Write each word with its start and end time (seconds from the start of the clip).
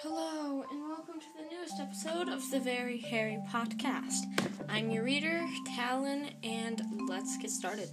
Hello, 0.00 0.62
and 0.70 0.88
welcome 0.88 1.18
to 1.18 1.26
the 1.38 1.48
newest 1.50 1.80
episode 1.80 2.28
of 2.28 2.50
the 2.50 2.60
Very 2.60 2.98
Hairy 2.98 3.38
Podcast. 3.50 4.24
I'm 4.68 4.90
your 4.90 5.04
reader, 5.04 5.40
Talon, 5.74 6.32
and 6.42 6.82
let's 7.08 7.38
get 7.38 7.50
started. 7.50 7.88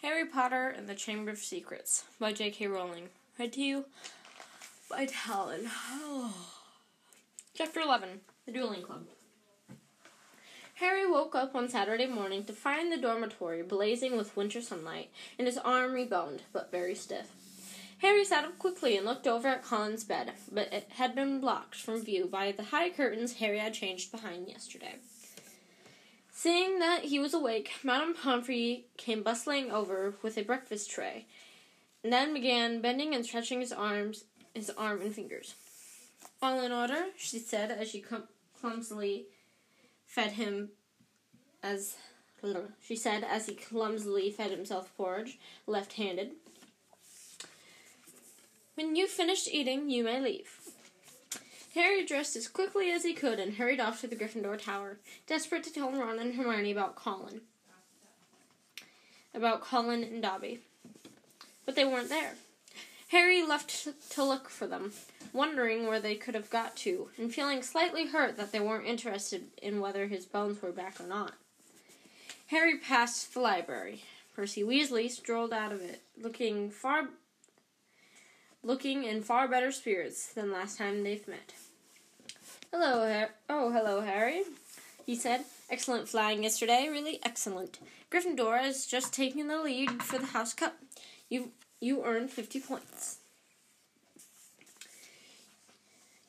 Harry 0.00 0.26
Potter 0.26 0.68
and 0.68 0.88
the 0.88 0.94
Chamber 0.94 1.32
of 1.32 1.38
Secrets 1.38 2.04
by 2.20 2.32
J.K. 2.32 2.68
Rowling. 2.68 3.08
Read 3.36 3.52
to 3.54 3.60
you 3.60 3.84
by 4.88 5.06
Talon. 5.06 5.68
Chapter 7.54 7.80
11 7.80 8.20
The 8.46 8.52
Dueling 8.52 8.82
Club. 8.82 9.06
Harry 10.78 11.06
woke 11.06 11.36
up 11.36 11.54
on 11.54 11.68
Saturday 11.68 12.06
morning 12.06 12.44
to 12.44 12.52
find 12.52 12.90
the 12.90 12.96
dormitory 12.96 13.62
blazing 13.62 14.16
with 14.16 14.36
winter 14.36 14.60
sunlight 14.60 15.08
and 15.38 15.46
his 15.46 15.58
arm 15.58 15.92
reboned, 15.92 16.42
but 16.52 16.72
very 16.72 16.94
stiff. 16.94 17.30
Harry 17.98 18.24
sat 18.24 18.44
up 18.44 18.58
quickly 18.58 18.96
and 18.96 19.06
looked 19.06 19.26
over 19.26 19.46
at 19.46 19.62
Colin's 19.62 20.02
bed, 20.02 20.32
but 20.50 20.72
it 20.72 20.88
had 20.96 21.14
been 21.14 21.40
blocked 21.40 21.76
from 21.76 22.04
view 22.04 22.26
by 22.26 22.50
the 22.50 22.64
high 22.64 22.90
curtains 22.90 23.34
Harry 23.34 23.58
had 23.58 23.72
changed 23.72 24.10
behind 24.10 24.48
yesterday. 24.48 24.96
Seeing 26.32 26.80
that 26.80 27.04
he 27.04 27.20
was 27.20 27.32
awake, 27.32 27.70
Madame 27.84 28.12
Pomfrey 28.12 28.86
came 28.96 29.22
bustling 29.22 29.70
over 29.70 30.16
with 30.22 30.36
a 30.36 30.42
breakfast 30.42 30.90
tray, 30.90 31.26
and 32.02 32.12
then 32.12 32.34
began 32.34 32.80
bending 32.80 33.14
and 33.14 33.24
stretching 33.24 33.60
his 33.60 33.72
arms, 33.72 34.24
his 34.52 34.70
arm 34.70 35.00
and 35.00 35.14
fingers. 35.14 35.54
All 36.42 36.60
in 36.60 36.72
order, 36.72 37.06
she 37.16 37.38
said 37.38 37.70
as 37.70 37.90
she 37.90 38.04
clumsily 38.60 39.26
fed 40.14 40.32
him 40.32 40.68
as 41.60 41.96
she 42.80 42.94
said 42.94 43.24
as 43.24 43.46
he 43.46 43.54
clumsily 43.54 44.30
fed 44.30 44.50
himself 44.50 44.94
porridge, 44.96 45.38
left-handed. 45.66 46.32
When 48.74 48.94
you've 48.94 49.10
finished 49.10 49.48
eating, 49.50 49.88
you 49.88 50.04
may 50.04 50.20
leave. 50.20 50.58
Harry 51.74 52.04
dressed 52.04 52.36
as 52.36 52.46
quickly 52.46 52.90
as 52.90 53.02
he 53.02 53.14
could 53.14 53.40
and 53.40 53.54
hurried 53.54 53.80
off 53.80 54.00
to 54.02 54.06
the 54.06 54.14
Gryffindor 54.14 54.62
Tower, 54.62 54.98
desperate 55.26 55.64
to 55.64 55.72
tell 55.72 55.90
Ron 55.90 56.18
and 56.18 56.34
Hermione 56.34 56.70
about 56.70 56.94
Colin. 56.96 57.40
About 59.34 59.62
Colin 59.62 60.04
and 60.04 60.22
Dobby. 60.22 60.60
But 61.64 61.74
they 61.74 61.84
weren't 61.84 62.10
there. 62.10 62.34
Harry 63.14 63.44
left 63.44 63.86
to 64.10 64.24
look 64.24 64.50
for 64.50 64.66
them, 64.66 64.90
wondering 65.32 65.86
where 65.86 66.00
they 66.00 66.16
could 66.16 66.34
have 66.34 66.50
got 66.50 66.74
to, 66.74 67.10
and 67.16 67.32
feeling 67.32 67.62
slightly 67.62 68.08
hurt 68.08 68.36
that 68.36 68.50
they 68.50 68.58
weren't 68.58 68.88
interested 68.88 69.44
in 69.62 69.78
whether 69.80 70.08
his 70.08 70.26
bones 70.26 70.60
were 70.60 70.72
back 70.72 71.00
or 71.00 71.06
not. 71.06 71.34
Harry 72.48 72.76
passed 72.76 73.32
the 73.32 73.38
library. 73.38 74.02
Percy 74.34 74.64
Weasley 74.64 75.08
strolled 75.08 75.52
out 75.52 75.70
of 75.70 75.80
it, 75.80 76.02
looking 76.20 76.70
far 76.70 77.04
looking 78.64 79.04
in 79.04 79.22
far 79.22 79.46
better 79.46 79.70
spirits 79.70 80.32
than 80.32 80.50
last 80.50 80.78
time 80.78 81.04
they've 81.04 81.28
met. 81.28 81.54
Hello, 82.72 83.08
Har- 83.08 83.34
oh, 83.48 83.70
hello, 83.70 84.00
Harry, 84.00 84.42
he 85.06 85.14
said. 85.14 85.44
Excellent 85.70 86.08
flying 86.08 86.42
yesterday, 86.42 86.88
really 86.90 87.20
excellent. 87.22 87.78
Gryffindor 88.10 88.60
is 88.66 88.88
just 88.88 89.14
taking 89.14 89.46
the 89.46 89.62
lead 89.62 90.02
for 90.02 90.18
the 90.18 90.26
House 90.26 90.52
Cup. 90.52 90.74
You 91.28 91.52
you 91.84 92.02
earn 92.04 92.28
fifty 92.28 92.60
points. 92.60 93.18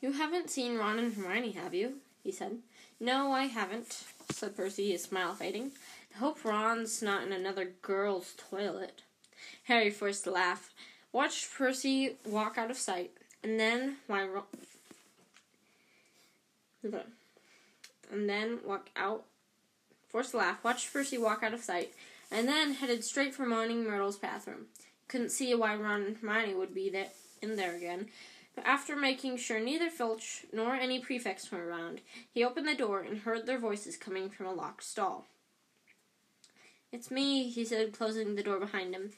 You 0.01 0.11
haven't 0.11 0.49
seen 0.49 0.77
Ron 0.77 0.99
and 0.99 1.13
Hermione, 1.13 1.51
have 1.51 1.73
you? 1.73 1.93
he 2.23 2.31
said. 2.31 2.59
No, 2.99 3.31
I 3.31 3.45
haven't, 3.45 4.03
said 4.31 4.55
Percy, 4.55 4.91
his 4.91 5.03
smile 5.03 5.33
fading. 5.33 5.71
I 6.13 6.19
hope 6.19 6.43
Ron's 6.45 7.01
not 7.01 7.23
in 7.23 7.31
another 7.31 7.71
girl's 7.81 8.33
toilet. 8.49 9.01
Harry 9.63 9.89
forced 9.89 10.27
a 10.27 10.31
laugh, 10.31 10.73
watched 11.11 11.53
Percy 11.53 12.17
walk 12.25 12.57
out 12.57 12.69
of 12.69 12.77
sight, 12.77 13.11
and 13.43 13.59
then 13.59 13.97
why 14.07 14.23
Ron 14.23 14.43
and 18.11 18.29
then 18.29 18.59
walk 18.63 18.89
out 18.95 19.23
forced 20.09 20.33
a 20.33 20.37
laugh, 20.37 20.63
watched 20.63 20.93
Percy 20.93 21.17
walk 21.17 21.43
out 21.43 21.53
of 21.53 21.61
sight, 21.61 21.93
and 22.31 22.47
then 22.47 22.73
headed 22.73 23.03
straight 23.03 23.33
for 23.33 23.45
Moaning 23.45 23.83
Myrtle's 23.83 24.17
bathroom. 24.17 24.67
Couldn't 25.07 25.31
see 25.31 25.53
why 25.53 25.75
Ron 25.75 26.01
and 26.01 26.17
Hermione 26.17 26.55
would 26.55 26.73
be 26.73 26.89
there 26.89 27.07
in 27.41 27.55
there 27.55 27.75
again, 27.75 28.07
but 28.55 28.65
after 28.65 28.95
making 28.95 29.37
sure 29.37 29.59
neither 29.59 29.89
Filch 29.89 30.45
nor 30.51 30.73
any 30.73 30.99
prefects 30.99 31.51
were 31.51 31.67
around, 31.67 32.01
he 32.33 32.43
opened 32.43 32.67
the 32.67 32.75
door 32.75 33.01
and 33.01 33.19
heard 33.19 33.45
their 33.45 33.59
voices 33.59 33.97
coming 33.97 34.29
from 34.29 34.45
a 34.45 34.53
locked 34.53 34.83
stall. 34.83 35.25
It's 36.91 37.11
me, 37.11 37.49
he 37.49 37.65
said, 37.65 37.93
closing 37.93 38.35
the 38.35 38.43
door 38.43 38.59
behind 38.59 38.95
him. 38.95 39.11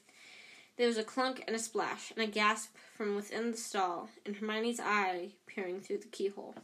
There 0.77 0.87
was 0.87 0.97
a 0.97 1.03
clunk 1.03 1.43
and 1.47 1.55
a 1.55 1.59
splash, 1.59 2.11
and 2.11 2.23
a 2.23 2.31
gasp 2.31 2.75
from 2.95 3.15
within 3.15 3.51
the 3.51 3.57
stall, 3.57 4.09
and 4.25 4.35
Hermione's 4.35 4.79
eye 4.79 5.29
peering 5.45 5.79
through 5.79 5.99
the 5.99 6.07
keyhole. 6.07 6.55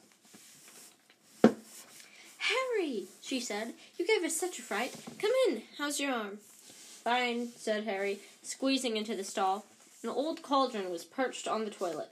Harry, 2.37 3.05
she 3.21 3.39
said, 3.39 3.73
you 3.97 4.05
gave 4.05 4.23
us 4.23 4.35
such 4.35 4.59
a 4.59 4.63
fright. 4.63 4.95
Come 5.19 5.31
in. 5.47 5.61
How's 5.77 5.99
your 5.99 6.11
arm? 6.11 6.39
Fine, 7.03 7.49
said 7.55 7.85
Harry, 7.85 8.19
squeezing 8.43 8.97
into 8.97 9.15
the 9.15 9.23
stall. 9.23 9.65
An 10.03 10.09
old 10.09 10.41
cauldron 10.41 10.91
was 10.91 11.05
perched 11.05 11.47
on 11.47 11.65
the 11.65 11.71
toilet, 11.71 12.11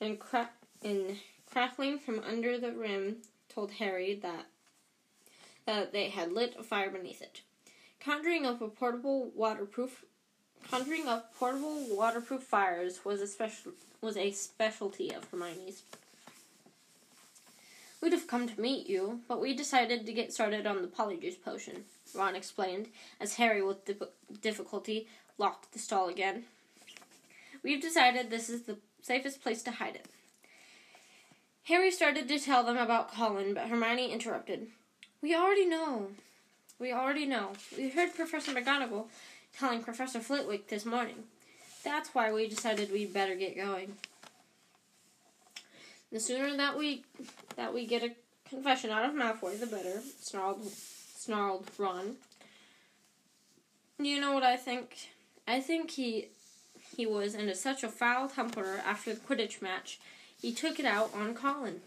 and, 0.00 0.18
cra- 0.18 0.50
and 0.82 1.18
crackling 1.50 1.98
from 1.98 2.20
under 2.20 2.58
the 2.58 2.72
rim 2.72 3.16
told 3.48 3.72
Harry 3.72 4.14
that 4.22 4.46
that 5.64 5.92
they 5.92 6.08
had 6.08 6.32
lit 6.32 6.56
a 6.58 6.62
fire 6.62 6.90
beneath 6.90 7.22
it. 7.22 7.42
Conjuring 8.00 8.44
up 8.44 8.60
a 8.60 8.68
portable 8.68 9.30
waterproof 9.34 10.04
conjuring 10.70 11.08
up 11.08 11.34
portable 11.36 11.86
waterproof 11.90 12.42
fires 12.42 13.04
was 13.04 13.20
a 13.20 13.26
special 13.26 13.72
was 14.00 14.16
a 14.16 14.32
specialty 14.32 15.12
of 15.12 15.28
Hermione's. 15.30 15.82
We'd 18.00 18.12
have 18.12 18.26
come 18.26 18.48
to 18.48 18.60
meet 18.60 18.88
you, 18.88 19.20
but 19.28 19.40
we 19.40 19.54
decided 19.54 20.06
to 20.06 20.12
get 20.12 20.32
started 20.32 20.66
on 20.66 20.82
the 20.82 20.88
polyjuice 20.88 21.40
potion, 21.40 21.84
Ron 22.16 22.34
explained, 22.34 22.88
as 23.20 23.36
Harry, 23.36 23.62
with 23.62 23.88
difficulty, 24.40 25.06
locked 25.38 25.72
the 25.72 25.78
stall 25.78 26.08
again. 26.08 26.44
We've 27.62 27.80
decided 27.80 28.30
this 28.30 28.48
is 28.48 28.62
the 28.62 28.78
safest 29.02 29.42
place 29.42 29.62
to 29.62 29.70
hide 29.70 29.96
it. 29.96 30.06
Harry 31.64 31.90
started 31.90 32.28
to 32.28 32.38
tell 32.38 32.64
them 32.64 32.76
about 32.76 33.12
Colin, 33.12 33.54
but 33.54 33.68
Hermione 33.68 34.12
interrupted. 34.12 34.66
We 35.20 35.34
already 35.34 35.66
know. 35.66 36.08
We 36.78 36.92
already 36.92 37.26
know. 37.26 37.52
We 37.76 37.90
heard 37.90 38.14
Professor 38.14 38.52
McGonagall 38.52 39.06
telling 39.56 39.82
Professor 39.82 40.18
Flitwick 40.18 40.68
this 40.68 40.84
morning. 40.84 41.24
That's 41.84 42.14
why 42.14 42.32
we 42.32 42.48
decided 42.48 42.90
we'd 42.90 43.14
better 43.14 43.36
get 43.36 43.56
going. 43.56 43.96
The 46.10 46.20
sooner 46.20 46.56
that 46.56 46.76
we 46.76 47.04
that 47.56 47.72
we 47.72 47.86
get 47.86 48.02
a 48.02 48.12
confession 48.48 48.90
out 48.90 49.08
of 49.08 49.14
Malfoy, 49.14 49.58
the 49.58 49.66
better. 49.66 50.00
Snarled, 50.20 50.70
snarled 51.16 51.70
Ron. 51.78 52.16
You 53.98 54.20
know 54.20 54.32
what 54.32 54.42
I 54.42 54.56
think? 54.56 55.08
I 55.52 55.60
think 55.60 55.90
he 55.90 56.28
he 56.96 57.04
was 57.04 57.34
in 57.34 57.46
a, 57.50 57.54
such 57.54 57.84
a 57.84 57.88
foul 57.90 58.26
temper 58.26 58.80
after 58.86 59.12
the 59.12 59.20
Quidditch 59.20 59.60
match, 59.60 60.00
he 60.40 60.50
took 60.50 60.80
it 60.80 60.86
out 60.86 61.10
on 61.14 61.34
Colin. 61.34 61.82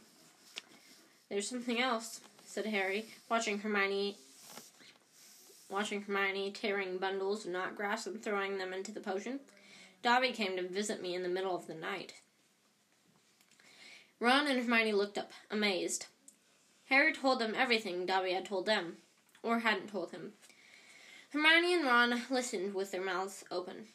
There's 1.29 1.49
something 1.49 1.81
else, 1.81 2.21
said 2.45 2.67
Harry, 2.67 3.07
watching 3.27 3.57
Hermione 3.57 4.17
watching 5.67 6.03
Hermione 6.03 6.51
tearing 6.51 6.99
bundles 6.99 7.45
of 7.45 7.53
knot 7.53 7.75
grass 7.75 8.05
and 8.05 8.21
throwing 8.21 8.59
them 8.59 8.71
into 8.71 8.91
the 8.91 8.99
potion. 8.99 9.39
Dobby 10.03 10.31
came 10.31 10.55
to 10.57 10.67
visit 10.67 11.01
me 11.01 11.15
in 11.15 11.23
the 11.23 11.29
middle 11.29 11.55
of 11.55 11.65
the 11.65 11.73
night. 11.73 12.13
Ron 14.19 14.45
and 14.45 14.59
Hermione 14.59 14.93
looked 14.93 15.17
up, 15.17 15.31
amazed. 15.49 16.05
Harry 16.89 17.13
told 17.13 17.39
them 17.39 17.55
everything 17.57 18.05
Dobby 18.05 18.33
had 18.33 18.45
told 18.45 18.67
them, 18.67 18.97
or 19.41 19.61
hadn't 19.61 19.89
told 19.89 20.11
him. 20.11 20.33
Hermione 21.35 21.73
and 21.73 21.83
Ron 21.83 22.21
listened 22.29 22.73
with 22.73 22.91
their 22.91 23.03
mouths 23.03 23.43
open. 23.51 23.87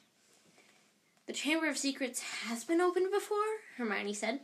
The 1.27 1.33
Chamber 1.33 1.71
of 1.71 1.79
Secrets 1.79 2.21
has 2.21 2.65
been 2.65 2.83
opened 2.83 3.11
before, 3.11 3.39
Hermione 3.79 4.13
said. 4.13 4.41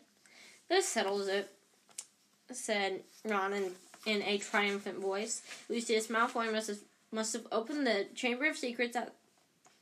This 0.70 0.88
settles 0.88 1.28
it, 1.28 1.52
said 2.50 3.02
Ron 3.22 3.52
in, 3.52 3.72
in 4.06 4.22
a 4.22 4.38
triumphant 4.38 4.98
voice. 4.98 5.42
Lucius 5.68 6.06
Malfoy 6.06 6.50
must 6.50 6.68
have, 6.68 6.78
must 7.12 7.34
have 7.34 7.46
opened 7.52 7.86
the 7.86 8.06
Chamber 8.14 8.48
of 8.48 8.56
Secrets 8.56 8.96
at, 8.96 9.12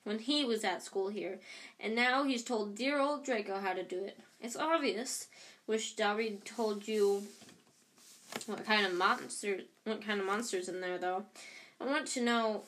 when 0.02 0.18
he 0.18 0.44
was 0.44 0.64
at 0.64 0.82
school 0.82 1.06
here, 1.06 1.38
and 1.78 1.94
now 1.94 2.24
he's 2.24 2.42
told 2.42 2.74
dear 2.74 2.98
old 2.98 3.24
Draco 3.24 3.60
how 3.60 3.74
to 3.74 3.84
do 3.84 4.02
it. 4.02 4.18
It's 4.40 4.56
obvious. 4.56 5.28
Wish 5.68 5.94
Dobby 5.94 6.40
told 6.44 6.88
you 6.88 7.22
what 8.46 8.66
kind 8.66 8.84
of 8.84 8.92
monster 8.92 9.60
what 9.84 10.04
kind 10.04 10.18
of 10.18 10.26
monsters 10.26 10.68
in 10.68 10.80
there 10.80 10.98
though. 10.98 11.24
I 11.80 11.84
want 11.86 12.06
to 12.08 12.20
know 12.20 12.62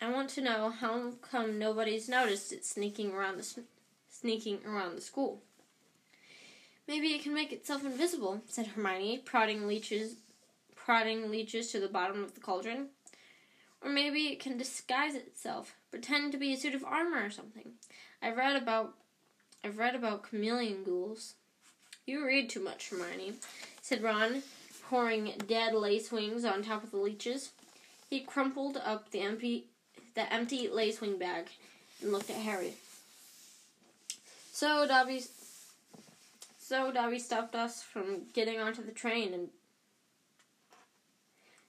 I 0.00 0.10
want 0.10 0.30
to 0.30 0.40
know 0.40 0.70
how 0.70 1.12
come 1.22 1.58
nobody's 1.58 2.08
noticed 2.08 2.52
it 2.52 2.64
sneaking 2.64 3.12
around 3.12 3.38
the 3.38 3.62
sneaking 4.10 4.60
around 4.66 4.96
the 4.96 5.00
school. 5.00 5.42
Maybe 6.86 7.08
it 7.08 7.22
can 7.22 7.34
make 7.34 7.52
itself 7.52 7.84
invisible, 7.84 8.42
said 8.46 8.68
Hermione, 8.68 9.18
prodding 9.24 9.66
leeches 9.66 10.16
prodding 10.84 11.30
leeches 11.30 11.70
to 11.72 11.80
the 11.80 11.88
bottom 11.88 12.22
of 12.22 12.34
the 12.34 12.40
cauldron. 12.40 12.88
Or 13.82 13.90
maybe 13.90 14.28
it 14.28 14.40
can 14.40 14.58
disguise 14.58 15.14
itself, 15.14 15.74
pretend 15.90 16.32
to 16.32 16.38
be 16.38 16.52
a 16.52 16.56
suit 16.56 16.74
of 16.74 16.84
armor 16.84 17.24
or 17.24 17.30
something. 17.30 17.72
I've 18.22 18.36
read 18.36 18.60
about 18.60 18.94
I've 19.62 19.78
read 19.78 19.94
about 19.94 20.24
chameleon 20.24 20.84
ghouls. 20.84 21.34
You 22.06 22.24
read 22.26 22.50
too 22.50 22.60
much, 22.60 22.90
Hermione, 22.90 23.34
said 23.80 24.02
Ron, 24.02 24.42
pouring 24.82 25.32
dead 25.48 25.74
lace 25.74 26.12
wings 26.12 26.44
on 26.44 26.62
top 26.62 26.84
of 26.84 26.90
the 26.90 26.98
leeches. 26.98 27.52
He 28.10 28.20
crumpled 28.20 28.76
up 28.76 29.10
the 29.10 29.20
empty, 29.20 29.68
the 30.14 30.32
empty 30.32 30.68
lace 30.68 31.00
wing 31.00 31.18
bag 31.18 31.46
and 32.02 32.12
looked 32.12 32.30
at 32.30 32.36
Harry. 32.36 32.74
So 34.52 34.86
Dobby, 34.86 35.22
so 36.58 36.92
Dobby 36.92 37.18
stopped 37.18 37.54
us 37.54 37.82
from 37.82 38.22
getting 38.32 38.60
onto 38.60 38.84
the 38.84 38.92
train 38.92 39.34
and 39.34 39.48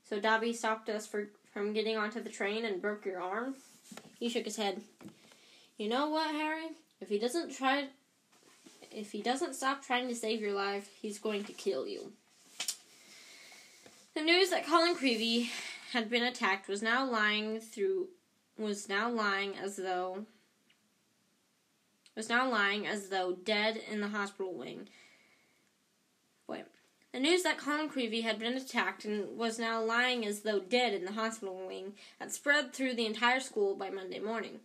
so 0.08 0.20
Dobby 0.20 0.54
stopped 0.54 0.88
us 0.88 1.08
for, 1.08 1.30
from 1.52 1.74
getting 1.74 1.98
onto 1.98 2.22
the 2.22 2.30
train 2.30 2.64
and 2.64 2.82
broke 2.82 3.06
your 3.06 3.22
arm? 3.22 3.56
He 4.20 4.30
shook 4.30 4.46
his 4.46 4.58
head. 4.58 4.82
You 5.78 5.90
know 5.90 6.10
what, 6.10 6.30
Harry? 6.30 6.68
If 7.02 7.10
he 7.10 7.18
doesn't 7.18 7.56
try 7.56 7.88
if 8.92 9.12
he 9.12 9.22
doesn't 9.22 9.56
stop 9.56 9.84
trying 9.84 10.08
to 10.08 10.16
save 10.16 10.40
your 10.40 10.54
life, 10.54 10.90
he's 11.02 11.20
going 11.20 11.44
to 11.44 11.52
kill 11.52 11.86
you. 11.86 12.14
The 14.14 14.22
news 14.22 14.52
that 14.52 14.66
Colin 14.66 14.96
Creevey 14.96 15.50
had 15.92 16.10
been 16.10 16.24
attacked 16.24 16.70
was 16.70 16.82
now 16.82 17.06
lying 17.06 17.60
through 17.60 18.08
was 18.58 18.88
now 18.90 19.10
lying 19.10 19.56
as 19.58 19.76
though 19.76 20.26
was 22.16 22.30
now 22.30 22.50
lying 22.50 22.88
as 22.88 23.10
though 23.10 23.34
dead 23.34 23.82
in 23.92 24.00
the 24.00 24.08
hospital 24.08 24.54
wing. 24.54 24.88
Wait. 26.48 26.64
The 27.12 27.20
news 27.20 27.44
that 27.44 27.58
Colin 27.58 27.90
Creevey 27.90 28.24
had 28.24 28.40
been 28.40 28.54
attacked 28.54 29.06
and 29.06 29.38
was 29.38 29.60
now 29.60 29.82
lying 29.82 30.26
as 30.26 30.42
though 30.42 30.60
dead 30.60 30.94
in 30.94 31.06
the 31.06 31.12
hospital 31.12 31.68
wing 31.68 31.94
had 32.20 32.32
spread 32.32 32.74
through 32.74 32.96
the 32.96 33.06
entire 33.06 33.40
school 33.40 33.76
by 33.76 33.90
Monday 33.90 34.20
morning. 34.20 34.60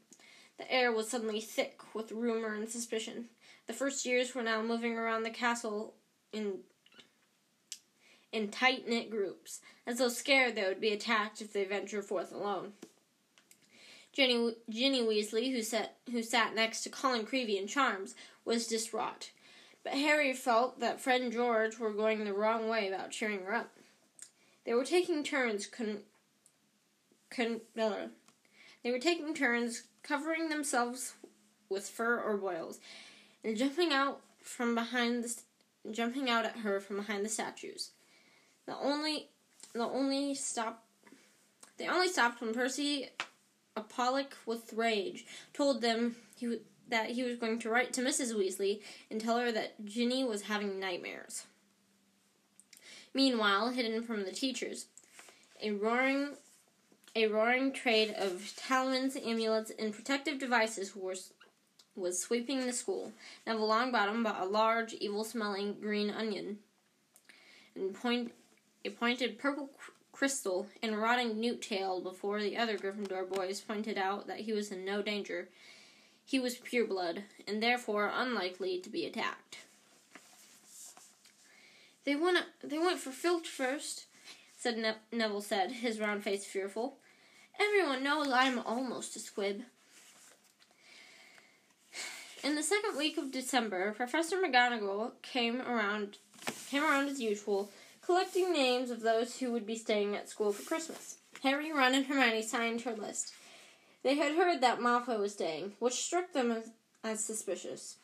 The 0.59 0.71
air 0.71 0.93
was 0.93 1.09
suddenly 1.09 1.41
thick 1.41 1.81
with 1.95 2.13
rumor 2.13 2.55
and 2.55 2.69
suspicion. 2.69 3.31
The 3.67 3.73
first 3.73 4.05
years 4.05 4.35
were 4.35 4.43
now 4.43 4.63
moving 4.63 4.97
around 4.97 5.23
the 5.23 5.31
castle 5.31 5.95
in 6.33 6.61
in 8.33 8.49
tight 8.49 8.89
knit 8.89 9.11
groups, 9.11 9.61
as 9.87 9.99
though 9.99 10.09
scared 10.09 10.55
they 10.55 10.63
would 10.63 10.81
be 10.81 10.93
attacked 10.93 11.41
if 11.41 11.53
they 11.53 11.65
ventured 11.65 12.05
forth 12.05 12.33
alone. 12.33 12.75
Ginny, 14.13 14.55
Ginny 14.69 15.03
Weasley, 15.03 15.53
who 15.53 15.63
sat, 15.63 15.97
who 16.11 16.23
sat 16.23 16.55
next 16.55 16.83
to 16.83 16.91
Colin 16.91 17.25
Creevey 17.25 17.59
in 17.59 17.67
Charms, 17.67 18.15
was 18.45 18.67
distraught. 18.67 19.31
But 19.85 19.95
Harry 19.95 20.33
felt 20.33 20.81
that 20.81 21.01
Fred 21.01 21.21
and 21.21 21.33
George 21.33 21.79
were 21.79 21.93
going 21.93 22.25
the 22.25 22.35
wrong 22.35 22.69
way 22.69 22.89
about 22.89 23.13
cheering 23.13 23.45
her 23.45 23.55
up. 23.55 23.71
They 24.65 24.75
were 24.75 24.85
taking 24.85 25.25
turns 25.25 25.67
con, 25.67 26.01
con, 27.31 27.61
uh, 27.79 28.09
they 28.83 28.91
were 28.91 28.99
taking 28.99 29.35
turns 29.35 29.85
covering 30.03 30.49
themselves 30.49 31.15
with 31.69 31.89
fur 31.89 32.19
or 32.19 32.37
boils, 32.37 32.79
and 33.45 33.57
jumping 33.57 33.93
out 33.93 34.21
from 34.43 34.75
behind 34.75 35.25
the 35.25 35.41
jumping 35.93 36.29
out 36.29 36.45
at 36.45 36.59
her 36.59 36.79
from 36.81 36.97
behind 36.97 37.25
the 37.25 37.29
statues. 37.29 37.91
The 38.67 38.77
only 38.77 39.29
the 39.73 39.85
only 39.85 40.35
stop 40.35 40.85
they 41.79 41.89
only 41.89 42.09
stopped 42.09 42.43
when 42.43 42.53
Percy, 42.53 43.09
apostolic 43.77 44.35
with 44.47 44.73
rage, 44.73 45.25
told 45.53 45.81
them 45.81 46.17
he 46.37 46.59
that 46.89 47.11
he 47.11 47.23
was 47.23 47.37
going 47.37 47.59
to 47.61 47.71
write 47.71 47.93
to 47.93 48.03
Mrs. 48.03 48.35
Weasley 48.35 48.81
and 49.11 49.21
tell 49.21 49.39
her 49.39 49.53
that 49.53 49.85
Ginny 49.85 50.25
was 50.25 50.43
having 50.43 50.81
nightmares. 50.81 51.45
Meanwhile, 53.15 53.71
hidden 53.71 54.03
from 54.03 54.25
the 54.25 54.33
teachers, 54.33 54.87
a 55.63 55.71
roaring 55.71 56.37
a 57.17 57.27
roaring 57.27 57.73
trade 57.73 58.15
of 58.17 58.53
talismans, 58.57 59.17
amulets, 59.17 59.73
and 59.79 59.93
protective 59.93 60.39
devices 60.39 60.95
was 60.95 61.33
was 61.97 62.21
sweeping 62.21 62.67
the 62.67 62.73
school. 62.73 63.13
Neville 63.47 63.69
Longbottom 63.69 64.23
bought 64.23 64.41
a 64.41 64.45
large, 64.45 64.95
evil-smelling 64.95 65.81
green 65.81 66.09
onion 66.11 66.59
and 67.75 67.95
point 67.95 68.33
a 68.85 68.91
pointed 68.91 69.39
purple 69.39 69.71
crystal 70.21 70.67
and 70.83 71.01
rotting 71.01 71.41
newt 71.41 71.63
tail 71.63 71.99
before 71.99 72.43
the 72.43 72.55
other 72.55 72.77
Gryffindor 72.77 73.27
boys 73.27 73.63
pointed 73.63 73.97
out 73.97 74.27
that 74.27 74.41
he 74.41 74.53
was 74.53 74.71
in 74.71 74.85
no 74.85 75.01
danger. 75.01 75.49
He 76.27 76.39
was 76.39 76.57
pureblood, 76.57 77.23
and 77.49 77.63
therefore 77.63 78.13
unlikely 78.15 78.81
to 78.81 78.91
be 78.91 79.07
attacked. 79.07 79.61
They 82.05 82.15
went, 82.15 82.37
they 82.63 82.77
went 82.77 82.99
for 82.99 83.13
Filch 83.13 83.49
first, 83.49 84.05
said 84.59 84.77
ne- 84.77 85.17
Neville 85.19 85.41
said, 85.41 85.73
his 85.73 85.99
round 85.99 86.23
face 86.23 86.45
fearful. 86.45 86.99
Everyone 87.59 88.05
knows 88.05 88.29
I'm 88.31 88.59
almost 88.59 89.17
a 89.17 89.21
squib. 89.21 89.63
In 92.45 92.57
the 92.57 92.63
second 92.63 92.99
week 92.99 93.17
of 93.17 93.33
December, 93.33 93.93
Professor 93.93 94.37
McGonagall 94.37 95.13
came 95.23 95.63
around 95.63 96.19
came 96.71 96.83
around 96.83 97.09
as 97.09 97.21
usual, 97.21 97.71
collecting 98.05 98.53
names 98.53 98.91
of 98.91 99.01
those 99.01 99.39
who 99.39 99.53
would 99.53 99.67
be 99.67 99.77
staying 99.77 100.17
at 100.17 100.29
school 100.29 100.53
for 100.53 100.63
Christmas. 100.63 101.19
Harry, 101.43 101.73
Ron, 101.73 101.95
and 101.95 102.07
Hermione 102.07 102.43
signed 102.43 102.83
her 102.83 102.95
list. 102.95 103.33
They 104.03 104.17
had 104.17 104.37
heard 104.37 104.61
that 104.61 104.81
Malfoy 104.81 105.19
was 105.19 105.33
staying, 105.33 105.73
which 105.79 105.95
struck 105.95 106.33
them 106.33 106.51
as, 106.51 106.71
as 107.05 107.25
suspicious. 107.25 107.97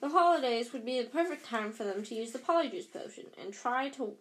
The 0.00 0.08
holidays 0.08 0.72
would 0.72 0.84
be 0.84 1.00
the 1.00 1.08
perfect 1.08 1.46
time 1.46 1.72
for 1.72 1.84
them 1.84 2.02
to 2.04 2.14
use 2.14 2.32
the 2.32 2.38
Polyjuice 2.38 2.92
potion 2.92 3.24
and 3.40 3.52
try 3.52 3.88
to 3.90 4.14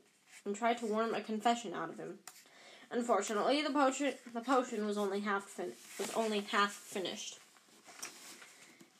and 0.45 0.55
try 0.55 0.73
to 0.73 0.85
worm 0.85 1.13
a 1.13 1.21
confession 1.21 1.73
out 1.73 1.89
of 1.89 1.97
him. 1.97 2.19
Unfortunately, 2.91 3.61
the 3.61 3.69
potion 3.69 4.13
the 4.33 4.41
potion 4.41 4.85
was 4.85 4.97
only 4.97 5.21
half 5.21 5.43
fin- 5.43 5.73
was 5.99 6.11
only 6.11 6.41
half 6.41 6.71
finished. 6.71 7.39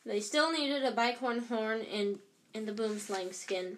They 0.06 0.20
still 0.20 0.52
needed 0.52 0.84
a 0.84 0.92
bicorn 0.92 1.48
horn 1.48 1.82
and 1.82 2.20
and 2.54 2.68
the 2.68 2.74
boomslang 2.74 3.34
skin. 3.34 3.78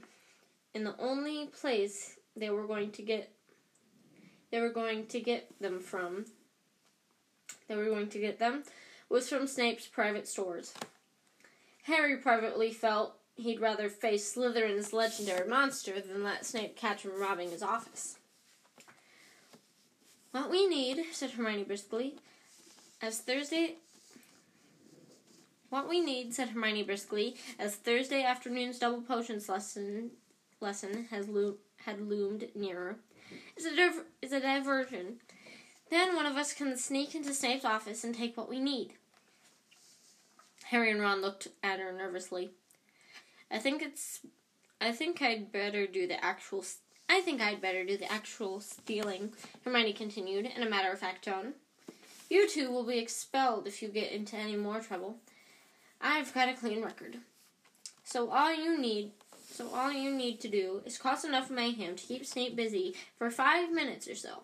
And 0.73 0.85
the 0.85 0.95
only 0.99 1.47
place 1.47 2.14
they 2.35 2.49
were 2.49 2.67
going 2.67 2.91
to 2.91 3.01
get 3.01 3.31
they 4.51 4.59
were 4.59 4.69
going 4.69 5.05
to 5.07 5.19
get 5.19 5.49
them 5.59 5.79
from 5.79 6.25
they 7.67 7.75
were 7.75 7.85
going 7.85 8.09
to 8.09 8.19
get 8.19 8.39
them 8.39 8.63
was 9.09 9.29
from 9.29 9.47
Snape's 9.47 9.87
private 9.87 10.27
stores. 10.27 10.73
Harry 11.83 12.17
privately 12.17 12.71
felt 12.71 13.17
he'd 13.35 13.59
rather 13.59 13.89
face 13.89 14.35
Slytherin's 14.35 14.93
legendary 14.93 15.47
monster 15.47 16.01
than 16.01 16.23
let 16.23 16.45
Snape 16.45 16.75
catch 16.75 17.03
him 17.03 17.19
robbing 17.19 17.51
his 17.51 17.61
office. 17.61 18.17
What 20.31 20.49
we 20.49 20.67
need, 20.67 21.05
said 21.13 21.31
Hermione 21.31 21.63
briskly, 21.63 22.15
as 23.01 23.19
Thursday. 23.19 23.75
What 25.69 25.87
we 25.87 25.99
need, 25.99 26.33
said 26.33 26.49
Hermione 26.49 26.83
briskly, 26.83 27.35
as 27.59 27.75
Thursday 27.75 28.23
afternoon's 28.23 28.79
double 28.79 29.01
potions 29.01 29.47
lesson 29.47 30.11
lesson 30.61 31.05
has 31.11 31.27
lo- 31.27 31.55
had 31.85 32.09
loomed 32.09 32.47
nearer, 32.55 32.97
It's 33.55 33.65
a 33.65 34.03
is 34.21 34.31
a 34.31 34.39
diversion. 34.39 35.17
Then 35.89 36.15
one 36.15 36.25
of 36.25 36.35
us 36.35 36.53
can 36.53 36.77
sneak 36.77 37.15
into 37.15 37.33
Snape's 37.33 37.65
office 37.65 38.03
and 38.03 38.15
take 38.15 38.35
what 38.35 38.49
we 38.49 38.59
need. 38.59 38.93
Harry 40.65 40.91
and 40.91 40.99
Ron 40.99 41.21
looked 41.21 41.47
at 41.63 41.79
her 41.79 41.91
nervously. 41.91 42.51
I 43.51 43.59
think 43.59 43.81
it's. 43.81 44.21
I 44.81 44.91
think 44.91 45.21
I'd 45.21 45.51
better 45.51 45.85
do 45.87 46.07
the 46.07 46.23
actual. 46.23 46.65
I 47.07 47.21
think 47.21 47.39
I'd 47.39 47.61
better 47.61 47.85
do 47.85 47.97
the 47.97 48.11
actual 48.11 48.59
stealing. 48.59 49.33
Hermione 49.63 49.93
continued 49.93 50.45
in 50.47 50.63
a 50.63 50.69
matter-of-fact 50.69 51.25
tone. 51.25 51.53
You 52.29 52.49
two 52.49 52.71
will 52.71 52.83
be 52.83 52.97
expelled 52.97 53.67
if 53.67 53.83
you 53.83 53.89
get 53.89 54.11
into 54.11 54.35
any 54.35 54.55
more 54.55 54.79
trouble. 54.79 55.17
I've 56.01 56.33
got 56.33 56.49
a 56.49 56.55
clean 56.55 56.81
record. 56.81 57.17
So 58.03 58.31
all 58.31 58.53
you 58.53 58.79
need. 58.79 59.11
So 59.55 59.69
all 59.73 59.89
you 59.89 60.11
need 60.13 60.41
to 60.41 60.49
do 60.49 60.81
is 60.85 60.97
cause 60.97 61.23
enough 61.23 61.49
mayhem 61.49 61.95
to 61.95 62.05
keep 62.05 62.25
Snape 62.25 62.57
busy 62.57 62.93
for 63.17 63.31
five 63.31 63.71
minutes 63.71 64.05
or 64.05 64.15
so. 64.15 64.43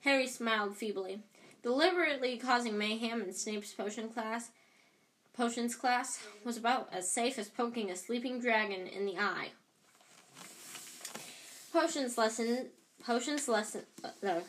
Harry 0.00 0.26
smiled 0.26 0.76
feebly. 0.76 1.20
Deliberately 1.62 2.36
causing 2.36 2.76
mayhem 2.76 3.22
in 3.22 3.32
Snape's 3.32 3.72
potion 3.72 4.10
class 4.10 4.50
potions 5.34 5.74
class 5.74 6.20
was 6.44 6.58
about 6.58 6.90
as 6.92 7.10
safe 7.10 7.38
as 7.38 7.48
poking 7.48 7.90
a 7.90 7.96
sleeping 7.96 8.38
dragon 8.38 8.86
in 8.86 9.06
the 9.06 9.16
eye. 9.16 9.48
Potions 11.72 12.18
lesson, 12.18 12.66
potions 13.02 13.48
lesson. 13.48 13.80
Uh, 14.04 14.40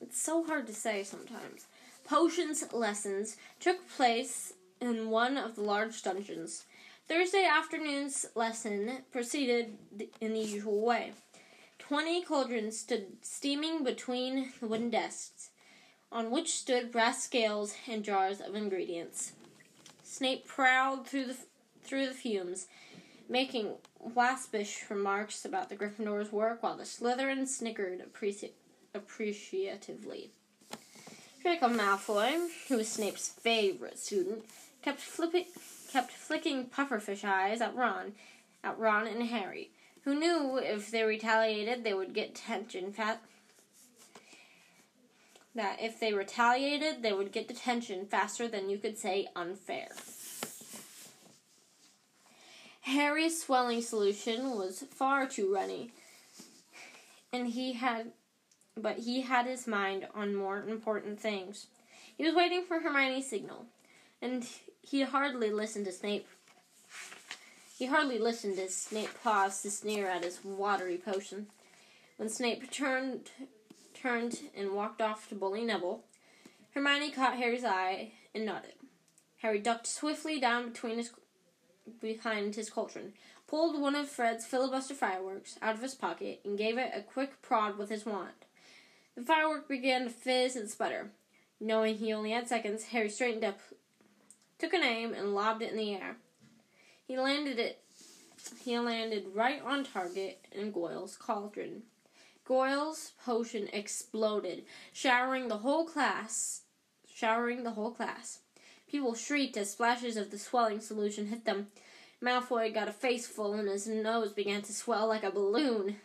it's 0.00 0.20
so 0.20 0.42
hard 0.42 0.66
to 0.66 0.74
say 0.74 1.04
sometimes. 1.04 1.66
Potions 2.04 2.64
lessons 2.72 3.36
took 3.60 3.88
place 3.88 4.54
in 4.80 5.10
one 5.10 5.36
of 5.36 5.54
the 5.54 5.62
large 5.62 6.02
dungeons. 6.02 6.64
Thursday 7.10 7.44
afternoon's 7.44 8.24
lesson 8.36 8.98
proceeded 9.10 9.76
in 10.20 10.32
the 10.32 10.38
usual 10.38 10.80
way. 10.80 11.10
Twenty 11.76 12.22
cauldrons 12.22 12.78
stood 12.78 13.16
steaming 13.22 13.82
between 13.82 14.52
the 14.60 14.68
wooden 14.68 14.90
desks, 14.90 15.50
on 16.12 16.30
which 16.30 16.52
stood 16.52 16.92
brass 16.92 17.24
scales 17.24 17.74
and 17.88 18.04
jars 18.04 18.40
of 18.40 18.54
ingredients. 18.54 19.32
Snape 20.04 20.46
prowled 20.46 21.04
through 21.04 21.24
the 21.24 21.36
through 21.82 22.06
the 22.06 22.14
fumes, 22.14 22.68
making 23.28 23.72
waspish 23.98 24.84
remarks 24.88 25.44
about 25.44 25.68
the 25.68 25.74
Gryffindor's 25.74 26.30
work, 26.30 26.62
while 26.62 26.76
the 26.76 26.84
Slytherin 26.84 27.48
snickered 27.48 28.04
appreci- 28.08 28.52
appreciatively. 28.94 30.30
Draco 31.42 31.70
Malfoy, 31.70 32.50
who 32.68 32.76
was 32.76 32.88
Snape's 32.88 33.28
favorite 33.28 33.98
student, 33.98 34.44
kept 34.80 35.00
flipping 35.00 35.46
kept 35.90 36.12
flicking 36.12 36.66
pufferfish 36.66 37.24
eyes 37.24 37.60
at 37.60 37.74
Ron, 37.74 38.12
at 38.62 38.78
Ron 38.78 39.06
and 39.06 39.24
Harry, 39.24 39.70
who 40.04 40.14
knew 40.14 40.58
if 40.58 40.90
they 40.90 41.02
retaliated, 41.02 41.82
they 41.82 41.94
would 41.94 42.14
get 42.14 42.34
detention. 42.34 42.92
Fa- 42.92 43.20
that 45.54 45.78
if 45.80 45.98
they 45.98 46.12
retaliated, 46.12 47.02
they 47.02 47.12
would 47.12 47.32
get 47.32 47.48
detention 47.48 48.06
faster 48.06 48.46
than 48.46 48.70
you 48.70 48.78
could 48.78 48.96
say 48.96 49.28
unfair. 49.34 49.88
Harry's 52.82 53.42
swelling 53.42 53.82
solution 53.82 54.56
was 54.56 54.84
far 54.90 55.26
too 55.26 55.52
runny, 55.52 55.90
and 57.32 57.48
he 57.48 57.74
had, 57.74 58.12
but 58.76 58.98
he 58.98 59.22
had 59.22 59.46
his 59.46 59.66
mind 59.66 60.06
on 60.14 60.34
more 60.34 60.62
important 60.62 61.20
things. 61.20 61.66
He 62.16 62.24
was 62.24 62.34
waiting 62.34 62.64
for 62.64 62.80
Hermione's 62.80 63.26
signal, 63.26 63.66
and 64.22 64.46
he 64.82 65.02
hardly 65.02 65.50
listened 65.50 65.86
to 65.86 65.92
Snape. 65.92 66.26
He 67.78 67.86
hardly 67.86 68.18
listened 68.18 68.58
as 68.58 68.74
Snape 68.74 69.10
paused 69.22 69.62
to 69.62 69.70
sneer 69.70 70.06
at 70.08 70.24
his 70.24 70.44
watery 70.44 70.98
potion. 70.98 71.46
When 72.16 72.28
Snape 72.28 72.70
turned, 72.70 73.30
turned 73.94 74.40
and 74.54 74.72
walked 74.72 75.00
off 75.00 75.28
to 75.28 75.34
bully 75.34 75.64
Neville, 75.64 76.04
Hermione 76.74 77.10
caught 77.10 77.36
Harry's 77.36 77.64
eye 77.64 78.12
and 78.34 78.44
nodded. 78.44 78.74
Harry 79.38 79.58
ducked 79.58 79.86
swiftly 79.86 80.38
down 80.38 80.68
between 80.68 80.98
his 80.98 81.10
behind 82.00 82.54
his 82.54 82.70
cauldron, 82.70 83.14
pulled 83.48 83.80
one 83.80 83.96
of 83.96 84.08
Fred's 84.08 84.46
filibuster 84.46 84.94
fireworks 84.94 85.58
out 85.62 85.74
of 85.74 85.82
his 85.82 85.94
pocket, 85.94 86.40
and 86.44 86.58
gave 86.58 86.78
it 86.78 86.92
a 86.94 87.02
quick 87.02 87.40
prod 87.42 87.78
with 87.78 87.88
his 87.88 88.06
wand. 88.06 88.44
The 89.16 89.22
firework 89.22 89.66
began 89.66 90.04
to 90.04 90.10
fizz 90.10 90.56
and 90.56 90.70
sputter. 90.70 91.10
Knowing 91.58 91.96
he 91.96 92.12
only 92.12 92.30
had 92.30 92.48
seconds, 92.48 92.84
Harry 92.84 93.08
straightened 93.08 93.44
up, 93.44 93.60
took 94.60 94.74
an 94.74 94.82
aim, 94.82 95.14
and 95.14 95.34
lobbed 95.34 95.62
it 95.62 95.72
in 95.72 95.76
the 95.76 95.94
air. 95.94 96.16
He 97.06 97.18
landed 97.18 97.58
it. 97.58 97.82
He 98.64 98.78
landed 98.78 99.26
right 99.34 99.62
on 99.64 99.84
target 99.84 100.46
in 100.52 100.70
Goyle's 100.70 101.16
cauldron. 101.16 101.82
Goyle's 102.44 103.12
potion 103.24 103.68
exploded, 103.72 104.64
showering 104.92 105.48
the 105.48 105.58
whole 105.58 105.84
class. 105.84 106.62
Showering 107.12 107.64
the 107.64 107.72
whole 107.72 107.90
class. 107.90 108.40
People 108.90 109.14
shrieked 109.14 109.56
as 109.56 109.70
splashes 109.70 110.16
of 110.16 110.30
the 110.30 110.38
swelling 110.38 110.80
solution 110.80 111.28
hit 111.28 111.44
them. 111.44 111.68
Malfoy 112.22 112.74
got 112.74 112.88
a 112.88 112.92
face 112.92 113.26
full 113.26 113.54
and 113.54 113.68
his 113.68 113.86
nose 113.86 114.32
began 114.32 114.62
to 114.62 114.72
swell 114.72 115.06
like 115.06 115.22
a 115.22 115.30
balloon. 115.30 115.96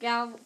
Gal, 0.00 0.38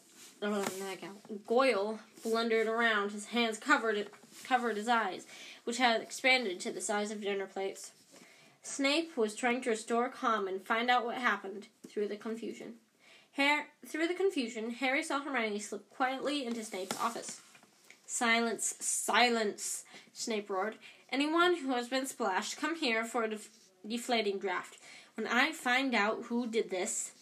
oh, 0.43 0.51
not 0.51 1.01
Gal, 1.01 1.17
Goyle 1.47 1.99
blundered 2.23 2.67
around. 2.67 3.13
His 3.13 3.27
hands 3.27 3.59
covered 3.59 4.09
covered 4.45 4.77
his 4.77 4.89
eyes, 4.89 5.27
which 5.65 5.79
had 5.79 6.01
expanded 6.01 6.61
to 6.61 6.73
the 6.73 6.81
size 6.81 7.11
of 7.11 7.21
dinner 7.21 7.47
plates. 7.47 7.93
Snape 8.63 9.17
was 9.17 9.35
trying 9.35 9.61
to 9.63 9.71
restore 9.71 10.09
calm 10.09 10.47
and 10.47 10.65
find 10.65 10.89
out 10.91 11.05
what 11.05 11.17
happened 11.17 11.67
through 11.89 12.09
the 12.09 12.17
confusion. 12.17 12.75
Har- 13.37 13.69
through 13.87 14.07
the 14.07 14.15
confusion, 14.15 14.71
Harry 14.71 15.03
saw 15.03 15.21
Hermione 15.21 15.59
slip 15.59 15.89
quietly 15.91 16.45
into 16.45 16.63
Snape's 16.63 17.01
office. 17.01 17.41
Silence, 18.07 18.75
silence, 18.79 19.85
Snape 20.13 20.51
roared. 20.51 20.77
Anyone 21.11 21.57
who 21.57 21.73
has 21.73 21.89
been 21.89 22.07
splashed, 22.07 22.59
come 22.59 22.77
here 22.77 23.05
for 23.05 23.25
a 23.25 23.31
def- 23.31 23.51
deflating 23.87 24.39
draft. 24.39 24.79
When 25.15 25.27
I 25.27 25.53
find 25.53 25.95
out 25.95 26.25
who 26.25 26.47
did 26.47 26.71
this. 26.71 27.13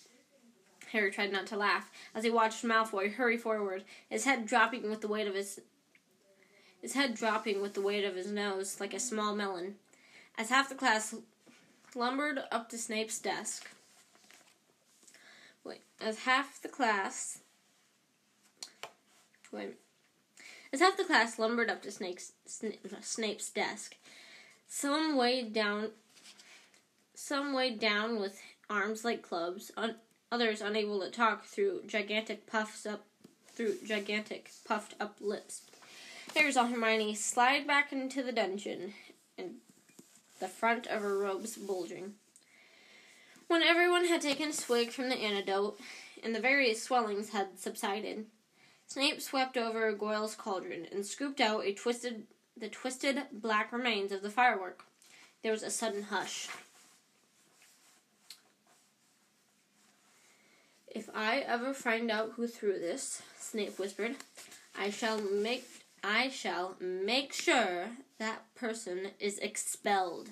Harry 0.92 1.10
tried 1.12 1.30
not 1.32 1.46
to 1.46 1.56
laugh 1.56 1.90
as 2.14 2.24
he 2.24 2.30
watched 2.30 2.64
Malfoy 2.64 3.14
hurry 3.14 3.36
forward, 3.36 3.84
his 4.08 4.24
head 4.24 4.46
dropping 4.46 4.90
with 4.90 5.00
the 5.00 5.08
weight 5.08 5.28
of 5.28 5.34
his 5.36 5.60
his 6.80 6.94
head 6.94 7.14
dropping 7.14 7.60
with 7.60 7.74
the 7.74 7.80
weight 7.80 8.04
of 8.04 8.16
his 8.16 8.30
nose 8.30 8.80
like 8.80 8.94
a 8.94 9.00
small 9.00 9.34
melon. 9.34 9.76
As 10.38 10.50
half 10.50 10.68
the 10.68 10.74
class 10.74 11.14
lumbered 11.94 12.40
up 12.50 12.68
to 12.70 12.78
Snape's 12.78 13.18
desk. 13.18 13.68
Wait, 15.64 15.82
as 16.00 16.20
half 16.20 16.60
the 16.62 16.68
class 16.68 17.40
wait 19.52 19.76
as 20.72 20.80
half 20.80 20.96
the 20.96 21.04
class 21.04 21.38
lumbered 21.38 21.68
up 21.68 21.82
to 21.82 21.90
Snake's, 21.90 22.32
Snape's 22.46 23.50
desk, 23.50 23.96
some 24.68 25.16
weighed 25.16 25.52
down, 25.52 25.90
some 27.14 27.52
weighed 27.52 27.80
down 27.80 28.20
with 28.20 28.40
arms 28.68 29.04
like 29.04 29.22
clubs, 29.22 29.72
un, 29.76 29.96
others 30.30 30.60
unable 30.60 31.00
to 31.00 31.10
talk 31.10 31.44
through 31.44 31.82
gigantic 31.86 32.46
puffs 32.46 32.86
up, 32.86 33.04
through 33.48 33.74
gigantic 33.84 34.50
puffed 34.64 34.94
up 35.00 35.16
lips. 35.20 35.62
Harry 36.34 36.52
saw 36.52 36.66
Hermione 36.66 37.14
slide 37.14 37.66
back 37.66 37.92
into 37.92 38.22
the 38.22 38.32
dungeon, 38.32 38.94
and 39.36 39.56
the 40.38 40.48
front 40.48 40.86
of 40.86 41.02
her 41.02 41.18
robes 41.18 41.56
bulging. 41.56 42.14
When 43.48 43.62
everyone 43.62 44.06
had 44.06 44.20
taken 44.20 44.50
a 44.50 44.52
swig 44.52 44.90
from 44.90 45.08
the 45.08 45.16
antidote, 45.16 45.78
and 46.22 46.34
the 46.34 46.40
various 46.40 46.82
swellings 46.82 47.30
had 47.30 47.58
subsided, 47.58 48.26
Snape 48.86 49.20
swept 49.20 49.56
over 49.56 49.92
Goyle's 49.92 50.34
cauldron 50.34 50.86
and 50.92 51.04
scooped 51.04 51.40
out 51.40 51.64
a 51.64 51.72
twisted 51.72 52.26
the 52.56 52.68
twisted 52.68 53.22
black 53.32 53.72
remains 53.72 54.12
of 54.12 54.22
the 54.22 54.30
firework. 54.30 54.84
There 55.42 55.52
was 55.52 55.62
a 55.62 55.70
sudden 55.70 56.02
hush. 56.04 56.48
If 60.88 61.08
I 61.14 61.38
ever 61.38 61.72
find 61.72 62.10
out 62.10 62.32
who 62.36 62.46
threw 62.46 62.78
this, 62.78 63.22
Snape 63.38 63.78
whispered, 63.78 64.16
I 64.78 64.90
shall 64.90 65.20
make 65.20 65.79
I 66.02 66.28
shall 66.28 66.76
make 66.80 67.32
sure 67.32 67.90
that 68.18 68.54
person 68.54 69.08
is 69.18 69.38
expelled. 69.38 70.30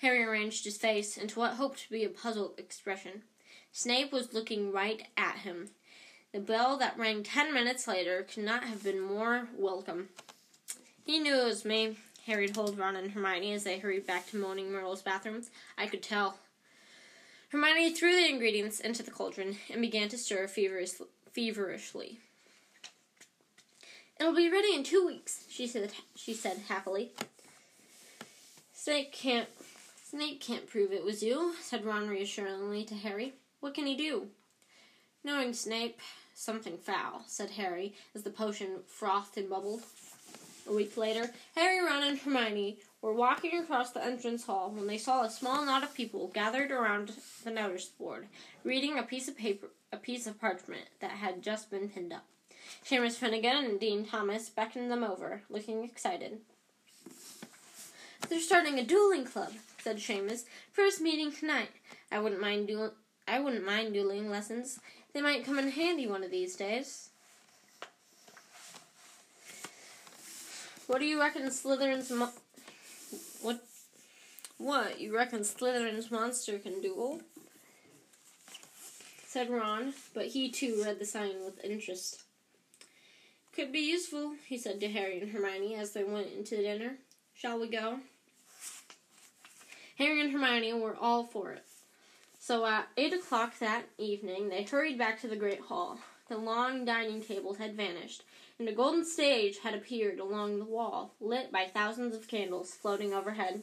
Harry 0.00 0.22
arranged 0.22 0.64
his 0.64 0.76
face 0.76 1.16
into 1.16 1.38
what 1.38 1.54
hoped 1.54 1.80
to 1.80 1.90
be 1.90 2.04
a 2.04 2.08
puzzled 2.08 2.58
expression. 2.58 3.22
Snape 3.72 4.12
was 4.12 4.32
looking 4.32 4.72
right 4.72 5.06
at 5.16 5.38
him. 5.38 5.70
The 6.32 6.40
bell 6.40 6.76
that 6.78 6.98
rang 6.98 7.22
ten 7.22 7.52
minutes 7.52 7.88
later 7.88 8.22
could 8.22 8.44
not 8.44 8.64
have 8.64 8.84
been 8.84 9.00
more 9.00 9.48
welcome. 9.56 10.08
He 11.04 11.18
knew 11.18 11.34
it 11.34 11.44
was 11.44 11.64
me, 11.64 11.96
Harry 12.26 12.48
told 12.48 12.78
Ron 12.78 12.96
and 12.96 13.10
Hermione 13.10 13.52
as 13.52 13.64
they 13.64 13.78
hurried 13.78 14.06
back 14.06 14.28
to 14.28 14.36
Moaning 14.36 14.70
Myrtle's 14.70 15.02
bathroom. 15.02 15.42
I 15.76 15.86
could 15.86 16.02
tell. 16.02 16.38
Hermione 17.48 17.92
threw 17.92 18.14
the 18.14 18.28
ingredients 18.28 18.78
into 18.78 19.02
the 19.02 19.10
cauldron 19.10 19.56
and 19.70 19.80
began 19.80 20.08
to 20.10 20.18
stir 20.18 20.46
feverish, 20.46 20.92
feverishly. 21.32 22.20
It'll 24.20 24.34
be 24.34 24.50
ready 24.50 24.74
in 24.74 24.84
two 24.84 25.06
weeks, 25.06 25.46
she 25.48 25.66
said. 25.66 25.92
She 26.14 26.34
said 26.34 26.58
happily. 26.68 27.12
Snape 28.74 29.12
can't. 29.12 29.48
Snape 30.04 30.42
can't 30.42 30.68
prove 30.68 30.92
it 30.92 31.02
was 31.02 31.22
you," 31.22 31.54
said 31.62 31.86
Ron 31.86 32.06
reassuringly 32.06 32.84
to 32.84 32.94
Harry. 32.94 33.32
"What 33.60 33.72
can 33.72 33.86
he 33.86 33.96
do?" 33.96 34.28
Knowing 35.24 35.54
Snape, 35.54 35.98
something 36.34 36.76
foul, 36.76 37.24
said 37.26 37.52
Harry, 37.52 37.94
as 38.14 38.22
the 38.22 38.30
potion 38.30 38.82
frothed 38.86 39.38
and 39.38 39.48
bubbled. 39.48 39.84
A 40.66 40.72
week 40.74 40.98
later, 40.98 41.32
Harry, 41.54 41.82
Ron, 41.82 42.02
and 42.02 42.18
Hermione 42.18 42.78
were 43.00 43.14
walking 43.14 43.58
across 43.58 43.90
the 43.90 44.04
entrance 44.04 44.44
hall 44.44 44.70
when 44.70 44.86
they 44.86 44.98
saw 44.98 45.22
a 45.22 45.30
small 45.30 45.64
knot 45.64 45.82
of 45.82 45.94
people 45.94 46.28
gathered 46.28 46.70
around 46.70 47.14
the 47.42 47.50
notice 47.50 47.86
board, 47.86 48.28
reading 48.64 48.98
a 48.98 49.02
piece 49.02 49.28
of 49.28 49.36
paper, 49.38 49.68
a 49.90 49.96
piece 49.96 50.26
of 50.26 50.38
parchment 50.38 50.88
that 51.00 51.12
had 51.12 51.42
just 51.42 51.70
been 51.70 51.88
pinned 51.88 52.12
up. 52.12 52.26
Seamus 52.84 53.16
Finnigan 53.16 53.64
and 53.64 53.80
Dean 53.80 54.04
Thomas 54.04 54.48
beckoned 54.48 54.90
them 54.90 55.04
over, 55.04 55.42
looking 55.48 55.84
excited. 55.84 56.40
They're 58.28 58.40
starting 58.40 58.78
a 58.78 58.84
dueling 58.84 59.24
club, 59.24 59.52
said 59.82 59.96
Seamus. 59.96 60.44
First 60.72 61.00
meeting 61.00 61.32
tonight. 61.32 61.70
I 62.12 62.18
wouldn't 62.18 62.40
mind 62.40 62.68
duel- 62.68 62.94
I 63.26 63.40
wouldn't 63.40 63.64
mind 63.64 63.94
dueling 63.94 64.30
lessons. 64.30 64.80
They 65.12 65.20
might 65.20 65.44
come 65.44 65.58
in 65.58 65.70
handy 65.70 66.06
one 66.06 66.22
of 66.24 66.30
these 66.30 66.56
days. 66.56 67.10
What 70.86 70.98
do 70.98 71.04
you 71.04 71.20
reckon 71.20 71.42
Slytherin's 71.50 72.10
mo- 72.10 72.32
what 73.42 73.64
what 74.58 75.00
you 75.00 75.14
reckon 75.14 75.40
Slytherin's 75.40 76.10
monster 76.10 76.58
can 76.58 76.80
duel? 76.80 77.20
said 79.26 79.48
Ron, 79.48 79.94
but 80.12 80.26
he 80.26 80.50
too 80.50 80.82
read 80.84 80.98
the 80.98 81.04
sign 81.04 81.44
with 81.44 81.64
interest. 81.64 82.24
Could 83.54 83.72
be 83.72 83.80
useful, 83.80 84.34
he 84.46 84.56
said 84.56 84.80
to 84.80 84.88
Harry 84.88 85.20
and 85.20 85.30
Hermione 85.30 85.74
as 85.74 85.92
they 85.92 86.04
went 86.04 86.32
into 86.32 86.56
dinner. 86.56 86.98
Shall 87.34 87.58
we 87.58 87.68
go? 87.68 87.98
Harry 89.98 90.20
and 90.20 90.32
Hermione 90.32 90.72
were 90.74 90.96
all 90.96 91.24
for 91.24 91.52
it. 91.52 91.64
So 92.38 92.64
at 92.64 92.88
eight 92.96 93.12
o'clock 93.12 93.58
that 93.58 93.84
evening, 93.98 94.48
they 94.48 94.62
hurried 94.62 94.96
back 94.96 95.20
to 95.20 95.28
the 95.28 95.36
great 95.36 95.60
hall. 95.60 95.98
The 96.28 96.38
long 96.38 96.84
dining 96.84 97.22
tables 97.22 97.58
had 97.58 97.76
vanished, 97.76 98.22
and 98.58 98.68
a 98.68 98.72
golden 98.72 99.04
stage 99.04 99.58
had 99.58 99.74
appeared 99.74 100.20
along 100.20 100.58
the 100.58 100.64
wall, 100.64 101.14
lit 101.20 101.50
by 101.50 101.66
thousands 101.66 102.14
of 102.14 102.28
candles 102.28 102.72
floating 102.72 103.12
overhead. 103.12 103.62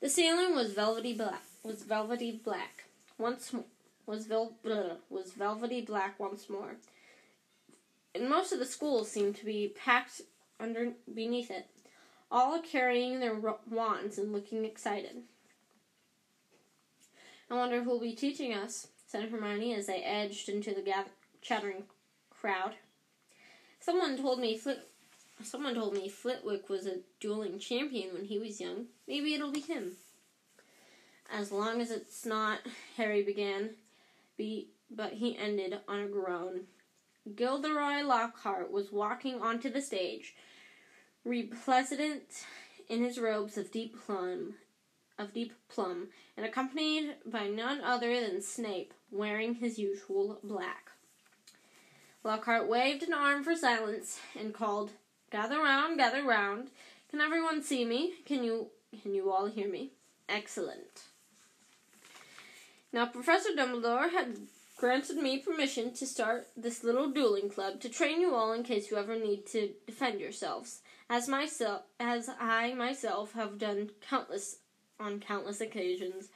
The 0.00 0.08
ceiling 0.08 0.54
was 0.54 0.72
velvety 0.72 1.12
black. 1.12 1.42
Was 1.62 1.82
velvety 1.82 2.40
black. 2.42 2.84
Once 3.18 3.54
was 4.06 4.26
vel- 4.26 4.56
was 5.10 5.32
velvety 5.32 5.82
black 5.82 6.18
once 6.18 6.48
more. 6.48 6.76
And 8.14 8.28
most 8.28 8.52
of 8.52 8.58
the 8.58 8.64
schools 8.66 9.10
seemed 9.10 9.36
to 9.36 9.44
be 9.44 9.74
packed 9.76 10.22
under 10.58 10.92
beneath 11.14 11.50
it, 11.50 11.66
all 12.30 12.60
carrying 12.60 13.20
their 13.20 13.38
wands 13.70 14.18
and 14.18 14.32
looking 14.32 14.64
excited. 14.64 15.22
I 17.50 17.54
wonder 17.54 17.82
who'll 17.82 18.00
be 18.00 18.14
teaching 18.14 18.52
us, 18.52 18.88
said 19.06 19.30
Hermione 19.30 19.74
as 19.74 19.86
they 19.86 20.02
edged 20.02 20.48
into 20.48 20.74
the 20.74 20.82
gath- 20.82 21.10
chattering 21.40 21.84
crowd. 22.30 22.74
Someone 23.80 24.18
told 24.18 24.40
me 24.40 24.58
Flit- 24.58 24.90
someone 25.42 25.74
told 25.74 25.94
me 25.94 26.08
Flitwick 26.08 26.68
was 26.68 26.86
a 26.86 27.00
dueling 27.20 27.58
champion 27.58 28.12
when 28.12 28.24
he 28.24 28.38
was 28.38 28.60
young. 28.60 28.86
Maybe 29.06 29.34
it'll 29.34 29.52
be 29.52 29.60
him. 29.60 29.96
As 31.30 31.52
long 31.52 31.80
as 31.80 31.90
it's 31.90 32.26
not, 32.26 32.60
Harry 32.96 33.22
began, 33.22 33.70
be, 34.36 34.68
but 34.90 35.14
he 35.14 35.36
ended 35.36 35.78
on 35.86 36.00
a 36.00 36.08
groan. 36.08 36.66
Gilderoy 37.34 38.02
Lockhart 38.02 38.70
was 38.70 38.92
walking 38.92 39.40
onto 39.40 39.70
the 39.70 39.82
stage, 39.82 40.34
resplendent 41.24 42.44
in 42.88 43.02
his 43.02 43.18
robes 43.18 43.58
of 43.58 43.70
deep 43.70 43.96
plum, 44.00 44.54
of 45.18 45.34
deep 45.34 45.52
plum, 45.68 46.08
and 46.36 46.46
accompanied 46.46 47.16
by 47.26 47.48
none 47.48 47.80
other 47.80 48.20
than 48.20 48.40
Snape, 48.40 48.94
wearing 49.10 49.54
his 49.54 49.78
usual 49.78 50.38
black. 50.42 50.90
Lockhart 52.24 52.68
waved 52.68 53.02
an 53.02 53.12
arm 53.12 53.42
for 53.42 53.54
silence 53.54 54.20
and 54.38 54.54
called, 54.54 54.92
"Gather 55.30 55.58
round, 55.58 55.98
gather 55.98 56.22
round. 56.22 56.70
Can 57.10 57.20
everyone 57.20 57.62
see 57.62 57.84
me? 57.84 58.14
Can 58.24 58.42
you 58.44 58.70
can 59.02 59.14
you 59.14 59.30
all 59.30 59.46
hear 59.46 59.68
me? 59.68 59.92
Excellent." 60.28 61.04
Now, 62.92 63.06
Professor 63.06 63.50
Dumbledore 63.50 64.10
had 64.10 64.48
granted 64.78 65.16
me 65.16 65.38
permission 65.38 65.92
to 65.92 66.06
start 66.06 66.46
this 66.56 66.84
little 66.84 67.10
dueling 67.10 67.50
club 67.50 67.80
to 67.80 67.88
train 67.88 68.20
you 68.20 68.34
all 68.34 68.52
in 68.52 68.62
case 68.62 68.90
you 68.90 68.96
ever 68.96 69.18
need 69.18 69.44
to 69.44 69.70
defend 69.86 70.20
yourselves, 70.20 70.80
as 71.10 71.28
myself 71.28 71.82
as 71.98 72.30
I 72.40 72.72
myself 72.74 73.32
have 73.32 73.58
done 73.58 73.90
countless 74.00 74.58
on 75.00 75.18
countless 75.20 75.60
occasions. 75.60 76.28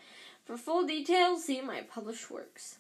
For 0.44 0.56
full 0.56 0.84
details, 0.86 1.44
see 1.44 1.60
my 1.60 1.82
published 1.82 2.30
works. 2.30 2.78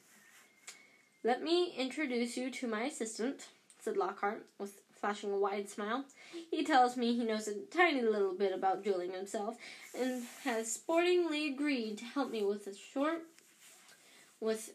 Let 1.22 1.42
me 1.42 1.72
introduce 1.78 2.36
you 2.36 2.50
to 2.50 2.66
my 2.66 2.82
assistant, 2.82 3.46
said 3.80 3.96
Lockhart, 3.96 4.44
with 4.58 4.80
flashing 4.90 5.32
a 5.32 5.38
wide 5.38 5.70
smile. 5.70 6.04
He 6.50 6.64
tells 6.64 6.96
me 6.96 7.14
he 7.14 7.24
knows 7.24 7.46
a 7.46 7.54
tiny 7.70 8.02
little 8.02 8.34
bit 8.34 8.52
about 8.52 8.82
dueling 8.82 9.12
himself, 9.12 9.56
and 9.96 10.24
has 10.42 10.72
sportingly 10.72 11.46
agreed 11.52 11.98
to 11.98 12.04
help 12.04 12.32
me 12.32 12.42
with 12.42 12.66
a 12.66 12.74
short 12.74 13.22
with 14.40 14.72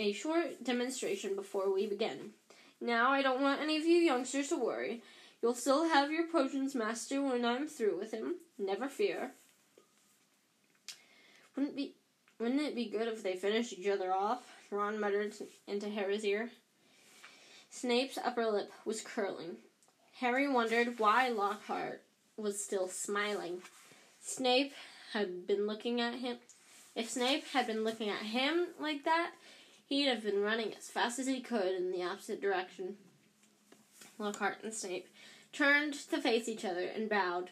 a 0.00 0.12
short 0.12 0.62
demonstration 0.62 1.34
before 1.34 1.72
we 1.72 1.86
begin. 1.86 2.30
Now, 2.80 3.10
I 3.10 3.22
don't 3.22 3.42
want 3.42 3.60
any 3.60 3.76
of 3.76 3.84
you 3.84 3.96
youngsters 3.96 4.48
to 4.48 4.56
worry. 4.56 5.02
You'll 5.42 5.54
still 5.54 5.88
have 5.88 6.10
your 6.10 6.26
potions 6.26 6.74
master 6.74 7.22
when 7.22 7.44
I'm 7.44 7.66
through 7.66 7.98
with 7.98 8.12
him. 8.12 8.36
Never 8.58 8.88
fear. 8.88 9.32
Wouldn't 11.56 11.76
be 11.76 11.94
wouldn't 12.38 12.60
it 12.60 12.76
be 12.76 12.88
good 12.88 13.08
if 13.08 13.24
they 13.24 13.34
finished 13.34 13.72
each 13.72 13.88
other 13.88 14.12
off? 14.12 14.46
Ron 14.70 15.00
muttered 15.00 15.34
into 15.66 15.88
Harry's 15.88 16.24
ear. 16.24 16.50
Snape's 17.68 18.16
upper 18.16 18.46
lip 18.46 18.70
was 18.84 19.00
curling. 19.00 19.56
Harry 20.20 20.48
wondered 20.48 21.00
why 21.00 21.30
Lockhart 21.30 22.02
was 22.36 22.62
still 22.62 22.86
smiling. 22.86 23.60
Snape 24.20 24.72
had 25.12 25.48
been 25.48 25.66
looking 25.66 26.00
at 26.00 26.14
him 26.14 26.36
if 26.98 27.08
Snape 27.08 27.46
had 27.52 27.68
been 27.68 27.84
looking 27.84 28.10
at 28.10 28.22
him 28.22 28.66
like 28.80 29.04
that, 29.04 29.30
he'd 29.88 30.06
have 30.06 30.22
been 30.22 30.42
running 30.42 30.74
as 30.74 30.90
fast 30.90 31.18
as 31.18 31.26
he 31.26 31.40
could 31.40 31.74
in 31.74 31.90
the 31.90 32.02
opposite 32.02 32.40
direction. 32.40 32.96
Lockhart 34.18 34.62
and 34.62 34.74
Snape 34.74 35.08
turned 35.52 35.94
to 35.94 36.20
face 36.20 36.48
each 36.48 36.64
other 36.64 36.86
and 36.86 37.08
bowed. 37.08 37.50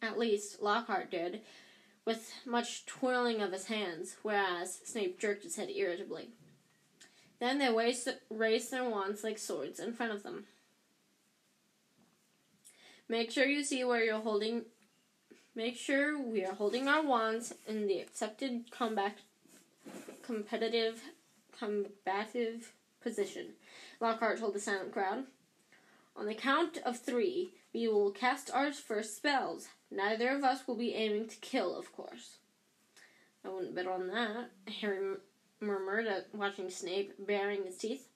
At 0.00 0.18
least, 0.18 0.62
Lockhart 0.62 1.10
did, 1.10 1.40
with 2.04 2.32
much 2.46 2.86
twirling 2.86 3.40
of 3.40 3.52
his 3.52 3.66
hands, 3.66 4.16
whereas 4.22 4.80
Snape 4.84 5.18
jerked 5.18 5.44
his 5.44 5.56
head 5.56 5.70
irritably. 5.70 6.30
Then 7.40 7.58
they 7.58 7.72
raised 8.30 8.70
their 8.70 8.88
wands 8.88 9.22
like 9.22 9.38
swords 9.38 9.78
in 9.78 9.92
front 9.92 10.12
of 10.12 10.22
them. 10.22 10.44
Make 13.08 13.30
sure 13.30 13.46
you 13.46 13.62
see 13.64 13.84
where 13.84 14.02
you're 14.02 14.20
holding 14.20 14.64
Make 15.58 15.76
sure 15.76 16.16
we 16.16 16.44
are 16.44 16.54
holding 16.54 16.86
our 16.86 17.02
wands 17.02 17.52
in 17.66 17.88
the 17.88 17.98
accepted 17.98 18.70
combat 18.70 19.18
competitive 20.22 21.02
combative 21.58 22.72
position. 23.00 23.54
Lockhart 24.00 24.38
told 24.38 24.54
the 24.54 24.60
silent 24.60 24.92
crowd. 24.92 25.24
On 26.16 26.26
the 26.26 26.34
count 26.34 26.78
of 26.84 26.98
three, 26.98 27.52
we 27.72 27.88
will 27.88 28.10
cast 28.10 28.50
our 28.50 28.72
first 28.72 29.16
spells. 29.16 29.68
Neither 29.90 30.30
of 30.30 30.44
us 30.44 30.66
will 30.66 30.76
be 30.76 30.94
aiming 30.94 31.28
to 31.28 31.36
kill, 31.36 31.76
of 31.78 31.92
course. 31.92 32.38
I 33.44 33.48
wouldn't 33.48 33.74
bet 33.74 33.86
on 33.86 34.08
that, 34.08 34.50
Harry 34.80 35.16
murmured, 35.60 36.08
watching 36.32 36.70
Snape 36.70 37.14
baring 37.24 37.64
his 37.64 37.78
teeth. 37.78 38.08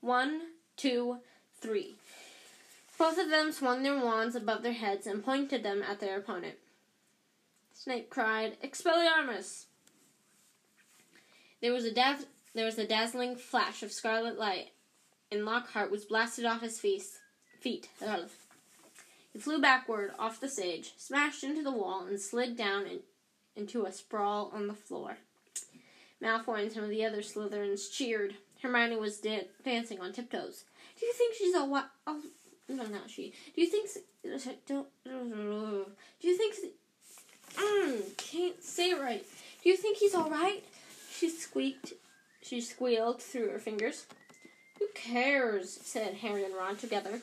One, 0.00 0.40
two, 0.76 1.18
three. 1.60 1.94
Both 2.98 3.18
of 3.18 3.30
them 3.30 3.52
swung 3.52 3.82
their 3.82 3.98
wands 3.98 4.36
above 4.36 4.62
their 4.62 4.72
heads 4.72 5.06
and 5.06 5.24
pointed 5.24 5.62
them 5.62 5.82
at 5.82 6.00
their 6.00 6.18
opponent. 6.18 6.56
Snape 7.72 8.08
cried, 8.08 8.56
Expelliarmus! 8.62 9.64
There 11.60 11.72
was 11.72 11.84
a 11.84 11.92
daz- 11.92 12.26
there 12.54 12.64
was 12.64 12.78
a 12.78 12.86
dazzling 12.86 13.36
flash 13.36 13.82
of 13.82 13.92
scarlet 13.92 14.38
light, 14.38 14.70
and 15.30 15.44
Lockhart 15.44 15.90
was 15.90 16.04
blasted 16.04 16.44
off 16.44 16.60
his 16.60 16.78
feet. 16.80 17.88
He 19.32 19.38
flew 19.38 19.60
backward 19.60 20.12
off 20.18 20.40
the 20.40 20.48
stage, 20.48 20.92
smashed 20.96 21.42
into 21.42 21.62
the 21.62 21.72
wall, 21.72 22.04
and 22.06 22.20
slid 22.20 22.56
down 22.56 22.86
in- 22.86 23.02
into 23.56 23.84
a 23.86 23.92
sprawl 23.92 24.50
on 24.54 24.66
the 24.68 24.74
floor. 24.74 25.18
Malfoy 26.22 26.62
and 26.62 26.72
some 26.72 26.84
of 26.84 26.90
the 26.90 27.04
other 27.04 27.20
Slytherins 27.22 27.90
cheered. 27.92 28.36
Hermione 28.62 28.96
was 28.96 29.18
da- 29.18 29.48
dancing 29.64 30.00
on 30.00 30.12
tiptoes. 30.12 30.64
Do 30.98 31.06
you 31.06 31.12
think 31.12 31.34
she's 31.34 31.54
a 31.54 31.64
what? 31.64 31.90
Oh, 32.06 32.22
no, 32.68 32.84
not 32.86 33.10
she. 33.10 33.32
Do 33.54 33.60
you 33.60 33.66
think? 33.66 33.90
Do 34.22 34.86
you 36.20 36.36
think? 36.38 36.54
Mm, 37.56 38.16
can't 38.16 38.62
say 38.62 38.90
it 38.90 39.00
right. 39.00 39.24
Do 39.62 39.68
you 39.68 39.76
think 39.76 39.98
he's 39.98 40.14
all 40.14 40.30
right? 40.30 40.62
She 41.12 41.28
squeaked. 41.28 41.92
She 42.44 42.60
squealed 42.60 43.22
through 43.22 43.50
her 43.50 43.58
fingers. 43.58 44.06
Who 44.78 44.88
cares? 44.94 45.72
said 45.82 46.16
Harry 46.16 46.44
and 46.44 46.54
Ron 46.54 46.76
together. 46.76 47.22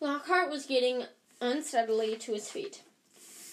Lockhart 0.00 0.50
was 0.50 0.64
getting 0.64 1.04
unsteadily 1.40 2.16
to 2.16 2.32
his 2.32 2.50
feet. 2.50 2.80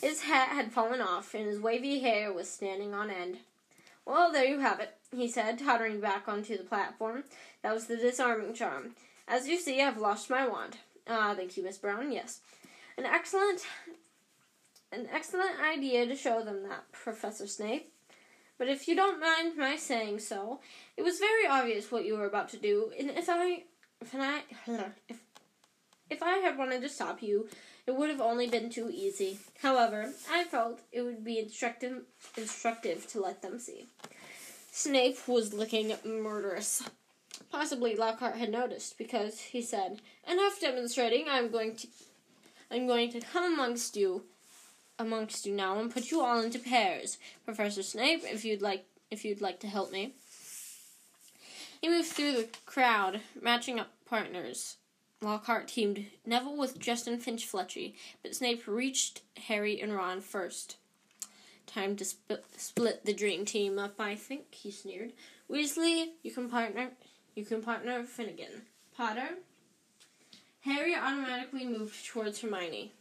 His 0.01 0.21
hat 0.21 0.49
had 0.49 0.71
fallen 0.71 1.01
off, 1.01 1.33
and 1.33 1.45
his 1.45 1.59
wavy 1.59 1.99
hair 1.99 2.31
was 2.31 2.49
standing 2.49 2.93
on 2.93 3.09
end. 3.09 3.39
Well, 4.05 4.31
there 4.31 4.45
you 4.45 4.59
have 4.59 4.79
it, 4.79 4.95
he 5.13 5.27
said, 5.27 5.59
tottering 5.59 5.99
back 5.99 6.29
onto 6.29 6.57
the 6.57 6.63
platform. 6.63 7.25
That 7.61 7.73
was 7.73 7.87
the 7.87 7.97
disarming 7.97 8.53
charm. 8.53 8.95
As 9.27 9.49
you 9.49 9.57
see, 9.57 9.81
I've 9.81 9.97
lost 9.97 10.29
my 10.29 10.47
wand. 10.47 10.77
Ah, 11.09 11.33
thank 11.35 11.57
you, 11.57 11.63
Miss 11.63 11.77
Brown. 11.77 12.13
Yes. 12.13 12.39
An 12.97 13.05
excellent 13.05 13.65
an 14.93 15.09
excellent 15.11 15.59
idea 15.59 16.05
to 16.05 16.15
show 16.15 16.41
them 16.41 16.63
that, 16.63 16.89
Professor 16.93 17.47
Snape. 17.47 17.91
But 18.57 18.69
if 18.69 18.87
you 18.87 18.95
don't 18.95 19.21
mind 19.21 19.57
my 19.57 19.75
saying 19.75 20.19
so, 20.19 20.59
it 20.95 21.03
was 21.03 21.19
very 21.19 21.47
obvious 21.47 21.91
what 21.91 22.05
you 22.05 22.17
were 22.17 22.25
about 22.25 22.49
to 22.49 22.57
do, 22.57 22.91
and 22.97 23.11
if 23.11 23.29
I, 23.29 23.63
if 24.01 24.15
I, 24.15 24.41
if, 25.07 25.17
if 26.09 26.23
I 26.23 26.37
had 26.37 26.57
wanted 26.57 26.81
to 26.81 26.89
stop 26.89 27.21
you, 27.21 27.47
it 27.85 27.95
would 27.95 28.09
have 28.09 28.21
only 28.21 28.47
been 28.47 28.69
too 28.69 28.89
easy. 28.91 29.37
However, 29.61 30.11
I 30.31 30.43
felt 30.43 30.81
it 30.91 31.01
would 31.03 31.23
be 31.23 31.39
instructive, 31.39 32.01
instructive 32.35 33.07
to 33.07 33.21
let 33.21 33.41
them 33.41 33.59
see. 33.59 33.85
Snape 34.71 35.27
was 35.27 35.53
looking 35.53 35.93
murderous. 36.03 36.83
Possibly 37.51 37.95
Lockhart 37.95 38.35
had 38.35 38.51
noticed, 38.51 38.97
because 38.97 39.39
he 39.39 39.61
said, 39.61 40.01
"Enough 40.29 40.59
demonstrating. 40.59 41.25
I'm 41.29 41.49
going 41.49 41.75
to, 41.75 41.87
I'm 42.71 42.87
going 42.87 43.11
to 43.11 43.21
come 43.21 43.53
amongst 43.53 43.95
you 43.95 44.23
amongst 44.99 45.45
you 45.45 45.53
now 45.53 45.79
and 45.79 45.93
put 45.93 46.11
you 46.11 46.21
all 46.21 46.39
into 46.39 46.59
pairs. 46.59 47.17
Professor 47.45 47.83
Snape, 47.83 48.21
if 48.23 48.43
you'd 48.43 48.61
like 48.61 48.85
if 49.09 49.23
you'd 49.23 49.41
like 49.41 49.59
to 49.61 49.67
help 49.67 49.91
me. 49.91 50.13
He 51.81 51.87
moved 51.87 52.09
through 52.09 52.33
the 52.33 52.49
crowd, 52.65 53.21
matching 53.39 53.79
up 53.79 53.91
partners. 54.05 54.77
Lockhart 55.21 55.67
teamed 55.67 56.05
Neville 56.25 56.57
with 56.57 56.79
Justin 56.79 57.19
Finch 57.19 57.45
Fletchley, 57.45 57.95
but 58.21 58.35
Snape 58.35 58.67
reached 58.67 59.21
Harry 59.47 59.79
and 59.79 59.93
Ron 59.93 60.21
first. 60.21 60.77
Time 61.65 61.95
to 61.95 62.05
sp- 62.05 62.45
split 62.55 63.05
the 63.05 63.13
dream 63.13 63.45
team 63.45 63.79
up, 63.79 63.99
I 63.99 64.15
think, 64.15 64.53
he 64.53 64.71
sneered. 64.71 65.13
Weasley, 65.49 66.09
you 66.23 66.31
can 66.31 66.49
partner 66.49 66.91
you 67.35 67.45
can 67.45 67.61
partner 67.61 68.03
Finnigan. 68.03 68.63
Potter? 68.95 69.29
Harry 70.61 70.95
automatically 70.95 71.65
moved 71.65 72.03
towards 72.07 72.41
Hermione. 72.41 72.93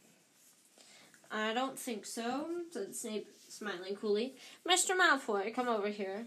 I 1.31 1.53
don't 1.53 1.79
think 1.79 2.07
so, 2.07 2.47
said 2.71 2.95
Snape, 2.95 3.29
smiling 3.49 3.97
coolly. 3.97 4.37
Mr. 4.69 4.97
Malfoy, 4.97 5.55
come 5.55 5.69
over 5.69 5.89
here. 5.89 6.27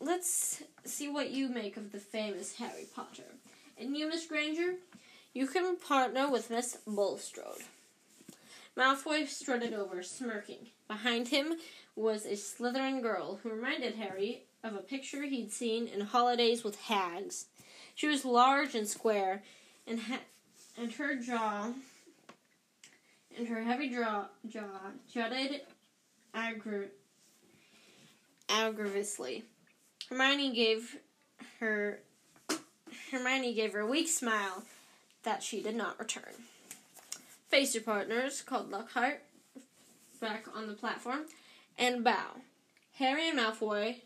Let's 0.00 0.62
see 0.84 1.08
what 1.08 1.30
you 1.30 1.48
make 1.48 1.76
of 1.76 1.92
the 1.92 1.98
famous 1.98 2.56
Harry 2.56 2.86
Potter. 2.94 3.22
And 3.78 3.96
you, 3.96 4.08
Miss 4.08 4.26
Granger, 4.26 4.74
you 5.32 5.46
can 5.46 5.76
partner 5.76 6.30
with 6.30 6.50
Miss 6.50 6.78
Bulstrode. 6.86 7.62
Malfoy 8.76 9.26
strutted 9.28 9.72
over, 9.74 10.02
smirking. 10.02 10.68
Behind 10.88 11.28
him 11.28 11.54
was 11.94 12.24
a 12.24 12.32
Slytherin 12.32 13.02
girl 13.02 13.38
who 13.42 13.50
reminded 13.50 13.94
Harry 13.94 14.44
of 14.64 14.74
a 14.74 14.78
picture 14.78 15.22
he'd 15.22 15.52
seen 15.52 15.86
in 15.86 16.00
Holidays 16.00 16.64
with 16.64 16.80
Hags. 16.82 17.46
She 17.94 18.08
was 18.08 18.24
large 18.24 18.74
and 18.74 18.88
square, 18.88 19.42
and 19.86 20.00
ha- 20.00 20.20
and 20.78 20.92
her 20.92 21.14
jaw 21.16 21.72
and 23.36 23.48
her 23.48 23.62
heavy 23.62 23.88
jaw, 23.90 24.26
jaw 24.48 24.90
jutted 25.12 25.62
aggra- 26.34 26.88
aggravatingly. 28.48 29.44
Hermione 30.08 30.54
gave 30.54 30.98
her 31.60 32.00
Hermione 33.10 33.54
gave 33.54 33.72
her 33.72 33.80
a 33.80 33.86
weak 33.86 34.08
smile 34.08 34.64
that 35.22 35.42
she 35.42 35.62
did 35.62 35.76
not 35.76 35.98
return. 35.98 36.32
Face 37.48 37.74
your 37.74 37.84
partners, 37.84 38.42
called 38.42 38.70
Lockhart 38.70 39.22
back 40.20 40.46
on 40.54 40.66
the 40.66 40.74
platform, 40.74 41.22
and 41.78 42.04
bow. 42.04 42.40
Harry 42.98 43.28
and 43.28 43.38
Malfoy 43.38 43.96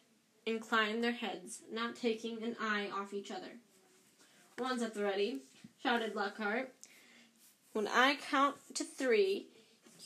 inclined 0.47 1.05
their 1.05 1.13
heads, 1.13 1.61
not 1.71 1.97
taking 1.97 2.43
an 2.43 2.57
eye 2.61 2.89
off 2.93 3.13
each 3.13 3.31
other. 3.31 3.59
One's 4.59 4.83
at 4.83 4.95
the 4.95 5.03
ready, 5.03 5.41
shouted 5.83 6.15
Lockhart. 6.15 6.73
When 7.77 7.89
I 7.89 8.17
count 8.31 8.57
to 8.77 8.85
three, 8.85 9.49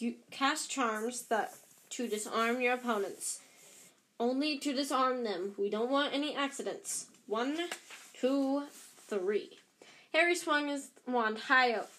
you 0.01 0.15
cast 0.33 0.73
charms 0.73 1.23
that 1.27 1.53
to 1.91 2.09
disarm 2.09 2.61
your 2.61 2.75
opponents. 2.75 3.43
Only 4.19 4.59
to 4.59 4.73
disarm 4.73 5.23
them. 5.23 5.55
We 5.57 5.71
don't 5.71 5.89
want 5.89 6.13
any 6.13 6.35
accidents. 6.35 7.07
One, 7.29 7.57
two, 8.13 8.65
three. 9.07 9.51
Harry 10.13 10.35
swung 10.35 10.67
his 10.67 10.89
wand 11.07 11.39
high 11.39 11.71
up, 11.75 11.93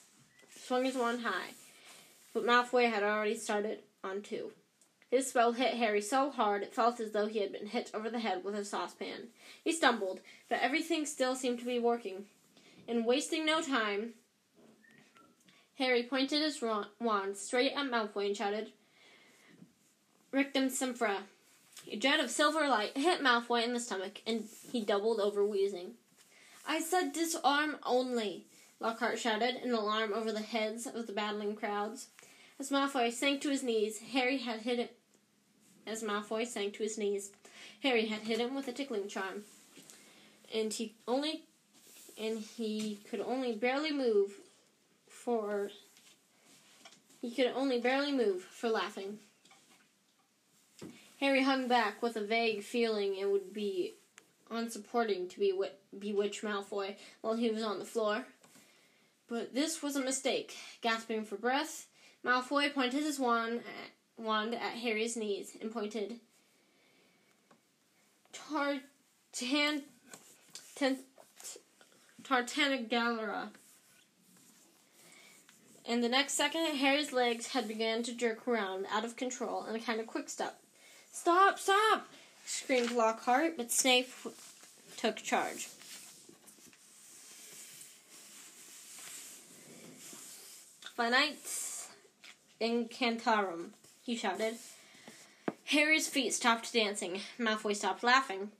swung 0.53 0.83
his 0.83 0.95
wand 0.95 1.21
high, 1.21 1.51
but 2.33 2.45
Malfoy 2.45 2.91
had 2.91 3.03
already 3.03 3.37
started 3.37 3.79
on 4.03 4.23
two. 4.23 4.51
His 5.09 5.27
spell 5.27 5.53
hit 5.53 5.75
Harry 5.75 6.01
so 6.01 6.31
hard 6.31 6.63
it 6.63 6.75
felt 6.75 6.99
as 6.99 7.13
though 7.13 7.27
he 7.27 7.39
had 7.39 7.53
been 7.53 7.67
hit 7.67 7.91
over 7.93 8.09
the 8.09 8.19
head 8.19 8.43
with 8.43 8.55
a 8.55 8.65
saucepan. 8.65 9.29
He 9.63 9.71
stumbled, 9.71 10.19
but 10.49 10.59
everything 10.61 11.05
still 11.05 11.33
seemed 11.33 11.59
to 11.59 11.65
be 11.65 11.79
working. 11.79 12.25
And 12.89 13.05
wasting 13.05 13.45
no 13.45 13.61
time, 13.61 14.15
Harry 15.81 16.03
pointed 16.03 16.43
his 16.43 16.61
wand 16.99 17.35
straight 17.35 17.71
at 17.71 17.87
Malfoy 17.87 18.27
and 18.27 18.37
shouted, 18.37 18.71
Rictusempra. 20.31 21.17
A 21.91 21.95
jet 21.95 22.19
of 22.19 22.29
silver 22.29 22.67
light 22.67 22.95
hit 22.95 23.23
Malfoy 23.23 23.63
in 23.63 23.73
the 23.73 23.79
stomach, 23.79 24.21
and 24.27 24.47
he 24.71 24.85
doubled 24.85 25.19
over 25.19 25.43
wheezing. 25.43 25.95
I 26.67 26.81
said 26.81 27.13
disarm 27.13 27.77
only, 27.83 28.45
Lockhart 28.79 29.17
shouted 29.17 29.55
in 29.63 29.73
alarm 29.73 30.13
over 30.13 30.31
the 30.31 30.41
heads 30.41 30.85
of 30.85 31.07
the 31.07 31.13
battling 31.13 31.55
crowds. 31.55 32.09
As 32.59 32.69
Malfoy 32.69 33.11
sank 33.11 33.41
to 33.41 33.49
his 33.49 33.63
knees, 33.63 33.97
Harry 34.13 34.37
had 34.37 34.59
hit 34.59 34.77
it. 34.77 34.95
As 35.87 36.03
Malfoy 36.03 36.45
sank 36.45 36.75
to 36.75 36.83
his 36.83 36.99
knees, 36.99 37.31
Harry 37.81 38.05
had 38.05 38.21
hit 38.21 38.37
him 38.37 38.53
with 38.53 38.67
a 38.67 38.71
tickling 38.71 39.07
charm, 39.07 39.45
and 40.53 40.71
he 40.71 40.93
only, 41.07 41.45
and 42.19 42.37
he 42.37 42.99
could 43.09 43.21
only 43.21 43.53
barely 43.55 43.91
move 43.91 44.35
for. 45.23 45.69
He 47.21 47.31
could 47.31 47.51
only 47.55 47.79
barely 47.79 48.11
move 48.11 48.41
for 48.41 48.69
laughing. 48.69 49.19
Harry 51.19 51.43
hung 51.43 51.67
back 51.67 52.01
with 52.01 52.15
a 52.15 52.21
vague 52.21 52.63
feeling 52.63 53.15
it 53.15 53.29
would 53.29 53.53
be 53.53 53.93
unsupporting 54.49 55.29
to 55.29 55.39
bewi- 55.39 55.69
bewitch 55.97 56.41
Malfoy 56.41 56.95
while 57.21 57.35
he 57.35 57.51
was 57.51 57.61
on 57.61 57.77
the 57.77 57.85
floor. 57.85 58.25
But 59.27 59.53
this 59.53 59.83
was 59.83 59.95
a 59.95 60.01
mistake. 60.01 60.57
Gasping 60.81 61.23
for 61.23 61.37
breath, 61.37 61.85
Malfoy 62.25 62.73
pointed 62.73 63.03
his 63.03 63.19
wand 63.19 63.59
at, 63.59 64.23
wand 64.23 64.55
at 64.55 64.73
Harry's 64.73 65.15
knees 65.15 65.55
and 65.61 65.71
pointed 65.71 66.19
Tartan 68.33 69.83
Tartanagalera. 72.23 73.49
And 75.87 76.03
the 76.03 76.09
next 76.09 76.33
second, 76.33 76.77
Harry's 76.77 77.11
legs 77.11 77.47
had 77.47 77.67
begun 77.67 78.03
to 78.03 78.13
jerk 78.13 78.47
around 78.47 78.85
out 78.91 79.03
of 79.03 79.15
control 79.15 79.65
in 79.65 79.75
a 79.75 79.79
kind 79.79 79.99
of 79.99 80.07
quick 80.07 80.29
step. 80.29 80.59
Stop! 81.11 81.59
Stop! 81.59 82.07
screamed 82.45 82.91
Lockhart, 82.91 83.57
but 83.57 83.71
Snape 83.71 84.09
took 84.97 85.17
charge. 85.17 85.69
Finite 90.95 91.87
incantarum, 92.59 93.69
he 94.03 94.15
shouted. 94.15 94.57
Harry's 95.65 96.07
feet 96.07 96.33
stopped 96.33 96.71
dancing, 96.73 97.21
Malfoy 97.39 97.75
stopped 97.75 98.03
laughing, 98.03 98.51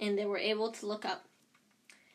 and 0.00 0.18
they 0.18 0.24
were 0.24 0.38
able 0.38 0.72
to 0.72 0.86
look 0.86 1.04
up. 1.04 1.26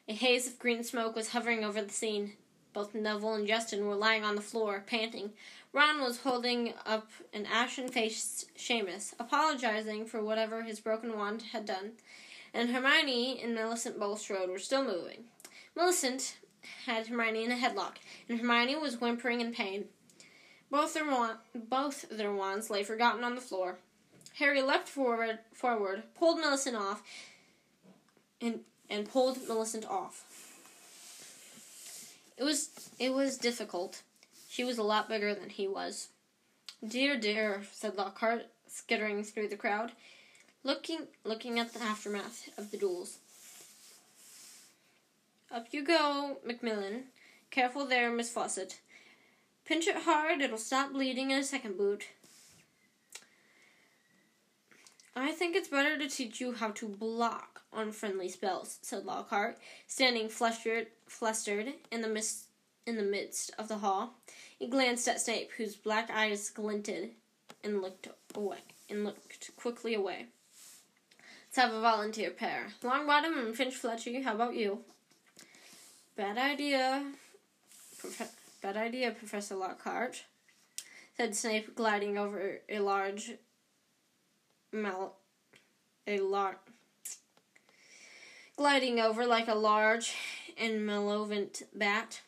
A 0.08 0.14
haze 0.14 0.48
of 0.48 0.60
green 0.60 0.84
smoke 0.84 1.16
was 1.16 1.30
hovering 1.30 1.64
over 1.64 1.82
the 1.82 1.94
scene. 1.94 2.34
Both 2.74 2.96
Neville 2.96 3.34
and 3.34 3.48
Justin 3.48 3.86
were 3.86 3.96
lying 3.96 4.24
on 4.24 4.36
the 4.36 4.42
floor, 4.42 4.84
panting. 4.86 5.32
Ron 5.74 6.02
was 6.02 6.22
holding 6.22 6.74
up 6.86 7.10
an 7.34 7.46
ashen 7.46 7.90
faced 7.90 8.50
Seamus, 8.58 9.14
apologizing 9.20 10.06
for 10.06 10.24
whatever 10.24 10.64
his 10.64 10.80
broken 10.80 11.18
wand 11.18 11.44
had 11.54 11.66
done. 11.66 11.94
And 12.54 12.70
Hermione 12.70 13.42
and 13.42 13.56
Millicent 13.56 14.00
Bulstrode 14.00 14.50
were 14.50 14.60
still 14.60 14.84
moving. 14.84 15.26
Millicent 15.76 16.38
had 16.86 17.08
Hermione 17.08 17.46
in 17.46 17.52
a 17.52 17.56
headlock, 17.56 17.96
and 18.28 18.40
Hermione 18.40 18.76
was 18.76 19.00
whimpering 19.00 19.42
in 19.42 19.54
pain. 19.54 19.86
Both 20.70 20.94
their, 20.94 21.06
wa- 21.06 21.38
both 21.54 22.06
their 22.10 22.34
wands 22.34 22.70
lay 22.70 22.84
forgotten 22.84 23.24
on 23.24 23.36
the 23.36 23.42
floor. 23.42 23.80
Harry 24.36 24.62
leapt 24.62 24.88
forward, 24.88 25.40
forward, 25.54 26.04
pulled 26.18 26.40
Millicent 26.40 26.76
off, 26.76 27.04
and, 28.40 28.62
and 28.90 29.10
pulled 29.10 29.38
Millicent 29.48 29.86
off. 29.86 30.26
It 32.42 32.46
was 32.46 32.72
it 32.98 33.14
was 33.14 33.38
difficult. 33.38 34.02
She 34.50 34.64
was 34.64 34.80
a 34.80 34.84
lot 34.84 35.08
bigger 35.08 35.36
than 35.36 35.52
he 35.52 35.68
was. 35.68 36.08
Dear, 36.84 37.16
dear, 37.16 37.62
said 37.72 37.96
Lockhart, 37.96 38.48
skittering 38.68 39.24
through 39.24 39.50
the 39.50 39.56
crowd, 39.56 39.92
looking 40.64 41.02
looking 41.24 41.60
at 41.60 41.72
the 41.72 41.84
aftermath 41.84 42.50
of 42.58 42.72
the 42.72 42.78
duels. 42.78 43.20
Up 45.52 45.68
you 45.70 45.84
go, 45.84 46.38
Macmillan. 46.44 47.04
Careful 47.52 47.86
there, 47.86 48.12
Miss 48.12 48.32
Fawcett. 48.32 48.80
Pinch 49.64 49.86
it 49.86 49.98
hard, 49.98 50.42
it'll 50.42 50.58
stop 50.58 50.94
bleeding 50.94 51.30
in 51.30 51.38
a 51.38 51.44
second 51.44 51.78
boot. 51.78 52.08
I 55.16 55.32
think 55.32 55.56
it's 55.56 55.68
better 55.68 55.96
to 56.00 56.10
teach 56.10 56.42
you 56.42 56.54
how 56.54 56.72
to 56.72 56.88
block 56.88 57.62
unfriendly 57.72 58.30
spells, 58.30 58.80
said 58.82 59.06
Lockhart, 59.06 59.60
standing 59.86 60.28
flustered, 60.28 60.88
flustered 61.12 61.68
in 61.92 62.02
the 62.02 62.08
mist, 62.08 62.46
in 62.88 62.96
the 62.96 63.04
midst 63.04 63.52
of 63.60 63.68
the 63.68 63.78
hall. 63.78 64.16
He 64.58 64.68
glanced 64.68 65.08
at 65.08 65.22
Snape, 65.22 65.52
whose 65.58 65.76
black 65.76 66.10
eyes 66.10 66.50
glinted, 66.50 67.12
and 67.64 67.82
looked 67.82 68.08
away, 68.34 68.60
and 68.90 69.04
looked 69.04 69.56
quickly 69.56 69.94
away. 69.94 70.28
Let's 71.48 71.58
have 71.58 71.74
a 71.74 71.82
volunteer 71.82 72.32
pair. 72.32 72.68
Longbottom 72.82 73.38
and 73.38 73.56
Finch 73.56 73.76
Fletcher, 73.76 74.24
how 74.24 74.36
about 74.36 74.56
you? 74.56 74.80
Bad 76.16 76.38
idea. 76.38 77.04
Bad 78.62 78.78
idea, 78.78 79.12
Professor 79.12 79.56
Lockhart, 79.56 80.24
said 81.18 81.36
Snape, 81.36 81.76
gliding 81.76 82.18
over 82.18 82.60
a 82.70 82.80
large 82.80 83.34
mal 84.72 85.18
a 86.08 86.20
large 86.20 86.56
gliding 88.56 89.00
over 89.00 89.26
like 89.26 89.48
a 89.48 89.56
large 89.56 90.16
and 90.58 90.86
malevolent 90.86 91.64
bat. 91.74 92.22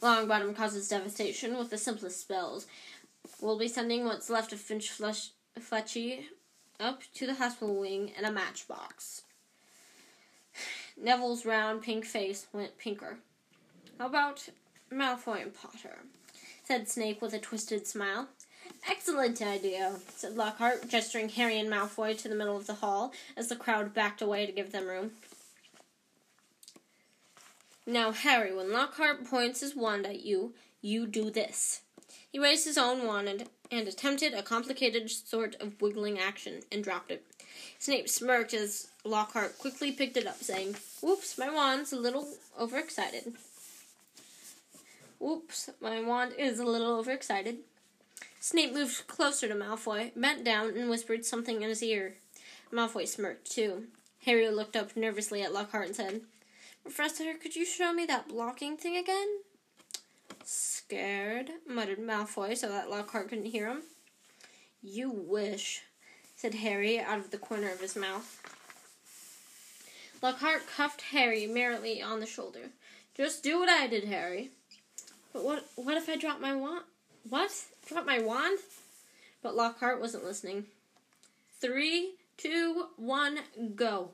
Longbottom 0.00 0.54
causes 0.54 0.88
devastation 0.88 1.56
with 1.56 1.70
the 1.70 1.78
simplest 1.78 2.20
spells. 2.20 2.66
We'll 3.40 3.58
be 3.58 3.68
sending 3.68 4.04
what's 4.04 4.30
left 4.30 4.52
of 4.52 4.60
Finch 4.60 4.90
Flesh- 4.90 5.30
Fletchley 5.58 6.28
up 6.78 7.02
to 7.14 7.26
the 7.26 7.34
hospital 7.34 7.74
wing 7.74 8.12
in 8.18 8.24
a 8.24 8.32
matchbox. 8.32 9.22
Neville's 10.96 11.46
round 11.46 11.82
pink 11.82 12.04
face 12.04 12.46
went 12.52 12.78
pinker. 12.78 13.18
How 13.98 14.06
about 14.06 14.48
Malfoy 14.92 15.42
and 15.42 15.54
Potter? 15.54 15.98
said 16.64 16.88
Snape 16.88 17.20
with 17.20 17.34
a 17.34 17.38
twisted 17.38 17.86
smile. 17.86 18.28
Excellent 18.88 19.40
idea, 19.42 19.96
said 20.14 20.36
Lockhart, 20.36 20.88
gesturing 20.88 21.28
Harry 21.30 21.58
and 21.58 21.70
Malfoy 21.70 22.16
to 22.18 22.28
the 22.28 22.34
middle 22.34 22.56
of 22.56 22.66
the 22.66 22.74
hall 22.74 23.12
as 23.36 23.48
the 23.48 23.56
crowd 23.56 23.92
backed 23.94 24.22
away 24.22 24.46
to 24.46 24.52
give 24.52 24.72
them 24.72 24.86
room. 24.86 25.12
Now, 27.86 28.12
Harry, 28.12 28.54
when 28.54 28.72
Lockhart 28.72 29.24
points 29.26 29.60
his 29.60 29.76
wand 29.76 30.06
at 30.06 30.24
you, 30.24 30.54
you 30.80 31.06
do 31.06 31.30
this. 31.30 31.82
He 32.32 32.38
raised 32.38 32.64
his 32.64 32.78
own 32.78 33.06
wand 33.06 33.28
and, 33.28 33.48
and 33.70 33.86
attempted 33.86 34.32
a 34.32 34.42
complicated 34.42 35.10
sort 35.10 35.54
of 35.60 35.80
wiggling 35.80 36.18
action 36.18 36.62
and 36.72 36.82
dropped 36.82 37.10
it. 37.10 37.24
Snape 37.78 38.08
smirked 38.08 38.54
as 38.54 38.88
Lockhart 39.04 39.58
quickly 39.58 39.92
picked 39.92 40.16
it 40.16 40.26
up, 40.26 40.42
saying, 40.42 40.76
Whoops, 41.02 41.36
my 41.36 41.50
wand's 41.50 41.92
a 41.92 41.98
little 41.98 42.26
overexcited. 42.58 43.34
Whoops, 45.18 45.70
my 45.80 46.00
wand 46.00 46.32
is 46.38 46.58
a 46.58 46.64
little 46.64 46.98
overexcited. 46.98 47.58
Snape 48.40 48.72
moved 48.72 49.06
closer 49.06 49.46
to 49.46 49.54
Malfoy, 49.54 50.10
bent 50.16 50.44
down, 50.44 50.76
and 50.76 50.88
whispered 50.88 51.24
something 51.24 51.62
in 51.62 51.68
his 51.68 51.82
ear. 51.82 52.16
Malfoy 52.72 53.06
smirked, 53.06 53.50
too. 53.50 53.84
Harry 54.24 54.50
looked 54.50 54.74
up 54.74 54.96
nervously 54.96 55.42
at 55.42 55.52
Lockhart 55.52 55.86
and 55.86 55.96
said, 55.96 56.20
Professor, 56.84 57.34
could 57.34 57.56
you 57.56 57.64
show 57.64 57.92
me 57.92 58.04
that 58.06 58.28
blocking 58.28 58.76
thing 58.76 58.96
again? 58.96 59.26
Scared, 60.44 61.50
muttered 61.66 61.98
Malfoy 61.98 62.56
so 62.56 62.68
that 62.68 62.90
Lockhart 62.90 63.30
couldn't 63.30 63.46
hear 63.46 63.68
him. 63.68 63.82
You 64.82 65.10
wish, 65.10 65.80
said 66.36 66.54
Harry 66.56 67.00
out 67.00 67.18
of 67.18 67.30
the 67.30 67.38
corner 67.38 67.72
of 67.72 67.80
his 67.80 67.96
mouth. 67.96 68.38
Lockhart 70.20 70.66
cuffed 70.66 71.00
Harry 71.12 71.46
merrily 71.46 72.02
on 72.02 72.20
the 72.20 72.26
shoulder. 72.26 72.70
Just 73.16 73.42
do 73.42 73.58
what 73.58 73.70
I 73.70 73.86
did, 73.86 74.04
Harry. 74.04 74.50
But 75.32 75.42
what 75.42 75.66
what 75.76 75.96
if 75.96 76.08
I 76.08 76.16
drop 76.16 76.40
my 76.40 76.54
wand? 76.54 76.84
What? 77.28 77.50
Drop 77.88 78.04
my 78.04 78.20
wand? 78.20 78.58
But 79.42 79.56
Lockhart 79.56 80.00
wasn't 80.00 80.24
listening. 80.24 80.66
Three, 81.60 82.12
two, 82.36 82.88
one, 82.96 83.38
go. 83.74 84.10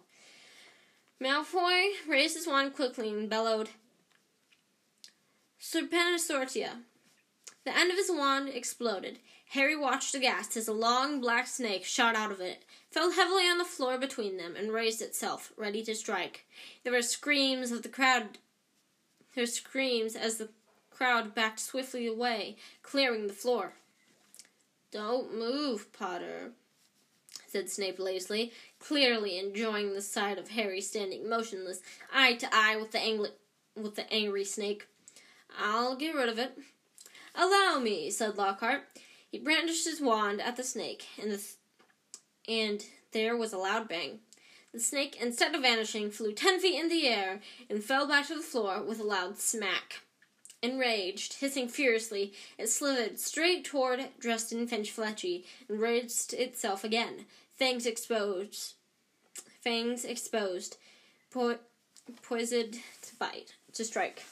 Malfoy 1.22 1.90
raised 2.08 2.34
his 2.34 2.46
wand 2.46 2.74
quickly 2.74 3.10
and 3.10 3.28
bellowed, 3.28 3.68
Serpentasortia. 5.60 6.78
The 7.64 7.76
end 7.76 7.90
of 7.90 7.98
his 7.98 8.10
wand 8.10 8.48
exploded. 8.48 9.18
Harry 9.50 9.76
watched 9.76 10.14
aghast 10.14 10.56
as 10.56 10.66
a 10.66 10.72
long 10.72 11.20
black 11.20 11.46
snake 11.46 11.84
shot 11.84 12.16
out 12.16 12.30
of 12.30 12.40
it, 12.40 12.64
fell 12.90 13.12
heavily 13.12 13.42
on 13.42 13.58
the 13.58 13.64
floor 13.64 13.98
between 13.98 14.38
them, 14.38 14.56
and 14.56 14.72
raised 14.72 15.02
itself, 15.02 15.52
ready 15.56 15.82
to 15.82 15.94
strike. 15.94 16.46
There 16.82 16.92
were 16.92 17.02
screams 17.02 17.70
of 17.70 17.82
the 17.82 17.88
crowd. 17.90 18.38
There 19.34 19.42
were 19.42 19.46
screams 19.46 20.16
as 20.16 20.38
the 20.38 20.48
crowd 20.90 21.34
backed 21.34 21.60
swiftly 21.60 22.06
away, 22.06 22.56
clearing 22.82 23.26
the 23.26 23.34
floor. 23.34 23.74
Don't 24.90 25.36
move, 25.36 25.92
Potter, 25.92 26.52
said 27.50 27.68
Snape 27.68 27.98
lazily, 27.98 28.52
clearly 28.78 29.38
enjoying 29.38 29.92
the 29.92 30.02
sight 30.02 30.38
of 30.38 30.50
Harry 30.50 30.80
standing 30.80 31.28
motionless, 31.28 31.80
eye 32.14 32.34
to 32.34 32.48
eye 32.52 32.76
with 32.76 32.92
the, 32.92 32.98
angli- 32.98 33.30
with 33.76 33.96
the 33.96 34.12
angry 34.12 34.44
snake. 34.44 34.86
I'll 35.58 35.96
get 35.96 36.14
rid 36.14 36.28
of 36.28 36.38
it. 36.38 36.56
Allow 37.34 37.80
me, 37.80 38.10
said 38.10 38.36
Lockhart. 38.36 38.82
He 39.30 39.38
brandished 39.38 39.86
his 39.86 40.00
wand 40.00 40.40
at 40.40 40.56
the 40.56 40.64
snake, 40.64 41.06
and, 41.20 41.30
the 41.30 41.36
th- 41.38 41.56
and 42.48 42.84
there 43.12 43.36
was 43.36 43.52
a 43.52 43.58
loud 43.58 43.88
bang. 43.88 44.20
The 44.72 44.80
snake, 44.80 45.16
instead 45.20 45.54
of 45.54 45.62
vanishing, 45.62 46.10
flew 46.10 46.32
ten 46.32 46.60
feet 46.60 46.78
in 46.78 46.88
the 46.88 47.08
air 47.08 47.40
and 47.68 47.82
fell 47.82 48.06
back 48.06 48.28
to 48.28 48.36
the 48.36 48.42
floor 48.42 48.82
with 48.82 49.00
a 49.00 49.04
loud 49.04 49.38
smack. 49.38 50.02
Enraged, 50.62 51.34
hissing 51.34 51.68
furiously, 51.68 52.34
it 52.58 52.68
slithered 52.68 53.18
straight 53.18 53.64
toward 53.64 54.08
Justin 54.20 54.66
Finch-Fletchley 54.66 55.46
and 55.68 55.80
raised 55.80 56.34
itself 56.34 56.84
again, 56.84 57.24
fangs 57.54 57.86
exposed, 57.86 58.74
fangs 59.62 60.04
exposed, 60.04 60.76
po- 61.30 61.58
poised 62.22 62.72
to 62.72 63.16
bite, 63.18 63.54
to 63.72 63.84
strike. 63.84 64.22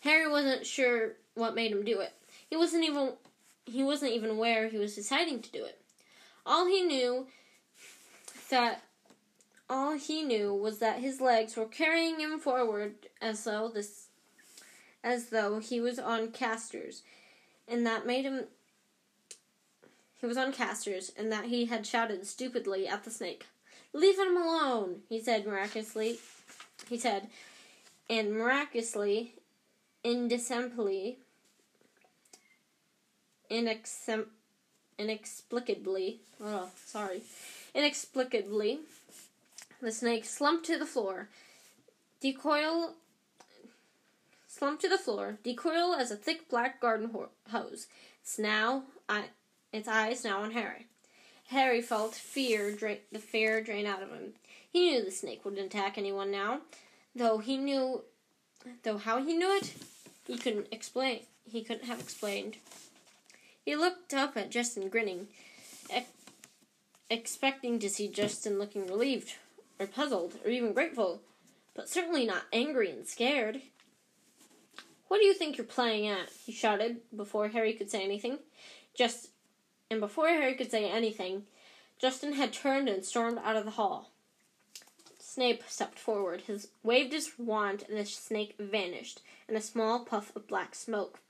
Harry 0.00 0.30
wasn't 0.30 0.64
sure 0.64 1.14
what 1.34 1.56
made 1.56 1.72
him 1.72 1.84
do 1.84 2.00
it. 2.00 2.12
He 2.48 2.56
wasn't 2.56 2.84
even 2.84 3.14
he 3.66 3.82
wasn't 3.82 4.12
even 4.12 4.30
aware 4.30 4.68
he 4.68 4.78
was 4.78 4.94
deciding 4.94 5.42
to 5.42 5.52
do 5.52 5.64
it. 5.64 5.80
All 6.46 6.66
he 6.66 6.82
knew 6.82 7.26
that 8.50 8.82
all 9.68 9.92
he 9.92 10.22
knew 10.22 10.54
was 10.54 10.78
that 10.78 11.00
his 11.00 11.20
legs 11.20 11.56
were 11.56 11.66
carrying 11.66 12.18
him 12.18 12.38
forward 12.38 12.94
as 13.20 13.44
though 13.44 13.68
this 13.68 14.07
as 15.02 15.26
though 15.26 15.58
he 15.58 15.80
was 15.80 15.98
on 15.98 16.28
casters, 16.32 17.02
and 17.66 17.86
that 17.86 18.06
made 18.06 18.24
him 18.24 18.44
he 20.20 20.26
was 20.26 20.36
on 20.36 20.52
casters, 20.52 21.12
and 21.16 21.30
that 21.30 21.44
he 21.44 21.66
had 21.66 21.86
shouted 21.86 22.26
stupidly 22.26 22.88
at 22.88 23.04
the 23.04 23.10
snake. 23.10 23.46
Leave 23.92 24.18
him 24.18 24.36
alone, 24.36 25.02
he 25.08 25.20
said 25.20 25.46
miraculously. 25.46 26.18
He 26.88 26.98
said, 26.98 27.28
and 28.10 28.32
miraculously, 28.32 29.34
indecently, 30.02 31.18
inexem- 33.50 34.26
inexplicably, 34.98 36.20
oh, 36.42 36.70
sorry, 36.84 37.22
inexplicably, 37.74 38.80
the 39.80 39.92
snake 39.92 40.24
slumped 40.24 40.66
to 40.66 40.78
the 40.78 40.86
floor. 40.86 41.28
Decoil 42.20 42.94
slumped 44.58 44.82
to 44.82 44.88
the 44.88 44.98
floor, 44.98 45.38
decoil 45.44 45.94
as 45.94 46.10
a 46.10 46.16
thick 46.16 46.48
black 46.48 46.80
garden 46.80 47.10
ho- 47.12 47.28
hose. 47.50 47.86
It's 48.22 48.38
now, 48.38 48.84
I, 49.08 49.26
its 49.72 49.86
eyes 49.86 50.24
now 50.24 50.40
on 50.42 50.50
Harry. 50.50 50.86
Harry 51.48 51.80
felt 51.80 52.14
fear, 52.14 52.74
dra- 52.74 52.96
the 53.12 53.20
fear 53.20 53.62
drain 53.62 53.86
out 53.86 54.02
of 54.02 54.10
him. 54.10 54.32
He 54.70 54.90
knew 54.90 55.04
the 55.04 55.10
snake 55.10 55.44
wouldn't 55.44 55.64
attack 55.64 55.96
anyone 55.96 56.30
now, 56.30 56.60
though 57.14 57.38
he 57.38 57.56
knew, 57.56 58.02
though 58.82 58.98
how 58.98 59.22
he 59.22 59.34
knew 59.34 59.56
it, 59.56 59.74
he 60.26 60.36
couldn't 60.36 60.66
explain. 60.72 61.20
He 61.44 61.62
couldn't 61.62 61.86
have 61.86 62.00
explained. 62.00 62.56
He 63.64 63.76
looked 63.76 64.12
up 64.12 64.36
at 64.36 64.50
Justin, 64.50 64.88
grinning, 64.88 65.28
ex- 65.88 66.10
expecting 67.08 67.78
to 67.78 67.88
see 67.88 68.08
Justin 68.08 68.58
looking 68.58 68.86
relieved, 68.86 69.34
or 69.78 69.86
puzzled, 69.86 70.34
or 70.44 70.50
even 70.50 70.72
grateful, 70.72 71.22
but 71.74 71.88
certainly 71.88 72.26
not 72.26 72.42
angry 72.52 72.90
and 72.90 73.06
scared. 73.06 73.62
What 75.08 75.20
do 75.20 75.26
you 75.26 75.34
think 75.34 75.56
you're 75.56 75.66
playing 75.66 76.06
at? 76.06 76.30
he 76.44 76.52
shouted 76.52 77.00
before 77.14 77.48
Harry 77.48 77.72
could 77.72 77.90
say 77.90 78.04
anything. 78.04 78.38
Just 78.94 79.30
and 79.90 80.00
before 80.00 80.28
Harry 80.28 80.54
could 80.54 80.70
say 80.70 80.88
anything, 80.88 81.44
Justin 81.98 82.34
had 82.34 82.52
turned 82.52 82.88
and 82.88 83.04
stormed 83.04 83.38
out 83.42 83.56
of 83.56 83.64
the 83.64 83.72
hall. 83.72 84.10
Snape 85.18 85.62
stepped 85.66 85.98
forward, 85.98 86.42
his 86.42 86.68
waved 86.82 87.12
his 87.12 87.38
wand, 87.38 87.84
and 87.88 87.96
the 87.96 88.04
snake 88.04 88.54
vanished 88.58 89.20
in 89.48 89.56
a 89.56 89.60
small 89.60 90.04
puff 90.04 90.34
of 90.36 90.46
black 90.46 90.74
smoke. 90.74 91.20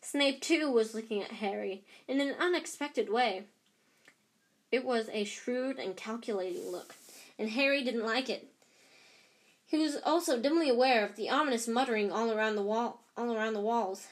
Snape 0.00 0.40
too 0.40 0.70
was 0.70 0.94
looking 0.94 1.22
at 1.22 1.32
Harry 1.32 1.82
in 2.08 2.20
an 2.20 2.34
unexpected 2.38 3.10
way. 3.10 3.44
It 4.70 4.84
was 4.84 5.08
a 5.12 5.24
shrewd 5.24 5.78
and 5.78 5.96
calculating 5.96 6.70
look, 6.70 6.94
and 7.38 7.50
Harry 7.50 7.82
didn't 7.84 8.06
like 8.06 8.30
it. 8.30 8.48
He 9.66 9.78
was 9.78 9.96
also 10.04 10.40
dimly 10.40 10.68
aware 10.68 11.04
of 11.04 11.16
the 11.16 11.28
ominous 11.28 11.66
muttering 11.66 12.12
all 12.12 12.30
around 12.30 12.54
the 12.54 12.62
wall, 12.62 13.00
all 13.16 13.34
around 13.34 13.54
the 13.54 13.60
walls. 13.60 14.08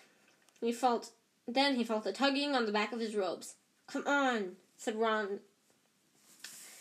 He 0.61 0.73
felt 0.73 1.11
then 1.47 1.77
he 1.77 1.85
felt 1.85 2.07
a 2.07 2.13
tugging 2.13 2.55
on 2.55 2.67
the 2.67 2.73
back 2.73 2.93
of 2.93 3.01
his 3.01 3.15
robes. 3.15 3.55
Come 3.87 4.07
on, 4.07 4.57
said 4.77 4.97
Ron. 4.97 5.41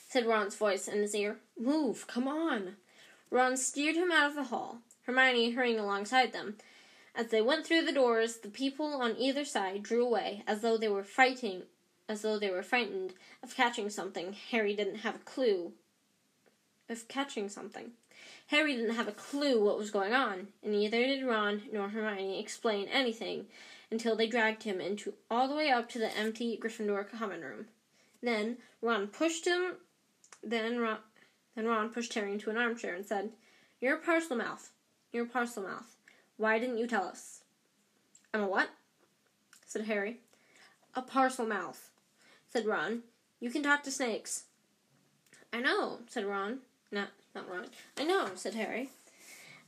Said 0.07 0.25
Ron's 0.25 0.55
voice 0.55 0.87
in 0.87 0.99
his 0.99 1.15
ear. 1.15 1.37
Move, 1.59 2.07
come 2.07 2.27
on. 2.27 2.75
Ron 3.29 3.57
steered 3.57 3.95
him 3.95 4.11
out 4.11 4.29
of 4.29 4.35
the 4.35 4.43
hall, 4.43 4.77
Hermione 5.05 5.51
hurrying 5.51 5.79
alongside 5.79 6.33
them. 6.33 6.57
As 7.15 7.27
they 7.27 7.41
went 7.41 7.65
through 7.65 7.83
the 7.83 7.91
doors, 7.91 8.37
the 8.37 8.49
people 8.49 9.01
on 9.01 9.17
either 9.17 9.43
side 9.43 9.83
drew 9.83 10.05
away, 10.05 10.43
as 10.47 10.61
though 10.61 10.77
they 10.77 10.87
were 10.87 11.03
fighting, 11.03 11.63
as 12.07 12.21
though 12.21 12.39
they 12.39 12.49
were 12.49 12.63
frightened 12.63 13.13
of 13.41 13.55
catching 13.55 13.89
something. 13.89 14.33
Harry 14.51 14.75
didn't 14.75 14.97
have 14.97 15.15
a 15.15 15.19
clue. 15.19 15.73
Of 16.89 17.07
catching 17.07 17.49
something. 17.49 17.91
Harry 18.47 18.75
didn't 18.75 18.95
have 18.95 19.07
a 19.07 19.13
clue 19.13 19.63
what 19.63 19.77
was 19.77 19.91
going 19.91 20.13
on, 20.13 20.47
and 20.61 20.73
neither 20.73 21.05
did 21.05 21.25
Ron 21.25 21.63
nor 21.71 21.89
Hermione 21.89 22.39
explain 22.39 22.87
anything 22.87 23.47
until 23.89 24.15
they 24.15 24.27
dragged 24.27 24.63
him 24.63 24.81
into 24.81 25.13
all 25.29 25.47
the 25.47 25.55
way 25.55 25.69
up 25.69 25.89
to 25.89 25.99
the 25.99 26.15
empty 26.17 26.57
Gryffindor 26.57 27.09
common 27.09 27.41
room. 27.41 27.67
Then 28.21 28.57
Ron 28.81 29.07
pushed 29.07 29.45
him. 29.45 29.77
Then 30.43 30.79
Ron, 30.79 30.97
then 31.55 31.67
Ron 31.67 31.89
pushed 31.89 32.13
Harry 32.13 32.33
into 32.33 32.49
an 32.49 32.57
armchair 32.57 32.93
and 32.93 33.05
said, 33.05 33.31
"You're 33.79 33.97
a 33.97 34.01
Parselmouth. 34.01 34.69
You're 35.11 35.25
a 35.25 35.29
Parselmouth. 35.29 35.95
Why 36.37 36.59
didn't 36.59 36.77
you 36.77 36.87
tell 36.87 37.05
us?" 37.05 37.43
"I'm 38.33 38.41
a 38.41 38.47
what?" 38.47 38.69
said 39.65 39.85
Harry. 39.85 40.19
"A 40.95 41.01
Parselmouth," 41.01 41.89
said 42.49 42.65
Ron. 42.65 43.03
"You 43.39 43.49
can 43.49 43.63
talk 43.63 43.83
to 43.83 43.91
snakes." 43.91 44.45
"I 45.51 45.59
know," 45.59 45.99
said 46.07 46.25
Ron. 46.25 46.61
Not, 46.91 47.09
not 47.35 47.49
Ron. 47.49 47.67
I 47.97 48.03
know," 48.03 48.31
said 48.35 48.55
Harry. 48.55 48.89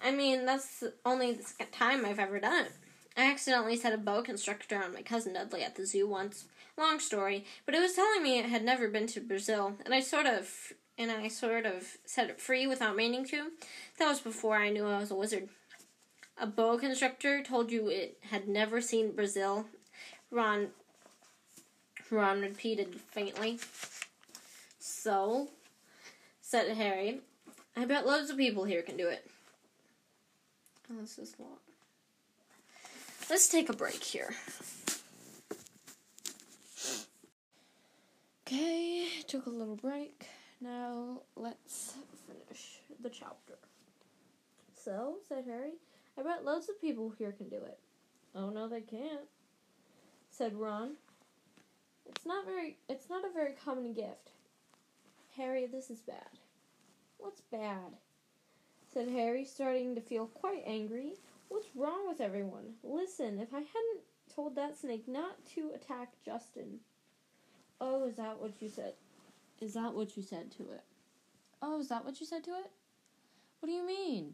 "I 0.04 0.12
mean, 0.12 0.45
that's 0.45 0.84
only 1.06 1.34
the 1.34 1.43
second 1.43 1.71
time 1.71 2.06
I've 2.06 2.19
ever 2.19 2.39
done 2.39 2.65
it. 2.65 2.71
I 3.17 3.32
accidentally 3.32 3.78
set 3.78 3.93
a 3.93 3.97
boa 3.97 4.23
constrictor 4.23 4.82
on 4.82 4.93
my 4.93 5.01
cousin 5.01 5.34
Dudley 5.34 5.63
at 5.63 5.75
the 5.75 5.86
zoo 5.86 6.08
once. 6.08 6.45
Long 6.78 6.99
story, 6.99 7.45
but 7.65 7.73
it 7.73 7.80
was 7.80 7.93
telling 7.93 8.21
me 8.21 8.38
it 8.38 8.47
had 8.47 8.63
never 8.63 8.89
been 8.89 9.08
to 9.08 9.21
Brazil, 9.21 9.78
and 9.86 9.93
I 9.93 10.01
sort 10.01 10.25
of 10.25 10.73
and 10.97 11.12
I 11.12 11.28
sort 11.28 11.65
of 11.65 11.97
set 12.06 12.30
it 12.30 12.41
free 12.41 12.67
without 12.67 12.95
meaning 12.95 13.25
to. 13.25 13.51
That 13.97 14.10
was 14.10 14.19
before 14.19 14.58
I 14.58 14.69
knew 14.69 14.86
I 14.86 14.99
was 14.99 15.12
a 15.12 15.15
wizard. 15.15 15.49
A 16.38 16.45
boa 16.45 16.78
constrictor 16.78 17.41
told 17.41 17.71
you 17.71 17.88
it 17.88 18.17
had 18.30 18.47
never 18.47 18.82
seen 18.82 19.15
Brazil. 19.15 19.67
Ron 20.32 20.71
Ron 22.12 22.41
repeated 22.41 22.99
faintly. 22.99 23.60
So, 24.80 25.49
said 26.41 26.75
Harry, 26.75 27.21
I 27.78 27.86
bet 27.86 28.08
loads 28.08 28.30
of 28.30 28.38
people 28.38 28.64
here 28.64 28.82
can 28.82 28.96
do 28.96 29.08
it. 29.08 29.30
Oh, 30.92 31.02
this 31.02 31.18
is 31.18 31.36
long. 31.40 31.58
let's 33.30 33.48
take 33.48 33.70
a 33.70 33.74
break 33.74 34.04
here. 34.04 34.34
Okay, 38.48 39.08
took 39.28 39.48
a 39.48 39.50
little 39.50 39.76
break. 39.76 40.28
Now 40.62 41.22
let's 41.36 41.96
finish 42.28 42.80
the 43.02 43.10
chapter. 43.10 43.56
So, 44.76 45.16
said 45.28 45.46
Harry, 45.48 45.74
I 46.18 46.22
bet 46.22 46.46
loads 46.46 46.70
of 46.70 46.80
people 46.80 47.14
here 47.18 47.32
can 47.32 47.50
do 47.50 47.58
it. 47.58 47.80
Oh 48.36 48.50
no, 48.50 48.68
they 48.68 48.82
can't, 48.82 49.28
said 50.30 50.54
Ron. 50.54 50.92
It's 52.08 52.26
not 52.26 52.46
very 52.46 52.78
it's 52.88 53.10
not 53.10 53.26
a 53.26 53.34
very 53.34 53.54
common 53.54 53.94
gift. 53.94 54.32
Harry, 55.36 55.66
this 55.66 55.90
is 55.90 56.00
bad. 56.00 56.30
What's 57.17 57.41
bad? 57.41 57.97
said 58.93 59.10
Harry, 59.10 59.43
starting 59.43 59.93
to 59.95 60.01
feel 60.01 60.28
quite 60.28 60.63
angry. 60.65 61.15
What's 61.49 61.75
wrong 61.75 62.08
with 62.08 62.21
everyone? 62.21 62.75
Listen, 62.82 63.39
if 63.39 63.54
I 63.54 63.58
hadn't 63.58 64.01
told 64.34 64.56
that 64.56 64.78
snake 64.78 65.08
not 65.08 65.45
to 65.54 65.71
attack 65.75 66.13
Justin. 66.23 66.80
Oh, 67.82 68.08
is 68.08 68.15
that 68.15 68.39
what 68.39 68.62
you 68.62 68.69
said? 68.69 68.93
Is 69.60 69.73
that 69.73 69.93
what 69.93 70.15
you 70.15 70.23
said 70.23 70.51
to 70.54 70.63
it? 70.71 70.84
Oh, 71.62 71.80
is 71.80 71.89
that 71.89 72.06
what 72.06 72.19
you 72.19 72.25
said 72.25 72.43
to 72.45 72.51
it? 72.51 72.71
What 73.60 73.67
do 73.67 73.73
you 73.73 73.86
mean? 73.86 74.34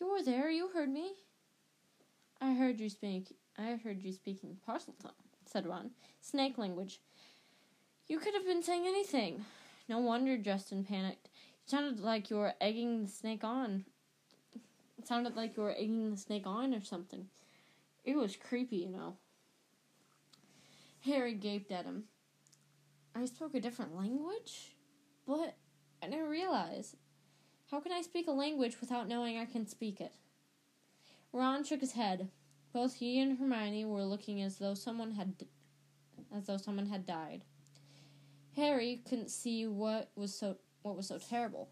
You 0.00 0.10
were 0.10 0.22
there, 0.22 0.50
you 0.50 0.68
heard 0.68 0.88
me. 0.88 1.12
I 2.40 2.54
heard 2.54 2.80
you 2.80 2.88
speak 2.88 3.34
I 3.58 3.78
heard 3.84 4.02
you 4.02 4.12
speaking 4.12 4.56
Parseltongue, 4.66 5.12
said 5.44 5.66
Ron. 5.66 5.90
Snake 6.22 6.56
language. 6.56 7.00
You 8.08 8.18
could 8.18 8.34
have 8.34 8.46
been 8.46 8.62
saying 8.62 8.86
anything. 8.86 9.44
No 9.88 9.98
wonder 9.98 10.36
Justin 10.38 10.84
panicked. 10.84 11.28
It 11.64 11.70
sounded 11.70 12.00
like 12.00 12.30
you 12.30 12.36
were 12.36 12.54
egging 12.60 13.04
the 13.04 13.10
snake 13.10 13.44
on. 13.44 13.84
It 14.98 15.06
sounded 15.06 15.36
like 15.36 15.56
you 15.56 15.62
were 15.62 15.74
egging 15.74 16.10
the 16.10 16.16
snake 16.16 16.46
on 16.46 16.74
or 16.74 16.82
something. 16.82 17.26
It 18.04 18.16
was 18.16 18.36
creepy, 18.36 18.76
you 18.76 18.90
know. 18.90 19.16
Harry 21.04 21.34
gaped 21.34 21.70
at 21.72 21.84
him. 21.84 22.04
I 23.14 23.24
spoke 23.26 23.54
a 23.54 23.60
different 23.60 23.96
language? 23.96 24.76
But 25.26 25.56
I 26.02 26.06
didn't 26.06 26.28
realize. 26.28 26.96
How 27.70 27.80
can 27.80 27.92
I 27.92 28.02
speak 28.02 28.28
a 28.28 28.32
language 28.32 28.80
without 28.80 29.08
knowing 29.08 29.38
I 29.38 29.44
can 29.44 29.66
speak 29.66 30.00
it? 30.00 30.12
Ron 31.32 31.64
shook 31.64 31.80
his 31.80 31.92
head. 31.92 32.28
Both 32.72 32.94
he 32.94 33.20
and 33.20 33.38
Hermione 33.38 33.84
were 33.84 34.04
looking 34.04 34.42
as 34.42 34.58
though 34.58 34.74
someone 34.74 35.12
had 35.12 35.34
as 36.34 36.46
though 36.46 36.56
someone 36.56 36.86
had 36.86 37.06
died. 37.06 37.44
Harry 38.56 39.02
couldn't 39.08 39.30
see 39.30 39.66
what 39.66 40.10
was 40.14 40.34
so 40.34 40.56
what 40.82 40.96
was 40.96 41.08
so 41.08 41.18
terrible. 41.18 41.68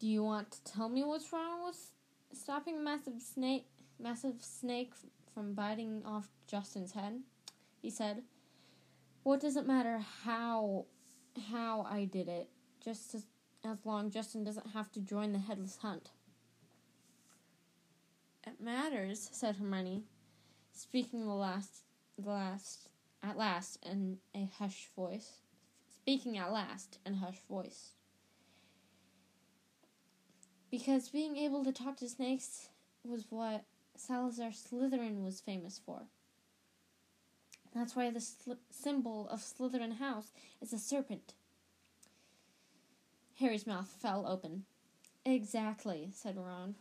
Do 0.00 0.08
you 0.08 0.24
want 0.24 0.50
to 0.50 0.64
tell 0.64 0.88
me 0.88 1.04
what's 1.04 1.32
wrong 1.32 1.64
with 1.64 1.92
stopping 2.32 2.78
a 2.78 2.80
massive 2.80 3.20
snake 3.20 3.66
massive 4.00 4.36
snake 4.40 4.92
from 5.32 5.54
biting 5.54 6.02
off 6.04 6.28
Justin's 6.46 6.92
head? 6.92 7.20
He 7.80 7.90
said. 7.90 8.22
What 9.22 9.38
does 9.40 9.56
it 9.56 9.66
matter 9.66 10.00
how 10.24 10.86
how 11.50 11.86
I 11.88 12.04
did 12.06 12.28
it? 12.28 12.48
Just 12.84 13.14
as, 13.14 13.26
as 13.64 13.78
long 13.84 14.10
Justin 14.10 14.42
doesn't 14.42 14.70
have 14.70 14.90
to 14.92 15.00
join 15.00 15.32
the 15.32 15.38
headless 15.38 15.76
hunt. 15.76 16.10
It 18.44 18.60
matters, 18.60 19.28
said 19.30 19.56
Hermione, 19.56 20.02
speaking 20.72 21.26
the 21.26 21.34
last 21.34 21.84
the 22.18 22.30
last 22.30 22.88
at 23.22 23.38
last 23.38 23.78
in 23.84 24.18
a 24.34 24.48
hushed 24.58 24.88
voice. 24.96 25.34
Speaking 26.02 26.36
at 26.36 26.50
last 26.50 26.98
in 27.06 27.12
a 27.12 27.16
hushed 27.18 27.46
voice. 27.46 27.92
Because 30.68 31.10
being 31.10 31.36
able 31.36 31.62
to 31.62 31.70
talk 31.70 31.96
to 31.98 32.08
snakes 32.08 32.70
was 33.04 33.26
what 33.30 33.62
Salazar 33.96 34.50
Slytherin 34.50 35.22
was 35.22 35.40
famous 35.40 35.80
for. 35.86 36.08
That's 37.72 37.94
why 37.94 38.10
the 38.10 38.20
sl- 38.20 38.54
symbol 38.68 39.28
of 39.28 39.42
Slytherin 39.42 39.98
House 39.98 40.32
is 40.60 40.72
a 40.72 40.78
serpent. 40.78 41.34
Harry's 43.38 43.66
mouth 43.66 43.88
fell 43.88 44.26
open. 44.26 44.64
Exactly, 45.24 46.10
said 46.12 46.36
Ron. 46.36 46.74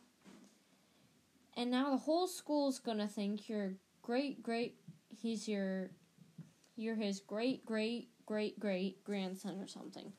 And 1.56 1.70
now 1.70 1.92
the 1.92 1.98
whole 1.98 2.26
school's 2.26 2.80
gonna 2.80 3.08
think 3.08 3.48
you're 3.48 3.76
great, 4.02 4.42
great. 4.42 4.78
He's 5.22 5.48
your. 5.48 5.92
You're 6.76 6.96
his 6.96 7.20
great, 7.20 7.64
great, 7.64 8.10
great, 8.32 8.58
great 8.62 9.04
grandson 9.04 9.60
or 9.60 9.68
something. 9.68 10.14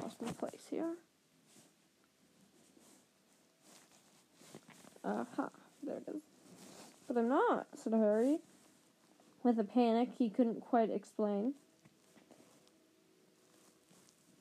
Lost 0.00 0.22
my 0.22 0.30
place 0.30 0.66
here. 0.70 0.94
Aha, 5.04 5.48
there 5.82 5.96
it 5.96 6.04
is. 6.14 6.22
But 7.08 7.16
I'm 7.16 7.28
not, 7.28 7.66
said 7.74 7.92
Harry. 7.92 8.38
With 9.42 9.58
a 9.58 9.64
panic 9.64 10.10
he 10.16 10.30
couldn't 10.30 10.60
quite 10.60 10.88
explain. 10.88 11.54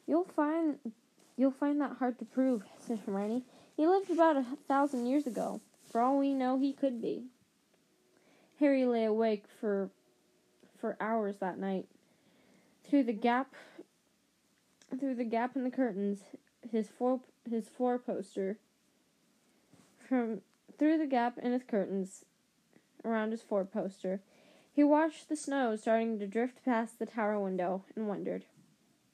You'll 0.05 0.27
find 0.35 0.77
you'll 1.35 1.49
find 1.49 1.81
that 1.81 1.93
hard 1.97 2.19
to 2.19 2.25
prove, 2.25 2.61
said 2.85 2.99
Hermione. 3.07 3.41
He 3.75 3.87
lived 3.87 4.11
about 4.11 4.37
a 4.37 4.45
thousand 4.67 5.07
years 5.07 5.25
ago. 5.25 5.61
For 5.91 5.99
all 5.99 6.19
we 6.19 6.35
know, 6.35 6.59
he 6.59 6.73
could 6.73 7.01
be. 7.01 7.23
Harry 8.59 8.85
lay 8.85 9.05
awake 9.05 9.45
for 9.59 9.89
for 10.77 10.97
hours 10.99 11.37
that 11.37 11.57
night. 11.57 11.87
Through 12.83 13.03
the 13.03 13.13
gap 13.13 13.53
through 14.99 15.15
the 15.15 15.23
gap 15.23 15.55
in 15.55 15.63
the 15.63 15.71
curtains, 15.71 16.21
his 16.71 16.87
four 16.87 17.21
his 17.49 17.67
four 17.67 17.99
poster 17.99 18.57
from 20.07 20.41
through 20.77 20.97
the 20.97 21.07
gap 21.07 21.37
in 21.37 21.51
his 21.51 21.63
curtains 21.63 22.25
around 23.03 23.31
his 23.31 23.41
four 23.41 23.65
poster, 23.65 24.21
he 24.73 24.83
watched 24.83 25.29
the 25.29 25.35
snow 25.35 25.75
starting 25.75 26.19
to 26.19 26.27
drift 26.27 26.63
past 26.65 26.99
the 26.99 27.05
tower 27.05 27.39
window 27.39 27.83
and 27.95 28.07
wondered, 28.07 28.45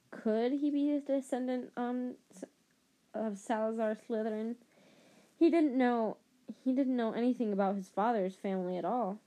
could 0.10 0.54
he 0.54 0.70
be 0.70 0.92
a 0.92 1.00
descendant 1.00 1.72
um, 1.78 2.16
of 3.14 3.38
Salazar 3.38 3.96
Slytherin? 3.96 4.56
He 5.38 5.50
didn't 5.50 5.78
know. 5.78 6.18
He 6.64 6.74
didn't 6.74 6.98
know 6.98 7.14
anything 7.14 7.54
about 7.54 7.76
his 7.76 7.88
father's 7.88 8.36
family 8.36 8.78
at 8.78 8.86
all. 8.86 9.20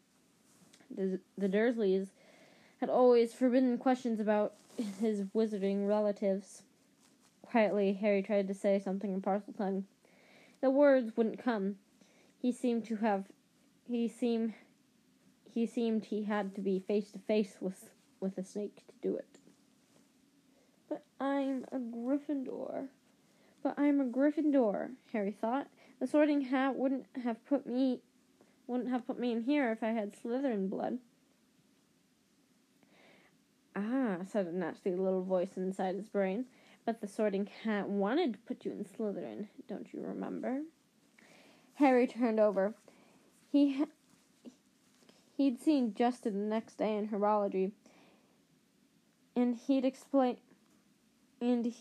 The, 0.90 1.20
the 1.37 1.49
Dursleys 1.49 2.09
had 2.81 2.90
always 2.90 3.33
forbidden 3.33 3.79
questions 3.79 4.20
about 4.20 4.55
his 5.01 5.23
wizarding 5.35 5.88
relatives. 5.88 6.62
Quietly, 7.42 7.92
Harry 7.94 8.23
tried 8.23 8.49
to 8.49 8.55
say 8.55 8.79
something 8.79 9.12
in 9.12 9.23
Parseltongue. 9.23 9.85
The 10.61 10.70
words 10.70 11.16
wouldn't 11.16 11.42
come. 11.42 11.77
He 12.40 12.53
seemed 12.53 12.85
to 12.87 12.97
have. 12.97 13.27
He 13.88 14.09
seemed. 14.09 14.55
He 15.53 15.66
seemed 15.66 16.07
he 16.07 16.25
had 16.25 16.55
to 16.57 16.61
be 16.61 16.81
face 16.81 17.11
to 17.12 17.18
face 17.18 17.57
with 17.61 17.90
with 18.20 18.38
a 18.38 18.44
snake 18.44 18.83
to 18.88 18.94
do 19.09 19.16
it. 19.16 19.38
But 20.88 21.05
I'm 21.20 21.64
a 21.70 21.79
Gryffindor. 21.79 22.88
But 23.62 23.79
I'm 23.79 24.01
a 24.01 24.05
Gryffindor, 24.05 24.90
Harry 25.12 25.31
thought. 25.31 25.68
The 26.01 26.07
sorting 26.07 26.42
hat 26.42 26.77
wouldn't 26.77 27.07
have 27.23 27.44
put 27.47 27.66
me 27.66 28.01
wouldn't 28.66 28.90
have 28.90 29.07
put 29.07 29.18
me 29.18 29.33
in 29.33 29.42
here 29.42 29.70
if 29.72 29.83
I 29.83 29.88
had 29.88 30.14
Slytherin 30.14 30.68
blood. 30.68 30.98
Ah, 33.77 34.18
said 34.31 34.46
a 34.46 34.53
nasty 34.53 34.92
little 34.92 35.24
voice 35.24 35.57
inside 35.57 35.96
his 35.96 36.09
brain. 36.09 36.46
But 36.85 37.00
the 37.00 37.09
sorting 37.09 37.48
hat 37.64 37.88
wanted 37.88 38.35
to 38.35 38.38
put 38.40 38.64
you 38.64 38.72
in 38.72 38.85
Slytherin, 38.85 39.48
don't 39.68 39.92
you 39.92 40.03
remember? 40.03 40.62
Harry 41.74 42.07
turned 42.07 42.38
over. 42.38 42.74
He 43.50 43.79
ha- 43.79 44.50
he'd 45.37 45.61
seen 45.61 45.94
Justin 45.94 46.35
the 46.35 46.55
next 46.55 46.77
day 46.77 46.96
in 46.96 47.09
herbology, 47.09 47.73
and 49.35 49.56
he'd 49.56 49.85
explain, 49.85 50.37
and 51.40 51.65
he, 51.65 51.75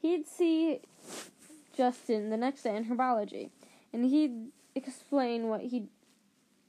he'd 0.00 0.26
see 0.26 0.80
Justin 1.76 2.30
the 2.30 2.36
next 2.36 2.62
day 2.62 2.76
in 2.76 2.86
herbology, 2.86 3.50
and 3.92 4.04
he'd 4.04 4.48
explain 4.86 5.48
what 5.48 5.62
he 5.62 5.88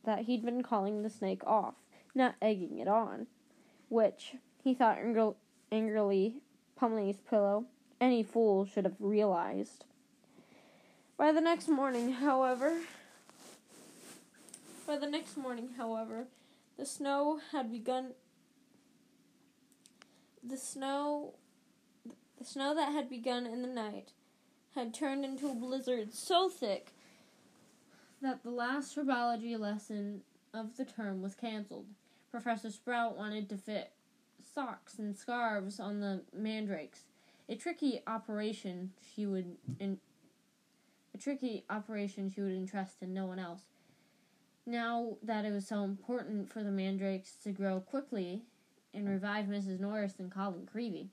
that 0.06 0.26
he'd 0.26 0.44
been 0.46 0.64
calling 0.64 1.04
the 1.04 1.10
snake 1.10 1.42
off, 1.46 1.76
not 2.16 2.36
egging 2.42 2.80
it 2.80 2.88
on, 2.88 3.28
which 3.90 4.36
he 4.64 4.74
thought 4.74 4.98
angrily, 4.98 5.36
angrily 5.72 6.36
pummeling 6.76 7.08
his 7.08 7.18
pillow. 7.18 7.66
Any 8.02 8.24
fool 8.24 8.66
should 8.66 8.86
have 8.86 8.96
realized. 9.00 9.86
By 11.18 11.34
the 11.34 11.42
next 11.42 11.68
morning, 11.68 12.14
however, 12.14 12.78
by 14.88 14.98
the 14.98 15.10
next 15.10 15.36
morning, 15.36 15.72
however, 15.78 16.28
the 16.78 16.86
snow 16.86 17.42
had 17.52 17.70
begun. 17.70 18.14
The 20.42 20.58
snow, 20.58 21.34
the 22.38 22.46
snow 22.46 22.74
that 22.74 22.94
had 22.94 23.10
begun 23.10 23.46
in 23.46 23.62
the 23.62 23.68
night, 23.68 24.14
had 24.76 24.94
turned 24.94 25.26
into 25.26 25.50
a 25.50 25.54
blizzard 25.54 26.14
so 26.14 26.48
thick 26.48 26.94
that 28.22 28.44
the 28.44 28.50
last 28.50 28.96
herbology 28.96 29.58
lesson 29.58 30.22
of 30.54 30.78
the 30.78 30.86
term 30.86 31.22
was 31.22 31.36
cancelled. 31.36 31.86
Professor 32.32 32.70
Sprout 32.70 33.18
wanted 33.18 33.50
to 33.50 33.58
fit 33.58 33.92
socks 34.44 35.00
and 35.00 35.16
scarves 35.16 35.80
on 35.80 36.00
the 36.00 36.22
mandrakes. 36.34 37.04
a 37.48 37.56
tricky 37.56 38.02
operation 38.06 38.92
she 39.16 39.26
would 39.26 39.58
in, 39.80 40.00
a 41.14 41.18
tricky 41.18 41.66
operation 41.70 42.32
she 42.32 42.42
would 42.42 42.52
entrust 42.52 43.00
to 43.00 43.08
no 43.08 43.26
one 43.26 43.40
else. 43.40 43.64
Now 44.66 45.18
that 45.24 45.46
it 45.46 45.52
was 45.52 45.68
so 45.68 45.84
important 45.84 46.52
for 46.52 46.64
the 46.64 46.72
mandrakes 46.72 47.34
to 47.44 47.52
grow 47.52 47.80
quickly 47.80 48.44
and 48.94 49.08
revive 49.08 49.46
Mrs. 49.46 49.80
Norris 49.80 50.20
and 50.20 50.32
Colin 50.32 50.68
Creevey. 50.72 51.10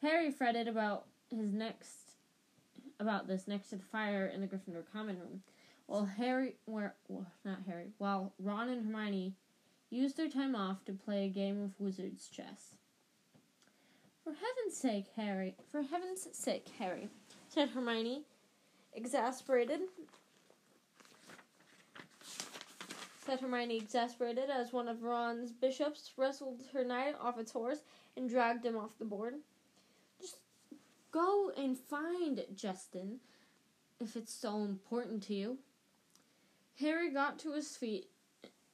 Harry 0.00 0.30
fretted 0.30 0.66
about 0.66 1.06
his 1.30 1.52
next 1.52 1.98
about 2.98 3.26
this 3.26 3.48
next 3.48 3.70
to 3.70 3.76
the 3.76 3.84
fire 3.84 4.26
in 4.26 4.40
the 4.40 4.46
Gryffindor 4.46 4.84
common 4.92 5.18
room. 5.18 5.42
While 5.92 6.06
Harry, 6.06 6.54
where 6.64 6.94
well, 7.06 7.26
not 7.44 7.58
Harry, 7.68 7.90
while 7.98 8.32
Ron 8.38 8.70
and 8.70 8.86
Hermione 8.86 9.34
used 9.90 10.16
their 10.16 10.30
time 10.30 10.56
off 10.56 10.86
to 10.86 10.94
play 10.94 11.26
a 11.26 11.28
game 11.28 11.62
of 11.62 11.78
wizard's 11.78 12.28
chess. 12.28 12.76
For 14.24 14.30
heaven's 14.32 14.74
sake, 14.74 15.08
Harry, 15.16 15.54
for 15.70 15.82
heaven's 15.82 16.26
sake, 16.32 16.66
Harry, 16.78 17.10
said 17.50 17.68
Hermione, 17.68 18.22
exasperated. 18.94 19.80
Said 23.26 23.40
Hermione, 23.40 23.76
exasperated 23.76 24.48
as 24.48 24.72
one 24.72 24.88
of 24.88 25.02
Ron's 25.02 25.52
bishops 25.52 26.12
wrestled 26.16 26.62
her 26.72 26.84
knight 26.84 27.16
off 27.20 27.38
its 27.38 27.52
horse 27.52 27.80
and 28.16 28.30
dragged 28.30 28.64
him 28.64 28.78
off 28.78 28.98
the 28.98 29.04
board. 29.04 29.34
Just 30.18 30.38
go 31.10 31.52
and 31.54 31.78
find 31.78 32.42
Justin 32.54 33.20
if 34.00 34.16
it's 34.16 34.32
so 34.32 34.64
important 34.64 35.22
to 35.24 35.34
you. 35.34 35.58
Harry 36.80 37.10
got 37.10 37.38
to 37.40 37.52
his 37.52 37.76
feet, 37.76 38.06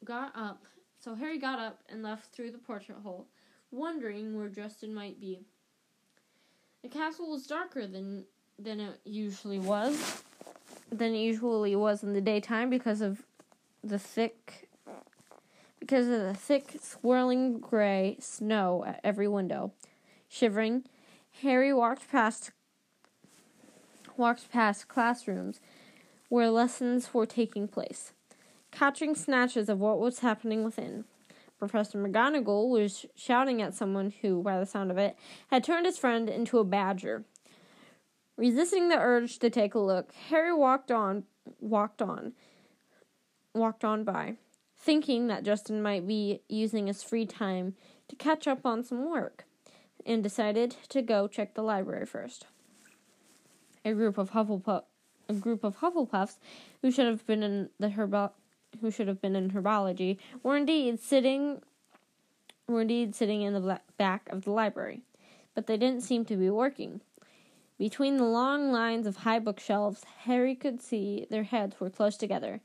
got 0.04 0.32
up. 0.34 0.64
So 0.98 1.14
Harry 1.14 1.38
got 1.38 1.58
up 1.58 1.80
and 1.88 2.02
left 2.02 2.32
through 2.32 2.50
the 2.50 2.58
portrait 2.58 2.98
hole, 3.02 3.26
wondering 3.70 4.36
where 4.36 4.48
Justin 4.48 4.94
might 4.94 5.20
be. 5.20 5.40
The 6.82 6.88
castle 6.88 7.30
was 7.30 7.46
darker 7.46 7.86
than 7.86 8.24
than 8.58 8.80
it 8.80 9.00
usually 9.04 9.58
was, 9.58 10.22
than 10.90 11.14
it 11.14 11.18
usually 11.18 11.76
was 11.76 12.02
in 12.02 12.12
the 12.12 12.20
daytime 12.20 12.70
because 12.70 13.00
of 13.00 13.22
the 13.84 13.98
thick 13.98 14.68
because 15.80 16.06
of 16.06 16.20
the 16.20 16.34
thick 16.34 16.76
swirling 16.82 17.58
gray 17.58 18.16
snow 18.20 18.84
at 18.86 19.00
every 19.04 19.28
window. 19.28 19.72
Shivering, 20.28 20.84
Harry 21.42 21.72
walked 21.72 22.10
past 22.10 22.50
walked 24.16 24.50
past 24.50 24.88
classrooms 24.88 25.60
where 26.28 26.50
lessons 26.50 27.12
were 27.14 27.26
taking 27.26 27.68
place, 27.68 28.12
catching 28.70 29.14
snatches 29.14 29.68
of 29.68 29.80
what 29.80 29.98
was 29.98 30.20
happening 30.20 30.64
within. 30.64 31.04
Professor 31.58 31.98
McGonagall 31.98 32.68
was 32.68 33.06
shouting 33.16 33.60
at 33.60 33.74
someone 33.74 34.12
who, 34.22 34.42
by 34.42 34.58
the 34.58 34.66
sound 34.66 34.90
of 34.90 34.98
it, 34.98 35.16
had 35.50 35.64
turned 35.64 35.86
his 35.86 35.98
friend 35.98 36.28
into 36.28 36.58
a 36.58 36.64
badger. 36.64 37.24
Resisting 38.36 38.88
the 38.88 38.98
urge 38.98 39.38
to 39.40 39.50
take 39.50 39.74
a 39.74 39.80
look, 39.80 40.12
Harry 40.28 40.54
walked 40.54 40.92
on, 40.92 41.24
walked 41.58 42.00
on, 42.00 42.32
walked 43.52 43.84
on 43.84 44.04
by, 44.04 44.36
thinking 44.76 45.26
that 45.26 45.42
Justin 45.42 45.82
might 45.82 46.06
be 46.06 46.42
using 46.48 46.86
his 46.86 47.02
free 47.02 47.26
time 47.26 47.74
to 48.06 48.14
catch 48.14 48.46
up 48.46 48.64
on 48.64 48.84
some 48.84 49.10
work, 49.10 49.44
and 50.06 50.22
decided 50.22 50.76
to 50.88 51.02
go 51.02 51.26
check 51.26 51.54
the 51.54 51.62
library 51.62 52.06
first. 52.06 52.46
A 53.84 53.92
group 53.92 54.16
of 54.16 54.30
Hufflepuff 54.30 54.84
a 55.28 55.34
group 55.34 55.64
of 55.64 55.78
Hufflepuffs 55.78 56.36
who 56.82 56.90
should 56.90 57.06
have 57.06 57.26
been 57.26 57.42
in 57.42 57.70
the 57.78 57.88
herbo- 57.88 58.32
who 58.80 58.90
should 58.90 59.08
have 59.08 59.20
been 59.20 59.36
in 59.36 59.50
herbology 59.50 60.18
were 60.42 60.56
indeed 60.56 61.00
sitting 61.00 61.62
were 62.66 62.82
indeed 62.82 63.14
sitting 63.14 63.42
in 63.42 63.54
the 63.54 63.80
back 63.96 64.28
of 64.30 64.44
the 64.44 64.50
library, 64.50 65.00
but 65.54 65.66
they 65.66 65.76
didn't 65.76 66.02
seem 66.02 66.24
to 66.26 66.36
be 66.36 66.50
working. 66.50 67.00
Between 67.78 68.18
the 68.18 68.24
long 68.24 68.70
lines 68.72 69.06
of 69.06 69.18
high 69.18 69.38
bookshelves, 69.38 70.04
Harry 70.24 70.54
could 70.54 70.82
see 70.82 71.26
their 71.30 71.44
heads 71.44 71.80
were 71.80 71.88
close 71.88 72.16
together, 72.16 72.60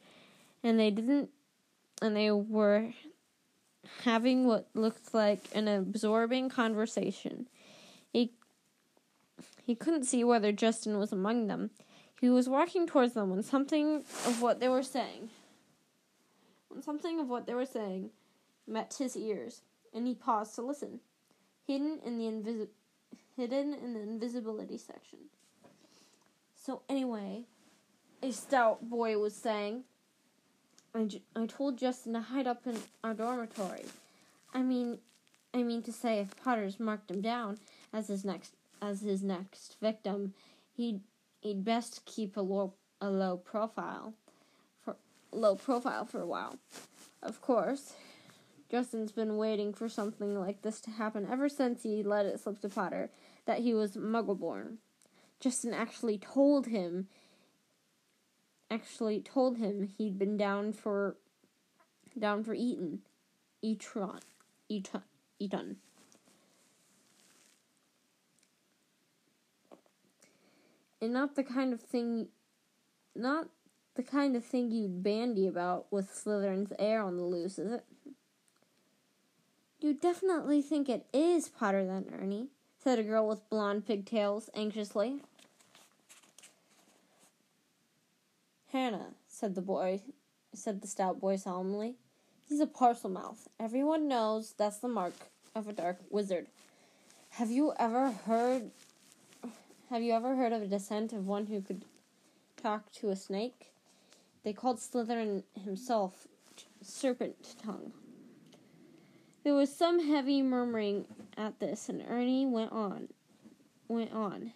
and 0.64 0.80
they 0.80 0.92
didn't 0.92 1.30
and 2.02 2.16
they 2.16 2.32
were 2.32 2.90
having 4.04 4.46
what 4.46 4.68
looked 4.74 5.14
like 5.14 5.42
an 5.54 5.68
absorbing 5.68 6.50
conversation. 6.50 7.48
He 8.12 8.32
he 9.66 9.76
couldn't 9.76 10.04
see 10.04 10.24
whether 10.24 10.52
Justin 10.52 10.98
was 10.98 11.12
among 11.12 11.48
them. 11.48 11.70
He 12.24 12.30
was 12.30 12.48
walking 12.48 12.88
towards 12.88 13.16
them 13.16 13.32
when 13.32 13.44
something 13.44 13.98
of 13.98 14.42
what 14.42 14.62
they 14.62 14.70
were 14.70 14.82
saying, 14.82 15.30
when 16.70 16.82
something 16.82 17.20
of 17.20 17.28
what 17.28 17.46
they 17.46 17.54
were 17.54 17.66
saying 17.66 18.12
met 18.66 18.96
his 18.98 19.18
ears, 19.18 19.60
and 19.94 20.08
he 20.08 20.16
paused 20.16 20.56
to 20.56 20.62
listen, 20.62 21.02
hidden 21.68 22.00
in 22.02 22.18
the 22.18 22.24
invisi- 22.24 22.70
hidden 23.36 23.74
in 23.74 23.94
the 23.94 24.00
invisibility 24.00 24.78
section. 24.78 25.20
So 26.56 26.84
anyway, 26.88 27.44
a 28.22 28.32
stout 28.32 28.90
boy 28.90 29.18
was 29.18 29.36
saying, 29.36 29.84
"I 30.96 31.10
I 31.36 31.46
told 31.46 31.78
Justin 31.78 32.14
to 32.14 32.22
hide 32.22 32.48
up 32.48 32.66
in 32.66 32.78
our 33.04 33.14
dormitory. 33.14 33.84
I 34.54 34.62
mean, 34.62 35.00
I 35.54 35.62
mean 35.62 35.84
to 35.84 35.92
say, 35.92 36.20
if 36.20 36.42
Potter's 36.42 36.80
marked 36.80 37.12
him 37.12 37.20
down 37.20 37.60
as 37.92 38.08
his 38.08 38.24
next 38.24 38.54
as 38.82 39.02
his 39.02 39.24
next 39.24 39.76
victim, 39.82 40.36
he'd 40.78 41.02
he'd 41.44 41.64
best 41.64 42.06
keep 42.06 42.38
a 42.38 42.42
low 42.42 42.74
a 43.02 43.10
low 43.10 43.36
profile 43.36 44.14
for 44.82 44.96
low 45.32 45.56
profile 45.56 46.06
for 46.06 46.22
a 46.22 46.28
while. 46.28 46.58
Of 47.22 47.42
course, 47.42 47.94
Justin's 48.72 49.12
been 49.12 49.38
waiting 49.38 49.74
for 49.74 49.90
something 49.90 50.40
like 50.40 50.62
this 50.62 50.80
to 50.82 50.92
happen 50.92 51.28
ever 51.30 51.50
since 51.50 51.84
he 51.84 52.02
let 52.02 52.26
it 52.26 52.40
slip 52.40 52.62
to 52.62 52.70
Potter 52.70 53.10
that 53.46 53.60
he 53.60 53.74
was 53.74 53.98
Muggleborn. 53.98 54.78
Justin 55.40 55.74
actually 55.74 56.18
told 56.18 56.68
him 56.68 57.08
actually 58.72 59.20
told 59.22 59.58
him 59.58 59.90
he'd 59.98 60.18
been 60.18 60.38
down 60.38 60.74
for 60.74 61.18
down 62.18 62.44
for 62.44 62.54
Eton. 62.54 63.00
Etron. 63.64 64.22
Eton. 64.70 65.04
Eton. 65.40 65.78
And 71.04 71.14
not 71.14 71.36
the 71.36 71.44
kind 71.44 71.74
of 71.74 71.82
thing 71.82 72.28
not 73.16 73.48
the 73.96 74.04
kind 74.04 74.36
of 74.36 74.44
thing 74.44 74.72
you'd 74.72 75.04
bandy 75.04 75.48
about 75.48 75.86
with 75.92 76.10
Slytherin's 76.10 76.74
heir 76.80 77.02
on 77.04 77.18
the 77.18 77.24
loose, 77.24 77.60
is 77.60 77.74
it? 77.74 77.84
You 79.80 79.94
definitely 79.94 80.64
think 80.64 80.90
it 80.90 81.06
is 81.14 81.48
Potter 81.48 81.86
then, 81.86 82.06
Ernie, 82.12 82.48
said 82.84 82.98
a 82.98 83.04
girl 83.04 83.28
with 83.28 83.48
blonde 83.50 83.86
pigtails 83.86 84.50
anxiously. 84.56 85.18
Hannah, 88.72 89.10
said 89.28 89.54
the 89.54 89.62
boy, 89.62 90.02
said 90.56 90.82
the 90.82 90.88
stout 90.88 91.20
boy 91.20 91.36
solemnly. 91.36 91.98
He's 92.50 92.60
a 92.60 92.66
Parselmouth. 92.66 93.48
Everyone 93.60 94.08
knows 94.08 94.56
that's 94.58 94.78
the 94.78 94.88
mark 94.88 95.14
of 95.54 95.68
a 95.68 95.74
dark 95.74 96.00
wizard. 96.10 96.48
Have 97.32 97.52
you 97.52 97.74
ever 97.78 98.12
heard 98.12 98.72
have 99.94 100.02
you 100.02 100.12
ever 100.12 100.36
heard 100.36 100.52
of 100.52 100.64
a 100.64 100.66
descent 100.66 101.14
of 101.14 101.28
one 101.28 101.46
who 101.46 101.62
could 101.62 101.86
talk 102.58 102.92
to 102.92 103.12
a 103.12 103.16
snake? 103.16 103.72
They 104.44 104.52
called 104.52 104.80
Slytherin 104.80 105.44
himself 105.64 106.28
Serpent 106.82 107.54
Tongue. 107.64 107.94
There 109.44 109.54
was 109.54 109.72
some 109.72 110.04
heavy 110.04 110.42
murmuring 110.42 111.06
at 111.38 111.60
this, 111.60 111.90
and 111.90 112.04
Ernie 112.10 112.48
went 112.48 112.72
on. 112.72 113.10
Went 113.88 114.12
on. 114.12 114.54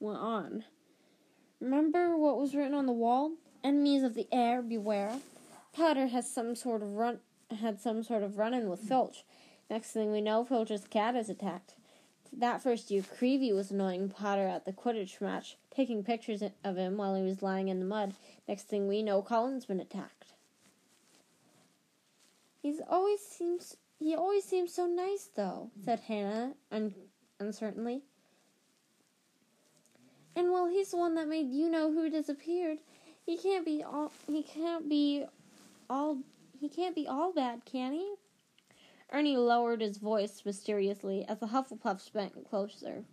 Went 0.00 0.18
on. 0.18 0.64
Remember 1.60 2.16
what 2.16 2.38
was 2.38 2.54
written 2.54 2.72
on 2.72 2.86
the 2.86 2.92
wall? 2.92 3.32
Enemies 3.62 4.02
of 4.02 4.14
the 4.14 4.26
heir, 4.32 4.62
beware. 4.62 5.18
Potter 5.74 6.06
has 6.06 6.32
some 6.32 6.54
sort 6.54 6.82
of 6.82 6.94
run 6.94 7.20
had 7.56 7.80
some 7.80 8.02
sort 8.02 8.22
of 8.22 8.38
run 8.38 8.54
in 8.54 8.68
with 8.68 8.80
Filch. 8.80 9.24
Next 9.70 9.92
thing 9.92 10.12
we 10.12 10.20
know, 10.20 10.44
Filch's 10.44 10.86
cat 10.86 11.14
is 11.14 11.28
attacked. 11.28 11.74
That 12.32 12.62
first 12.62 12.90
year, 12.90 13.02
Creevey 13.02 13.54
was 13.54 13.70
annoying 13.70 14.10
Potter 14.10 14.46
at 14.46 14.64
the 14.64 14.72
Quidditch 14.72 15.20
match, 15.20 15.56
taking 15.74 16.04
pictures 16.04 16.42
of 16.64 16.76
him 16.76 16.96
while 16.96 17.14
he 17.14 17.22
was 17.22 17.42
lying 17.42 17.68
in 17.68 17.80
the 17.80 17.86
mud. 17.86 18.14
Next 18.46 18.64
thing 18.64 18.86
we 18.86 19.02
know, 19.02 19.22
Colin's 19.22 19.64
been 19.64 19.80
attacked. 19.80 20.34
He's 22.60 22.80
always 22.88 23.20
seems 23.20 23.76
he 23.98 24.14
always 24.14 24.44
seems 24.44 24.72
so 24.72 24.86
nice, 24.86 25.30
though," 25.34 25.70
said 25.84 26.00
Hannah 26.00 26.54
un- 26.70 26.94
uncertainly. 27.40 28.02
And 30.36 30.52
while 30.52 30.66
he's 30.66 30.90
the 30.90 30.98
one 30.98 31.14
that 31.14 31.26
made 31.26 31.50
you 31.50 31.68
know 31.68 31.90
who 31.92 32.10
disappeared, 32.10 32.78
he 33.24 33.36
can't 33.36 33.64
be 33.64 33.82
all 33.82 34.12
he 34.26 34.42
can't 34.42 34.88
be 34.88 35.24
all 35.90 36.18
he 36.60 36.68
can't 36.68 36.94
be 36.94 37.06
all 37.06 37.32
bad, 37.32 37.64
can 37.64 37.92
he? 37.92 38.14
Ernie 39.12 39.36
lowered 39.36 39.80
his 39.80 39.98
voice 39.98 40.42
mysteriously 40.44 41.24
as 41.26 41.38
the 41.38 41.46
Hufflepuffs 41.46 42.12
bent 42.12 42.48
closer. 42.48 43.04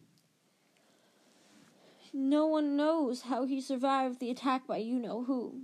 No 2.14 2.48
one 2.48 2.76
knows 2.76 3.24
how 3.24 3.46
he 3.46 3.62
survived 3.62 4.20
the 4.20 4.30
attack 4.32 4.68
by 4.68 4.78
you 4.78 5.00
know 5.00 5.24
who. 5.24 5.64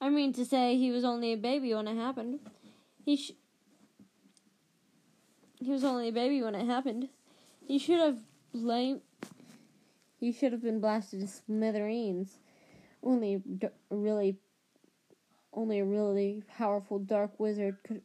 I 0.00 0.08
mean 0.08 0.32
to 0.34 0.44
say, 0.44 0.76
he 0.76 0.90
was 0.90 1.04
only 1.04 1.32
a 1.32 1.36
baby 1.36 1.74
when 1.74 1.88
it 1.88 1.96
happened. 1.96 2.40
He 3.04 3.16
sh- 3.16 3.32
he 5.58 5.70
was 5.70 5.84
only 5.84 6.08
a 6.08 6.12
baby 6.12 6.42
when 6.42 6.54
it 6.54 6.66
happened. 6.66 7.08
He 7.66 7.78
should 7.78 8.00
have 8.00 8.18
blamed. 8.54 9.02
He 10.18 10.32
should 10.32 10.52
have 10.52 10.62
been 10.62 10.80
blasted 10.80 11.20
to 11.20 11.28
smithereens. 11.28 12.38
Only 13.02 13.42
d- 13.58 13.68
really, 13.90 14.38
only 15.52 15.78
a 15.78 15.84
really 15.84 16.42
powerful 16.48 16.98
dark 16.98 17.38
wizard 17.38 17.76
could. 17.84 18.02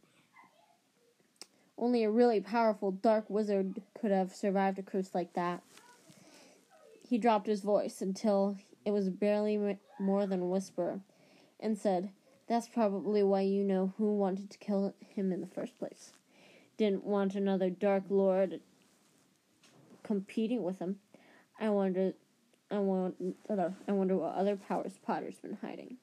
Only 1.77 2.03
a 2.03 2.11
really 2.11 2.39
powerful 2.39 2.91
dark 2.91 3.29
wizard 3.29 3.81
could 3.99 4.11
have 4.11 4.33
survived 4.33 4.79
a 4.79 4.83
curse 4.83 5.13
like 5.13 5.33
that. 5.33 5.61
He 7.07 7.17
dropped 7.17 7.47
his 7.47 7.61
voice 7.61 8.01
until 8.01 8.57
it 8.85 8.91
was 8.91 9.09
barely 9.09 9.77
more 9.99 10.25
than 10.25 10.41
a 10.41 10.47
whisper, 10.47 11.01
and 11.59 11.77
said, 11.77 12.11
"That's 12.47 12.69
probably 12.69 13.23
why 13.23 13.41
you 13.41 13.63
know 13.63 13.93
who 13.97 14.15
wanted 14.15 14.49
to 14.51 14.57
kill 14.57 14.93
him 14.99 15.31
in 15.31 15.41
the 15.41 15.47
first 15.47 15.77
place." 15.77 16.13
didn't 16.77 17.03
want 17.03 17.35
another 17.35 17.69
Dark 17.69 18.03
Lord 18.09 18.59
competing 20.03 20.63
with 20.63 20.79
him. 20.79 20.99
I 21.59 21.69
wonder, 21.69 22.13
I 22.69 22.79
want, 22.79 23.15
uh, 23.49 23.69
I 23.87 23.91
wonder 23.91 24.17
what 24.17 24.35
other 24.35 24.55
powers 24.55 24.99
Potter's 25.05 25.39
been 25.39 25.57
hiding. 25.61 25.97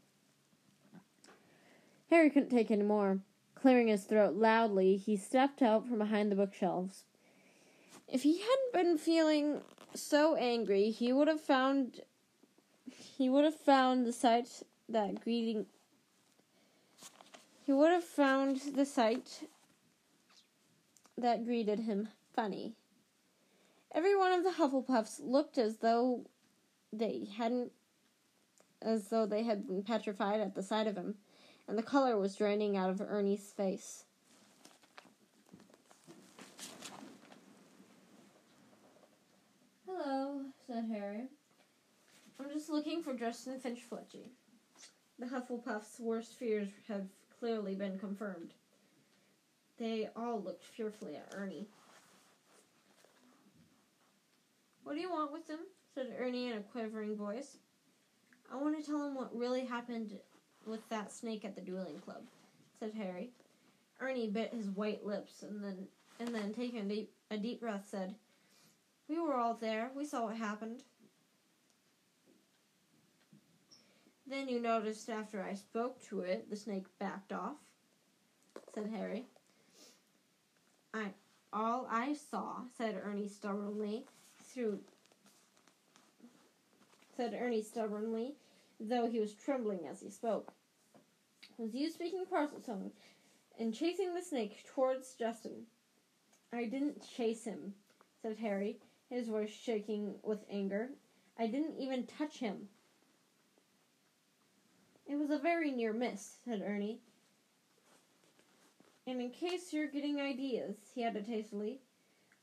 Harry 2.13 2.29
couldn't 2.29 2.51
take 2.51 2.71
any 2.71 2.83
more. 2.83 3.21
Clearing 3.55 3.89
his 3.89 4.05
throat 4.05 4.35
loudly, 4.35 4.99
he 4.99 5.17
stepped 5.17 5.63
out 5.63 5.89
from 5.89 5.97
behind 5.97 6.31
the 6.31 6.37
bookshelves. 6.37 7.05
If 8.07 8.23
he 8.23 8.39
hadn't 8.39 8.73
been 8.75 8.99
feeling 8.99 9.63
so 9.95 10.35
angry, 10.35 10.91
he 10.91 11.11
would 11.11 11.27
have 11.27 11.41
found 11.41 12.03
he 13.17 13.31
would 13.31 13.45
have 13.45 13.55
found 13.55 14.05
the 14.05 14.13
sight 14.13 14.63
that 14.91 15.23
greeting 15.23 15.65
he 17.65 17.73
would 17.73 17.91
have 17.91 18.05
found 18.05 18.61
the 18.75 18.85
sight 18.85 19.49
that 21.17 21.47
greeted 21.47 21.79
him 21.79 22.09
funny. 22.35 22.75
Every 23.95 24.15
one 24.15 24.33
of 24.33 24.45
the 24.45 24.51
Hufflepuffs 24.51 25.21
looked 25.23 25.57
as 25.57 25.79
though 25.79 26.27
they 26.93 27.27
hadn't 27.39 27.73
as 28.83 29.09
though 29.09 29.25
they 29.25 29.45
had 29.45 29.67
been 29.67 29.83
petrified 29.83 30.41
at 30.41 30.55
the 30.55 30.63
sight 30.63 30.87
of 30.87 30.97
him, 30.97 31.15
and 31.69 31.79
the 31.79 31.83
color 31.83 32.19
was 32.19 32.37
draining 32.37 32.77
out 32.77 32.91
of 32.91 33.01
Ernie's 33.01 33.53
face. 33.53 34.05
Hello, 39.87 40.43
said 40.67 40.85
Harry. 40.91 41.29
I'm 42.41 42.51
just 42.53 42.71
looking 42.71 43.03
for 43.03 43.13
Dresden 43.13 43.61
Finch 43.61 43.81
Fletchley. 43.83 44.33
The 45.19 45.27
Hufflepuff's 45.27 46.01
worst 46.01 46.35
fears 46.35 46.69
have 46.89 47.07
clearly 47.39 47.75
been 47.75 47.99
confirmed. 47.99 48.55
They 49.79 50.09
all 50.17 50.41
looked 50.41 50.65
fearfully 50.65 51.17
at 51.17 51.35
Ernie. 51.37 51.69
What 54.85 54.95
do 54.95 55.01
you 55.01 55.11
want 55.11 55.33
with 55.33 55.49
him? 55.49 55.61
said 55.95 56.15
Ernie 56.19 56.51
in 56.51 56.59
a 56.59 56.63
quivering 56.63 57.17
voice. 57.17 57.59
I 58.53 58.57
want 58.57 58.79
to 58.79 58.85
tell 58.85 59.07
him 59.07 59.15
what 59.15 59.37
really 59.37 59.65
happened 59.65 60.19
with 60.67 60.89
that 60.89 61.13
snake 61.13 61.45
at 61.45 61.55
the 61.55 61.61
dueling 61.61 61.99
club, 62.01 62.23
said 62.79 62.93
Harry. 62.97 63.31
Ernie 64.01 64.29
bit 64.29 64.53
his 64.53 64.69
white 64.71 65.05
lips 65.05 65.43
and 65.43 65.63
then 65.63 65.87
and 66.19 66.35
then 66.35 66.53
taking 66.53 66.81
a 66.81 66.85
deep, 66.85 67.11
a 67.31 67.37
deep 67.37 67.61
breath 67.61 67.87
said, 67.91 68.15
We 69.09 69.19
were 69.19 69.35
all 69.35 69.55
there. 69.55 69.91
We 69.95 70.05
saw 70.05 70.27
what 70.27 70.37
happened. 70.37 70.83
Then 74.27 74.49
you 74.49 74.61
noticed 74.61 75.11
after 75.11 75.43
I 75.43 75.55
spoke 75.55 76.01
to 76.09 76.21
it, 76.21 76.49
the 76.49 76.57
snake 76.57 76.87
backed 76.99 77.33
off, 77.33 77.57
said 78.75 78.91
Harry. 78.95 79.27
I 80.95 81.13
all 81.53 81.87
I 81.91 82.15
saw, 82.15 82.63
said 82.79 83.01
Ernie 83.05 83.29
stubbornly, 83.29 84.07
through 84.45 84.79
said 87.17 87.37
Ernie 87.39 87.63
stubbornly, 87.63 88.37
though 88.89 89.09
he 89.09 89.21
was 89.21 89.35
trembling 89.35 89.87
as 89.91 90.01
he 90.01 90.11
spoke. 90.11 90.53
Was 91.59 91.75
you 91.75 91.91
speaking 91.91 92.25
Parseltongue 92.31 92.91
and 93.59 93.75
chasing 93.75 94.15
the 94.15 94.23
snake 94.23 94.65
towards 94.75 95.15
Justin? 95.15 95.67
I 96.53 96.65
didn't 96.65 97.07
chase 97.17 97.45
him, 97.45 97.75
said 98.21 98.37
Harry, 98.39 98.79
his 99.09 99.29
voice 99.29 99.51
shaking 99.51 100.15
with 100.23 100.45
anger. 100.51 100.91
I 101.39 101.47
didn't 101.47 101.79
even 101.79 102.07
touch 102.07 102.39
him. 102.39 102.69
It 105.07 105.17
was 105.17 105.31
a 105.31 105.39
very 105.39 105.71
near 105.71 105.93
miss, 105.93 106.37
said 106.45 106.63
Ernie. 106.65 107.01
And 109.07 109.21
in 109.21 109.31
case 109.31 109.73
you're 109.73 109.89
getting 109.89 110.21
ideas, 110.21 110.77
he 110.95 111.05
added 111.05 111.27
hastily, 111.27 111.81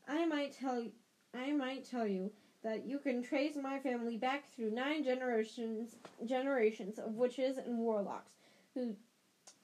I 0.07 0.25
might 0.25 0.53
tell 0.53 0.85
I 1.33 1.51
might 1.53 1.85
tell 1.85 2.07
you 2.07 2.31
that 2.63 2.85
you 2.85 2.99
can 2.99 3.23
trace 3.23 3.55
my 3.55 3.79
family 3.79 4.17
back 4.17 4.51
through 4.53 4.71
nine 4.71 5.03
generations 5.03 5.95
generations 6.25 6.99
of 6.99 7.13
witches 7.13 7.57
and 7.57 7.77
warlocks 7.77 8.33
who 8.73 8.95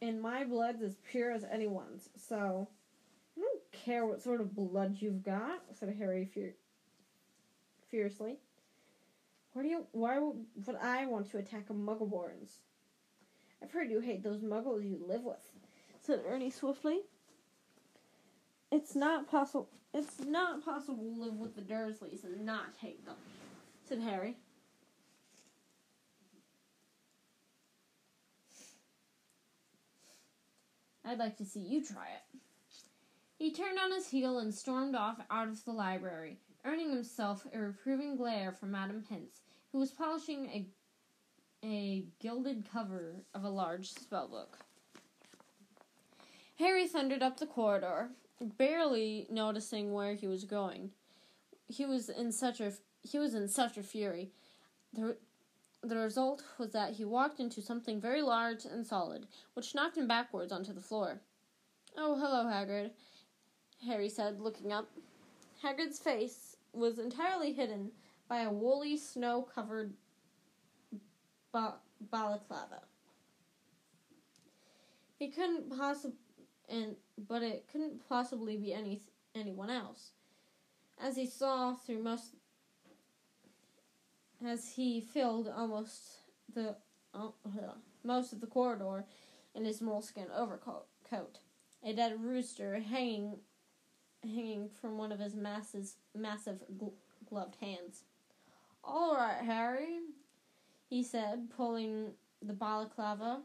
and 0.02 0.22
my 0.22 0.44
blood's 0.44 0.82
as 0.82 0.96
pure 1.10 1.32
as 1.32 1.44
anyone's. 1.44 2.10
So 2.16 2.68
I 3.38 3.42
don't 3.42 3.72
care 3.72 4.06
what 4.06 4.22
sort 4.22 4.42
of 4.42 4.56
blood 4.56 4.98
you've 5.00 5.24
got, 5.24 5.62
said 5.74 5.96
Harry 5.98 6.26
fier- 6.26 6.56
fiercely. 7.90 8.38
Why 9.54 9.62
do 9.62 9.68
you 9.68 9.86
why 9.92 10.20
would 10.20 10.76
I 10.82 11.06
want 11.06 11.30
to 11.32 11.38
attack 11.38 11.70
a 11.70 11.74
muggleborns? 11.74 12.58
I've 13.62 13.72
heard 13.72 13.90
you 13.90 14.00
hate 14.00 14.24
those 14.24 14.42
muggles 14.42 14.84
you 14.84 15.04
live 15.08 15.24
with 15.24 15.38
said 16.06 16.22
Ernie 16.28 16.52
swiftly. 16.52 17.02
It's 18.76 18.94
not 18.94 19.32
possible. 19.32 19.70
It's 19.94 20.20
not 20.20 20.66
possible 20.66 21.06
to 21.06 21.22
live 21.22 21.36
with 21.36 21.56
the 21.56 21.62
Dursleys 21.62 22.26
and 22.26 22.46
not 22.46 22.74
hate 22.82 23.06
them," 23.06 23.16
said 23.88 24.00
Harry. 24.00 24.36
I'd 31.06 31.20
like 31.20 31.38
to 31.38 31.46
see 31.46 31.62
you 31.62 31.86
try 31.86 32.08
it. 32.08 32.40
He 33.38 33.54
turned 33.54 33.80
on 33.80 33.94
his 33.94 34.10
heel 34.10 34.40
and 34.40 34.54
stormed 34.54 34.96
off 34.96 35.22
out 35.32 35.48
of 35.48 35.64
the 35.64 35.72
library, 35.72 36.42
earning 36.66 36.90
himself 36.90 37.48
a 37.54 37.58
reproving 37.58 38.18
glare 38.18 38.52
from 38.52 38.72
Madam 38.72 39.06
Pince, 39.08 39.40
who 39.72 39.80
was 39.80 39.92
polishing 39.92 40.48
a 40.48 40.68
a 41.64 42.06
gilded 42.20 42.70
cover 42.70 43.24
of 43.34 43.46
a 43.46 43.50
large 43.50 43.94
spellbook. 43.94 44.60
Harry 46.58 46.88
thundered 46.88 47.24
up 47.24 47.40
the 47.40 47.48
corridor, 47.48 48.12
barely 48.42 49.28
noticing 49.30 49.94
where 49.94 50.14
he 50.16 50.28
was 50.28 50.44
going. 50.44 50.92
He 51.68 51.86
was 51.86 52.10
in 52.10 52.32
such 52.32 52.60
a 52.60 52.74
he 53.02 53.20
was 53.20 53.34
in 53.34 53.48
such 53.48 53.78
a 53.78 53.84
fury. 53.84 54.32
The 54.94 55.18
the 55.82 55.98
result 55.98 56.44
was 56.58 56.72
that 56.72 56.94
he 56.94 57.06
walked 57.06 57.40
into 57.40 57.62
something 57.62 58.02
very 58.02 58.22
large 58.22 58.66
and 58.66 58.86
solid, 58.86 59.28
which 59.54 59.76
knocked 59.76 59.98
him 59.98 60.08
backwards 60.08 60.52
onto 60.52 60.74
the 60.74 60.82
floor. 60.82 61.22
"Oh, 61.98 62.16
hello, 62.16 62.46
Hagrid," 62.46 62.92
Harry 63.86 64.10
said, 64.10 64.42
looking 64.42 64.74
up. 64.74 64.90
Hagrid's 65.64 66.00
face 66.00 66.58
was 66.74 67.00
entirely 67.00 67.54
hidden 67.54 67.92
by 68.28 68.42
a 68.42 68.52
woolly, 68.52 68.98
snow-covered 68.98 69.94
ba- 71.52 71.80
balaclava. 72.02 72.82
He 75.18 75.30
couldn't 75.30 75.70
possibly 75.70 76.18
and 76.68 76.96
but 77.18 77.42
it 77.42 77.66
couldn't 77.72 78.08
possibly 78.08 78.58
be 78.58 78.74
any 78.74 79.02
anyone 79.34 79.70
else. 79.70 80.12
As 81.00 81.16
he 81.16 81.26
saw 81.26 81.74
through 81.76 82.04
most, 82.04 82.36
as 84.46 84.70
he 84.70 85.02
filled 85.02 85.48
almost 85.48 86.20
the 86.54 86.76
uh, 87.14 87.30
most 88.04 88.34
of 88.34 88.42
the 88.42 88.48
corridor 88.48 89.06
in 89.54 89.66
his 89.66 89.82
moleskin 89.82 90.28
overcoat, 90.36 90.86
coat, 91.10 91.40
a 91.84 91.94
dead 91.94 92.22
rooster 92.22 92.80
hanging 92.80 93.38
hanging 94.24 94.70
from 94.82 94.98
one 94.98 95.12
of 95.12 95.20
his 95.20 95.36
masses, 95.36 95.98
massive 96.16 96.64
gl- 96.78 96.94
gloved 97.30 97.56
hands. 97.62 98.04
All 98.84 99.16
right, 99.16 99.44
Harry, 99.44 100.00
he 100.90 101.04
said, 101.04 101.50
pulling 101.56 102.12
the 102.42 102.54
balaclava, 102.54 103.42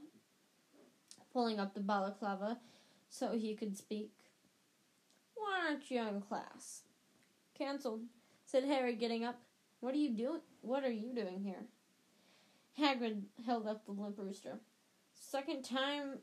pulling 1.33 1.59
up 1.59 1.75
the 1.75 1.81
balaclava 1.81 2.59
so 3.11 3.33
he 3.33 3.55
could 3.55 3.77
speak. 3.77 4.13
Why 5.35 5.67
aren't 5.69 5.91
you 5.91 6.01
in 6.01 6.23
class? 6.23 6.83
Cancelled, 7.59 8.03
said 8.47 8.65
Harry, 8.65 8.95
getting 8.95 9.25
up. 9.25 9.41
What 9.81 9.95
are 9.95 9.99
you 9.99 10.11
doing? 10.11 10.41
What 10.63 10.85
are 10.85 10.91
you 10.91 11.13
doing 11.15 11.43
here? 11.43 11.65
Hagrid 12.79 13.23
held 13.45 13.67
up 13.67 13.85
the 13.85 13.93
limp 13.93 14.17
rooster. 14.19 14.61
Second 15.15 15.65
time, 15.65 16.19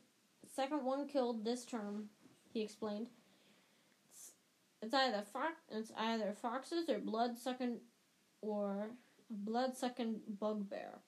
second 0.54 0.84
one 0.84 1.06
killed 1.06 1.44
this 1.44 1.64
term, 1.64 2.08
he 2.52 2.62
explained. 2.62 3.08
It's, 4.10 4.32
it's 4.82 4.94
either 4.94 5.22
fox, 5.22 5.54
it's 5.70 5.92
either 5.96 6.34
foxes 6.40 6.88
or 6.88 6.98
blood 6.98 7.38
sucking, 7.38 7.78
or 8.40 8.90
blood 9.30 9.76
sucking 9.76 10.20
bugbear. 10.40 10.98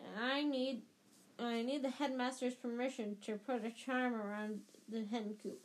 And 0.00 0.24
I 0.24 0.42
need, 0.42 0.82
I 1.38 1.62
need 1.62 1.82
the 1.82 1.90
headmaster's 1.90 2.54
permission 2.54 3.16
to 3.22 3.34
put 3.36 3.64
a 3.64 3.70
charm 3.70 4.14
around 4.14 4.60
the 4.88 5.04
hen 5.04 5.34
coop. 5.42 5.60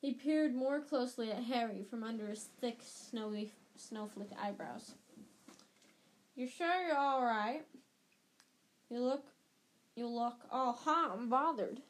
He 0.00 0.12
peered 0.12 0.54
more 0.54 0.80
closely 0.80 1.32
at 1.32 1.44
Harry 1.44 1.82
from 1.82 2.04
under 2.04 2.28
his 2.28 2.48
thick, 2.60 2.80
snowy, 2.84 3.52
snowflake 3.76 4.30
eyebrows. 4.40 4.92
You 6.36 6.46
sure 6.46 6.86
you're 6.86 6.96
all 6.96 7.22
right? 7.24 7.62
You 8.90 9.00
look, 9.00 9.24
you 9.96 10.06
look 10.06 10.36
all 10.50 10.72
hot 10.72 11.18
and 11.18 11.28
bothered. 11.28 11.80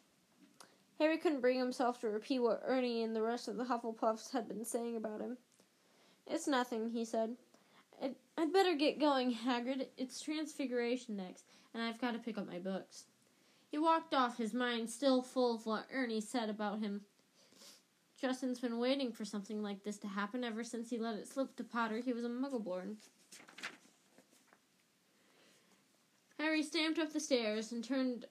Harry 0.98 1.18
couldn't 1.18 1.42
bring 1.42 1.58
himself 1.58 2.00
to 2.00 2.08
repeat 2.08 2.38
what 2.38 2.62
Ernie 2.64 3.02
and 3.02 3.14
the 3.14 3.22
rest 3.22 3.48
of 3.48 3.56
the 3.56 3.64
Hufflepuffs 3.64 4.32
had 4.32 4.48
been 4.48 4.64
saying 4.64 4.96
about 4.96 5.20
him. 5.20 5.36
It's 6.26 6.48
nothing, 6.48 6.90
he 6.90 7.04
said. 7.04 7.36
I'd, 8.02 8.14
I'd 8.38 8.52
better 8.52 8.74
get 8.74 8.98
going, 8.98 9.34
Hagrid. 9.34 9.88
It's 9.98 10.20
Transfiguration 10.20 11.16
next, 11.16 11.44
and 11.74 11.82
I've 11.82 12.00
got 12.00 12.12
to 12.12 12.18
pick 12.18 12.38
up 12.38 12.46
my 12.46 12.58
books. 12.58 13.04
He 13.76 13.82
walked 13.82 14.14
off, 14.14 14.38
his 14.38 14.54
mind 14.54 14.88
still 14.88 15.20
full 15.20 15.54
of 15.54 15.66
what 15.66 15.84
Ernie 15.92 16.22
said 16.22 16.48
about 16.48 16.78
him. 16.78 17.02
Justin's 18.18 18.58
been 18.58 18.78
waiting 18.78 19.12
for 19.12 19.26
something 19.26 19.62
like 19.62 19.84
this 19.84 19.98
to 19.98 20.08
happen 20.08 20.44
ever 20.44 20.64
since 20.64 20.88
he 20.88 20.96
let 20.96 21.16
it 21.16 21.28
slip 21.28 21.54
to 21.56 21.62
Potter 21.62 21.98
he 21.98 22.14
was 22.14 22.24
a 22.24 22.28
Muggleborn. 22.30 22.96
Harry 26.38 26.62
stamped 26.62 26.98
up 26.98 27.12
the 27.12 27.20
stairs 27.20 27.70
and 27.70 27.84
turned 27.84 28.24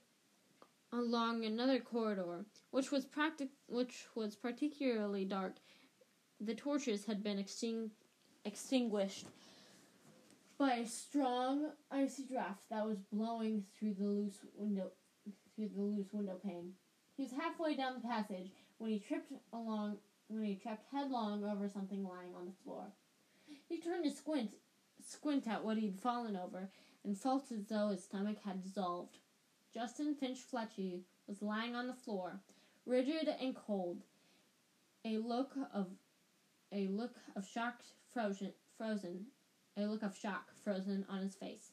along 0.91 1.45
another 1.45 1.79
corridor, 1.79 2.47
which 2.71 2.89
was 2.89 3.05
practic- 3.05 3.53
which 3.67 4.07
was 4.15 4.35
particularly 4.35 5.25
dark. 5.25 5.57
The 6.41 6.55
torches 6.55 7.05
had 7.05 7.21
been 7.21 7.37
exting- 7.37 7.91
extinguished 8.45 9.27
by 10.57 10.77
a 10.77 10.87
strong 10.87 11.71
icy 11.91 12.23
draft 12.23 12.67
that 12.69 12.87
was 12.87 12.97
blowing 12.97 13.63
through 13.77 13.93
the 13.93 14.05
loose 14.05 14.43
window 14.55 14.91
through 15.55 15.69
the 15.69 15.81
loose 15.81 16.11
window 16.11 16.39
pane. 16.43 16.73
He 17.15 17.23
was 17.23 17.31
halfway 17.31 17.75
down 17.75 17.95
the 17.95 18.07
passage 18.07 18.51
when 18.77 18.91
he 18.91 18.99
tripped 18.99 19.31
along 19.53 19.97
when 20.27 20.43
he 20.43 20.55
tripped 20.55 20.85
headlong 20.91 21.43
over 21.43 21.69
something 21.69 22.03
lying 22.03 22.35
on 22.35 22.45
the 22.45 22.63
floor. 22.63 22.85
He 23.69 23.79
turned 23.79 24.03
to 24.05 24.11
squint 24.11 24.51
squint 25.05 25.47
at 25.47 25.63
what 25.63 25.77
he'd 25.77 25.99
fallen 25.99 26.35
over 26.35 26.69
and 27.03 27.17
felt 27.17 27.51
as 27.51 27.65
though 27.67 27.89
his 27.89 28.03
stomach 28.03 28.37
had 28.43 28.63
dissolved. 28.63 29.17
Justin 29.73 30.15
Finch 30.15 30.39
Fletchley 30.39 31.03
was 31.27 31.41
lying 31.41 31.75
on 31.75 31.87
the 31.87 31.93
floor, 31.93 32.39
rigid 32.85 33.27
and 33.27 33.55
cold, 33.55 34.01
a 35.03 35.17
look 35.17 35.53
of 35.73 35.87
a 36.71 36.87
look 36.87 37.15
of 37.35 37.47
shock 37.47 37.81
frozen 38.11 38.51
frozen 38.77 39.27
a 39.77 39.85
look 39.85 40.03
of 40.03 40.17
shock 40.17 40.51
frozen 40.63 41.05
on 41.09 41.21
his 41.21 41.35
face. 41.35 41.71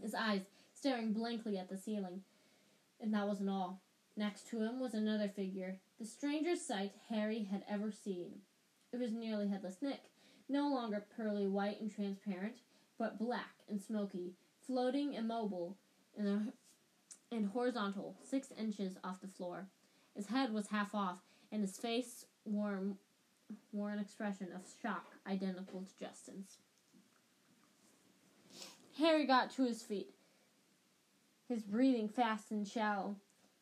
His 0.00 0.14
eyes 0.14 0.42
staring 0.74 1.12
blankly 1.12 1.58
at 1.58 1.68
the 1.68 1.76
ceiling. 1.76 2.22
And 3.00 3.12
that 3.14 3.26
wasn't 3.26 3.50
all. 3.50 3.82
Next 4.16 4.48
to 4.50 4.60
him 4.60 4.80
was 4.80 4.94
another 4.94 5.28
figure, 5.28 5.78
the 6.00 6.04
strangest 6.04 6.66
sight 6.66 6.92
Harry 7.08 7.44
had 7.44 7.64
ever 7.70 7.92
seen. 7.92 8.40
It 8.92 8.98
was 8.98 9.12
nearly 9.12 9.48
headless 9.48 9.76
Nick, 9.80 10.10
no 10.48 10.68
longer 10.68 11.06
pearly 11.16 11.46
white 11.46 11.80
and 11.80 11.94
transparent, 11.94 12.56
but 12.98 13.18
black 13.18 13.54
and 13.68 13.80
smoky, 13.80 14.34
floating 14.66 15.14
immobile 15.14 15.76
in 16.16 16.26
and, 16.26 16.52
and 17.30 17.48
horizontal, 17.50 18.16
six 18.24 18.48
inches 18.58 18.96
off 19.04 19.20
the 19.20 19.28
floor. 19.28 19.68
His 20.16 20.26
head 20.26 20.52
was 20.52 20.66
half 20.68 20.94
off, 20.94 21.18
and 21.52 21.60
his 21.60 21.76
face 21.76 22.24
wore, 22.44 22.80
wore 23.72 23.90
an 23.90 24.00
expression 24.00 24.48
of 24.52 24.62
shock 24.82 25.06
identical 25.26 25.82
to 25.82 26.04
Justin's. 26.04 26.56
Harry 28.98 29.26
got 29.26 29.50
to 29.52 29.64
his 29.64 29.82
feet, 29.82 30.10
his 31.48 31.62
breathing 31.62 32.08
fast 32.08 32.50
and 32.50 32.66
shallow, 32.66 33.16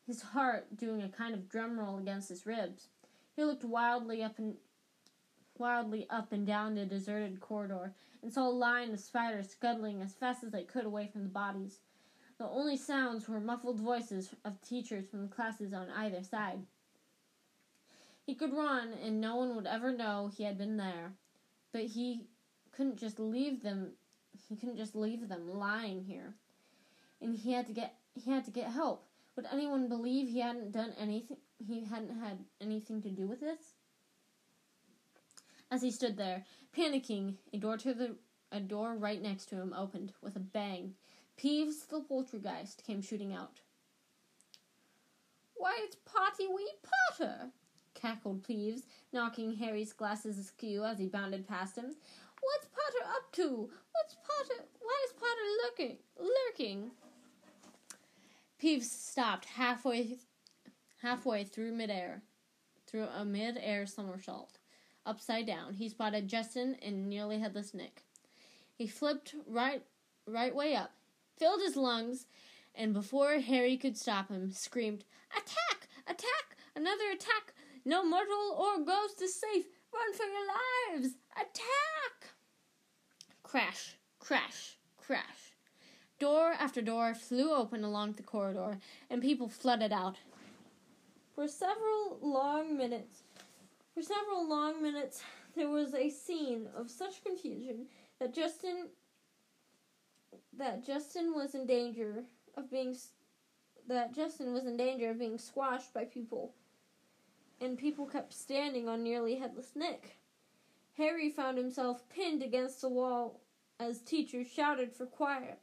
his 0.05 0.21
heart 0.21 0.75
doing 0.75 1.01
a 1.01 1.09
kind 1.09 1.33
of 1.33 1.49
drum 1.49 1.79
roll 1.79 1.97
against 1.97 2.29
his 2.29 2.45
ribs. 2.45 2.89
He 3.35 3.43
looked 3.43 3.63
wildly 3.63 4.23
up 4.23 4.37
and 4.37 4.55
wildly 5.57 6.05
up 6.09 6.31
and 6.31 6.45
down 6.45 6.75
the 6.75 6.85
deserted 6.85 7.39
corridor 7.39 7.93
and 8.21 8.31
saw 8.31 8.47
a 8.47 8.49
line 8.49 8.91
of 8.91 8.99
spiders 8.99 9.49
scuttling 9.49 10.01
as 10.01 10.13
fast 10.13 10.43
as 10.43 10.51
they 10.51 10.63
could 10.63 10.85
away 10.85 11.07
from 11.07 11.23
the 11.23 11.29
bodies. 11.29 11.79
The 12.37 12.45
only 12.45 12.77
sounds 12.77 13.27
were 13.27 13.39
muffled 13.39 13.79
voices 13.79 14.29
of 14.45 14.61
teachers 14.61 15.07
from 15.07 15.23
the 15.23 15.33
classes 15.35 15.73
on 15.73 15.89
either 15.89 16.21
side. 16.23 16.59
He 18.25 18.35
could 18.35 18.53
run, 18.53 18.93
and 19.03 19.21
no 19.21 19.37
one 19.37 19.55
would 19.55 19.65
ever 19.65 19.91
know 19.91 20.29
he 20.35 20.43
had 20.43 20.57
been 20.57 20.77
there, 20.77 21.13
but 21.71 21.83
he 21.83 22.27
couldn't 22.71 22.97
just 22.97 23.19
leave 23.19 23.63
them 23.63 23.93
he 24.47 24.55
couldn't 24.55 24.77
just 24.77 24.95
leave 24.95 25.27
them 25.27 25.49
lying 25.49 26.03
here. 26.03 26.35
And 27.21 27.35
he 27.35 27.53
had 27.53 27.67
to 27.67 27.73
get 27.73 27.95
he 28.13 28.31
had 28.31 28.45
to 28.45 28.51
get 28.51 28.71
help. 28.71 29.07
Would 29.35 29.47
anyone 29.51 29.87
believe 29.87 30.27
he 30.27 30.39
hadn't 30.39 30.71
done 30.71 30.93
anything 30.99 31.37
he 31.65 31.85
hadn't 31.85 32.19
had 32.19 32.39
anything 32.61 33.01
to 33.01 33.09
do 33.09 33.27
with 33.27 33.39
this? 33.39 33.73
As 35.69 35.81
he 35.81 35.91
stood 35.91 36.17
there, 36.17 36.45
panicking, 36.75 37.35
a 37.53 37.57
door 37.57 37.77
to 37.77 37.93
the 37.93 38.15
a 38.51 38.59
door 38.59 38.95
right 38.95 39.21
next 39.21 39.47
to 39.49 39.55
him 39.55 39.73
opened 39.75 40.13
with 40.21 40.35
a 40.35 40.39
bang. 40.39 40.93
Peeves 41.37 41.87
the 41.87 41.99
poltergeist 41.99 42.83
came 42.85 43.01
shooting 43.01 43.33
out. 43.33 43.59
Why, 45.55 45.77
it's 45.83 45.97
Potty 46.05 46.47
Wee 46.47 46.71
Potter! 46.83 47.51
cackled 47.93 48.43
Peeves, 48.43 48.83
knocking 49.11 49.55
Harry's 49.55 49.91
glasses 49.91 50.37
askew 50.37 50.83
as 50.83 50.99
he 50.99 51.07
bounded 51.07 51.47
past 51.47 51.75
him. 51.75 51.95
What's 52.41 52.67
Potter 52.67 53.05
up 53.15 53.31
to? 53.33 53.69
What's 53.91 54.15
Potter? 54.15 54.63
Why 54.79 55.05
is 55.05 55.13
Potter 55.13 55.47
lurking? 55.63 55.97
Lurking. 56.19 56.91
Peeves 58.61 58.89
stopped 58.89 59.45
halfway, 59.45 60.17
halfway 61.01 61.43
through 61.43 61.73
midair, 61.73 62.23
through 62.87 63.05
a 63.05 63.23
mid-air 63.23 63.85
somersault. 63.85 64.57
Upside 65.05 65.45
down, 65.45 65.75
he 65.75 65.89
spotted 65.89 66.27
Justin 66.27 66.75
and 66.81 67.07
nearly 67.07 67.39
headless 67.39 67.73
Nick. 67.73 68.03
He 68.73 68.87
flipped 68.87 69.35
right, 69.45 69.83
right 70.25 70.55
way 70.55 70.75
up, 70.75 70.91
filled 71.37 71.61
his 71.61 71.77
lungs, 71.77 72.25
and 72.73 72.93
before 72.93 73.39
Harry 73.39 73.77
could 73.77 73.95
stop 73.95 74.29
him, 74.29 74.51
screamed, 74.51 75.03
"Attack! 75.31 75.87
Attack! 76.07 76.57
Another 76.75 77.11
attack! 77.11 77.53
No 77.85 78.03
mortal 78.03 78.55
or 78.57 78.83
ghost 78.83 79.21
is 79.21 79.39
safe! 79.39 79.65
Run 79.93 80.13
for 80.13 80.25
your 80.25 80.97
lives! 80.97 81.15
Attack!" 81.33 82.33
Crash, 83.43 83.97
crash, 84.19 84.77
crash. 84.97 85.46
Door 86.19 86.53
after 86.53 86.81
door 86.81 87.13
flew 87.13 87.53
open 87.53 87.83
along 87.83 88.13
the 88.13 88.23
corridor, 88.23 88.79
and 89.09 89.21
people 89.21 89.47
flooded 89.47 89.91
out. 89.91 90.17
For 91.35 91.47
several 91.47 92.17
long 92.21 92.75
minutes, 92.75 93.21
for 93.93 94.01
several 94.01 94.47
long 94.47 94.81
minutes, 94.81 95.21
there 95.55 95.69
was 95.69 95.93
a 95.93 96.09
scene 96.09 96.67
of 96.75 96.89
such 96.89 97.23
confusion 97.23 97.85
that 98.19 98.33
Justin 98.33 98.87
that 100.57 100.83
Justin 100.83 101.35
was 101.35 101.53
in 101.53 101.67
danger 101.67 102.23
of 102.55 102.71
being 102.71 102.95
that 103.87 104.15
Justin 104.15 104.53
was 104.53 104.65
in 104.65 104.75
danger 104.75 105.11
of 105.11 105.19
being 105.19 105.37
squashed 105.37 105.93
by 105.93 106.03
people, 106.03 106.55
and 107.61 107.77
people 107.77 108.07
kept 108.07 108.33
standing 108.33 108.89
on 108.89 109.03
nearly 109.03 109.35
headless 109.35 109.73
Nick. 109.75 110.17
Harry 110.97 111.29
found 111.29 111.59
himself 111.59 112.09
pinned 112.09 112.41
against 112.41 112.81
the 112.81 112.89
wall 112.89 113.39
as 113.79 114.01
teachers 114.01 114.47
shouted 114.47 114.91
for 114.91 115.05
quiet. 115.05 115.59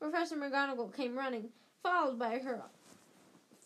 Professor 0.00 0.36
McGonagall 0.36 0.96
came 0.96 1.16
running, 1.16 1.50
followed 1.82 2.18
by 2.18 2.38
her 2.38 2.62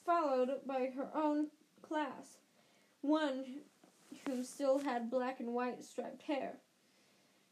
followed 0.05 0.51
by 0.66 0.91
her 0.95 1.09
own 1.14 1.47
class, 1.80 2.39
one 3.01 3.45
who 4.26 4.43
still 4.43 4.78
had 4.78 5.11
black 5.11 5.41
and 5.41 5.55
white 5.55 5.82
striped 5.82 6.22
hair. 6.22 6.59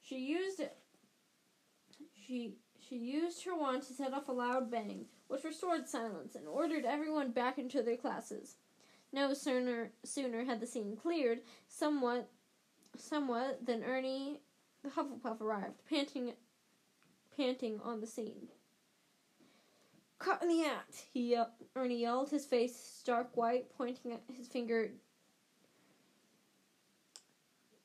She 0.03 0.19
used. 0.19 0.61
She 2.27 2.57
she 2.77 2.97
used 2.97 3.45
her 3.45 3.57
wand 3.57 3.85
to 3.85 3.93
set 3.93 4.13
off 4.13 4.29
a 4.29 4.33
loud 4.33 4.71
bang, 4.71 5.07
which 5.29 5.45
restored 5.45 5.89
silence 5.89 6.35
and 6.35 6.47
ordered 6.47 6.85
everyone 6.85 7.31
back 7.31 7.59
into 7.59 7.83
their 7.83 7.97
classes. 7.97 8.57
No 9.13 9.33
sooner 9.33 9.93
sooner 10.05 10.45
had 10.45 10.61
the 10.61 10.67
scene 10.67 10.97
cleared 10.97 11.41
somewhat 11.69 12.29
somewhat 12.97 13.65
than 13.65 13.85
Ernie 13.85 14.41
the 14.83 14.91
Hufflepuff 14.91 15.41
arrived, 15.41 15.81
panting 15.89 16.33
panting 17.37 17.81
on 17.81 18.01
the 18.01 18.07
scene. 18.07 18.49
Caught 20.23 20.43
in 20.43 20.49
the 20.49 20.65
act, 20.65 21.05
he 21.13 21.31
yelled, 21.31 21.49
Ernie 21.75 22.01
yelled, 22.01 22.31
his 22.31 22.47
face 22.47 22.77
stark 22.77 23.37
white, 23.37 23.67
pointing 23.77 24.13
at 24.13 24.23
his 24.33 24.47
finger 24.47 24.93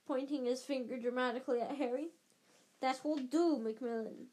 pointing 0.06 0.46
his 0.46 0.64
finger 0.64 0.98
dramatically 0.98 1.60
at 1.60 1.76
Harry. 1.76 2.10
That 2.80 3.04
will 3.04 3.18
do, 3.18 3.58
Macmillan, 3.58 4.28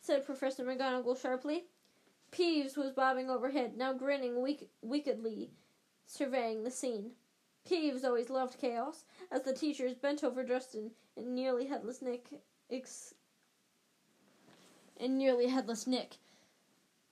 said 0.00 0.26
Professor 0.26 0.64
McGonagall 0.64 1.20
sharply. 1.20 1.66
Peeves 2.32 2.76
was 2.76 2.90
bobbing 2.90 3.30
overhead, 3.30 3.76
now 3.76 3.92
grinning 3.92 4.42
weak- 4.42 4.68
wickedly, 4.82 5.52
surveying 6.06 6.64
the 6.64 6.70
scene. 6.70 7.12
Peeves 7.64 8.04
always 8.04 8.28
loved 8.28 8.58
chaos, 8.58 9.04
as 9.30 9.42
the 9.42 9.54
teachers 9.54 9.94
bent 9.94 10.24
over 10.24 10.42
Justin 10.42 10.90
and 11.16 11.34
nearly 11.34 11.66
headless 11.66 12.02
Nick 12.02 12.42
ex- 12.68 13.14
and 14.96 15.16
nearly 15.16 15.46
headless 15.46 15.86
Nick, 15.86 16.16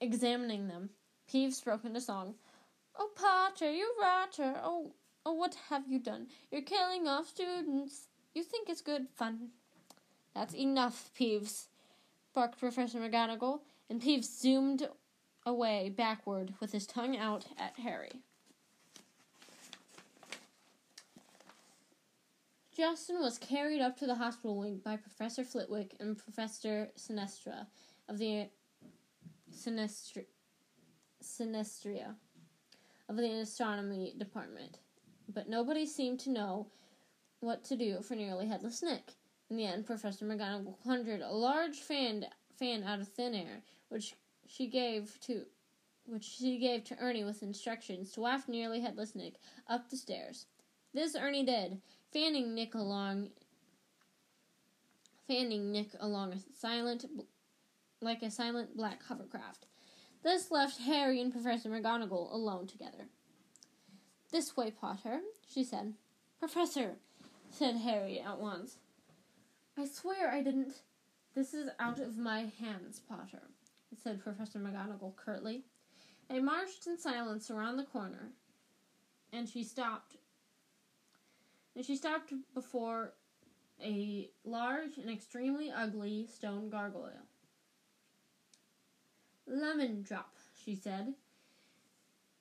examining 0.01 0.68
them. 0.68 0.90
Peeves 1.30 1.62
broke 1.62 1.84
into 1.84 2.01
song. 2.01 2.34
Oh, 2.96 3.11
Potter, 3.14 3.70
you 3.70 3.92
rotter! 4.01 4.55
Oh, 4.62 4.92
oh, 5.24 5.32
what 5.34 5.57
have 5.68 5.86
you 5.88 5.99
done? 5.99 6.26
You're 6.51 6.62
killing 6.62 7.07
off 7.07 7.28
students. 7.28 8.09
You 8.34 8.42
think 8.42 8.68
it's 8.68 8.80
good 8.80 9.09
fun. 9.14 9.51
That's 10.34 10.55
enough, 10.55 11.11
Peeves, 11.18 11.66
barked 12.34 12.59
Professor 12.59 12.99
McGonagall, 12.99 13.61
and 13.90 14.01
Peeves 14.01 14.24
zoomed 14.40 14.88
away 15.44 15.92
backward 15.96 16.55
with 16.61 16.72
his 16.72 16.86
tongue 16.86 17.16
out 17.16 17.46
at 17.59 17.78
Harry. 17.78 18.22
Justin 22.76 23.20
was 23.20 23.38
carried 23.38 23.80
up 23.80 23.96
to 23.99 24.07
the 24.07 24.14
hospital 24.14 24.57
wing 24.57 24.80
by 24.84 24.96
Professor 24.96 25.42
Flitwick 25.42 25.94
and 25.99 26.16
Professor 26.16 26.90
Sinistra 26.96 27.66
of 28.09 28.18
the 28.18 28.46
Sinestri- 29.59 30.26
Sinestria 31.22 32.14
of 33.09 33.16
the 33.16 33.30
astronomy 33.40 34.14
department, 34.16 34.78
but 35.28 35.48
nobody 35.48 35.84
seemed 35.84 36.20
to 36.20 36.30
know 36.30 36.68
what 37.40 37.64
to 37.64 37.76
do 37.76 38.00
for 38.02 38.14
nearly 38.14 38.46
headless 38.46 38.82
Nick. 38.82 39.14
In 39.50 39.56
the 39.56 39.66
end, 39.66 39.86
Professor 39.86 40.26
McGonagall 40.26 40.82
conjured 40.84 41.22
a 41.22 41.32
large 41.32 41.78
fan 41.78 42.26
fan 42.59 42.84
out 42.84 43.00
of 43.00 43.09
thin 43.09 43.34
air, 43.34 43.62
which 43.88 44.14
she 44.46 44.68
gave 44.68 45.18
to 45.22 45.44
which 46.06 46.24
she 46.24 46.59
gave 46.59 46.84
to 46.84 46.98
Ernie 46.98 47.24
with 47.24 47.42
instructions 47.42 48.12
to 48.12 48.20
waft 48.20 48.48
nearly 48.48 48.80
headless 48.80 49.14
Nick 49.14 49.34
up 49.68 49.90
the 49.90 49.96
stairs. 49.96 50.46
This 50.94 51.14
Ernie 51.14 51.44
did, 51.44 51.82
fanning 52.12 52.54
Nick 52.54 52.74
along 52.74 53.30
fanning 55.26 55.70
Nick 55.72 55.90
along 56.00 56.32
a 56.32 56.38
silent 56.59 57.04
like 58.01 58.22
a 58.22 58.30
silent 58.30 58.76
black 58.76 59.03
hovercraft. 59.05 59.66
This 60.22 60.51
left 60.51 60.80
Harry 60.80 61.20
and 61.20 61.32
Professor 61.32 61.68
McGonagall 61.68 62.32
alone 62.32 62.66
together. 62.66 63.09
This 64.30 64.57
way, 64.57 64.70
Potter, 64.70 65.20
she 65.53 65.64
said. 65.64 65.94
Professor, 66.38 66.96
said 67.51 67.76
Harry 67.76 68.20
at 68.20 68.38
once. 68.38 68.76
I 69.76 69.86
swear 69.86 70.30
I 70.30 70.42
didn't. 70.42 70.82
This 71.34 71.55
is 71.55 71.70
out 71.78 71.99
of 72.01 72.18
my 72.18 72.51
hands, 72.61 73.01
Potter, 73.09 73.42
said 74.03 74.22
Professor 74.22 74.59
McGonagall 74.59 75.16
curtly. 75.16 75.64
They 76.28 76.40
marched 76.40 76.86
in 76.86 76.99
silence 76.99 77.51
around 77.51 77.76
the 77.76 77.84
corner, 77.84 78.32
and 79.32 79.49
she 79.49 79.64
stopped 79.64 80.16
and 81.78 81.86
she 81.86 81.94
stopped 81.94 82.32
before 82.55 83.14
a 83.80 84.28
large 84.44 84.99
and 84.99 85.09
extremely 85.09 85.70
ugly 85.70 86.26
stone 86.26 86.68
gargoyle. 86.68 87.27
Lemon 89.49 90.03
drop, 90.03 90.34
she 90.64 90.74
said. 90.74 91.14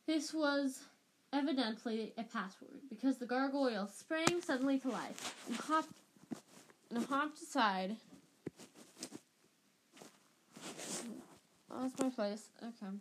This 0.06 0.34
was 0.34 0.82
evidently 1.34 2.14
a 2.18 2.24
password 2.24 2.82
because 2.90 3.18
the 3.18 3.26
gargoyle 3.26 3.88
sprang 3.88 4.42
suddenly 4.42 4.80
to 4.80 4.90
life 4.90 5.36
and 5.48 5.56
hopped 5.58 5.94
and 6.90 7.06
hopped 7.06 7.42
aside. 7.42 7.98
Lost 11.70 12.00
my 12.00 12.10
place. 12.10 12.46
Okay. 12.64 12.92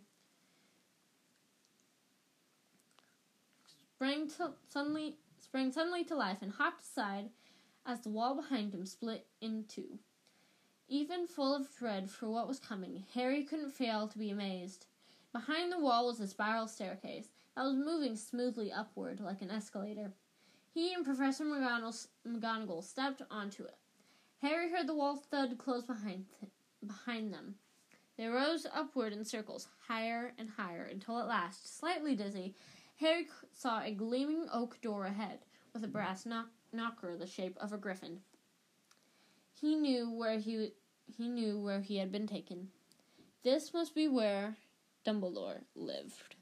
Sprang 3.95 4.29
to, 4.29 4.51
suddenly 4.69 5.15
sprang 5.39 5.71
suddenly 5.71 6.03
to 6.03 6.15
life 6.15 6.37
and 6.41 6.51
hopped 6.51 6.83
aside 6.83 7.29
as 7.85 8.01
the 8.01 8.09
wall 8.09 8.35
behind 8.35 8.73
him 8.73 8.85
split 8.85 9.25
in 9.41 9.65
two. 9.67 9.97
Even 10.89 11.27
full 11.27 11.53
of 11.53 11.75
dread 11.77 12.09
for 12.09 12.29
what 12.29 12.47
was 12.47 12.59
coming, 12.59 13.03
Harry 13.13 13.43
couldn't 13.43 13.71
fail 13.71 14.07
to 14.07 14.17
be 14.17 14.29
amazed. 14.29 14.85
Behind 15.33 15.69
the 15.69 15.79
wall 15.79 16.07
was 16.07 16.21
a 16.21 16.27
spiral 16.27 16.65
staircase 16.65 17.27
that 17.55 17.63
was 17.63 17.75
moving 17.75 18.15
smoothly 18.15 18.71
upward 18.71 19.19
like 19.19 19.41
an 19.41 19.51
escalator. 19.51 20.13
He 20.73 20.93
and 20.93 21.03
Professor 21.03 21.43
McGonagall 21.43 22.83
stepped 22.83 23.21
onto 23.29 23.63
it. 23.63 23.75
Harry 24.41 24.71
heard 24.71 24.87
the 24.87 24.95
wall 24.95 25.17
thud 25.17 25.57
close 25.57 25.83
behind, 25.83 26.25
th- 26.39 26.51
behind 26.85 27.33
them. 27.33 27.55
They 28.17 28.27
rose 28.27 28.65
upward 28.73 29.11
in 29.11 29.25
circles, 29.25 29.67
higher 29.87 30.33
and 30.37 30.49
higher, 30.49 30.85
until 30.85 31.19
at 31.19 31.27
last, 31.27 31.77
slightly 31.77 32.15
dizzy, 32.15 32.55
Harry 32.99 33.27
saw 33.51 33.81
a 33.81 33.91
gleaming 33.91 34.47
oak 34.53 34.79
door 34.81 35.05
ahead, 35.05 35.39
with 35.73 35.83
a 35.83 35.87
brass 35.87 36.25
knock- 36.25 36.51
knocker 36.71 37.17
the 37.17 37.27
shape 37.27 37.57
of 37.59 37.73
a 37.73 37.77
griffin. 37.77 38.21
He 39.59 39.75
knew 39.75 40.11
where 40.11 40.37
he 40.37 40.73
he 41.05 41.27
knew 41.27 41.59
where 41.59 41.81
he 41.81 41.97
had 41.97 42.11
been 42.11 42.27
taken. 42.27 42.67
This 43.43 43.73
must 43.73 43.95
be 43.95 44.07
where 44.07 44.55
Dumbledore 45.05 45.61
lived. 45.75 46.35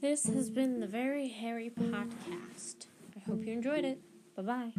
This 0.00 0.26
has 0.26 0.50
been 0.50 0.78
the 0.78 0.86
Very 0.86 1.26
Harry 1.28 1.70
Podcast. 1.70 2.86
I 3.16 3.20
hope 3.26 3.44
you 3.44 3.52
enjoyed 3.52 3.84
it. 3.84 4.00
Bye 4.36 4.42
bye. 4.42 4.72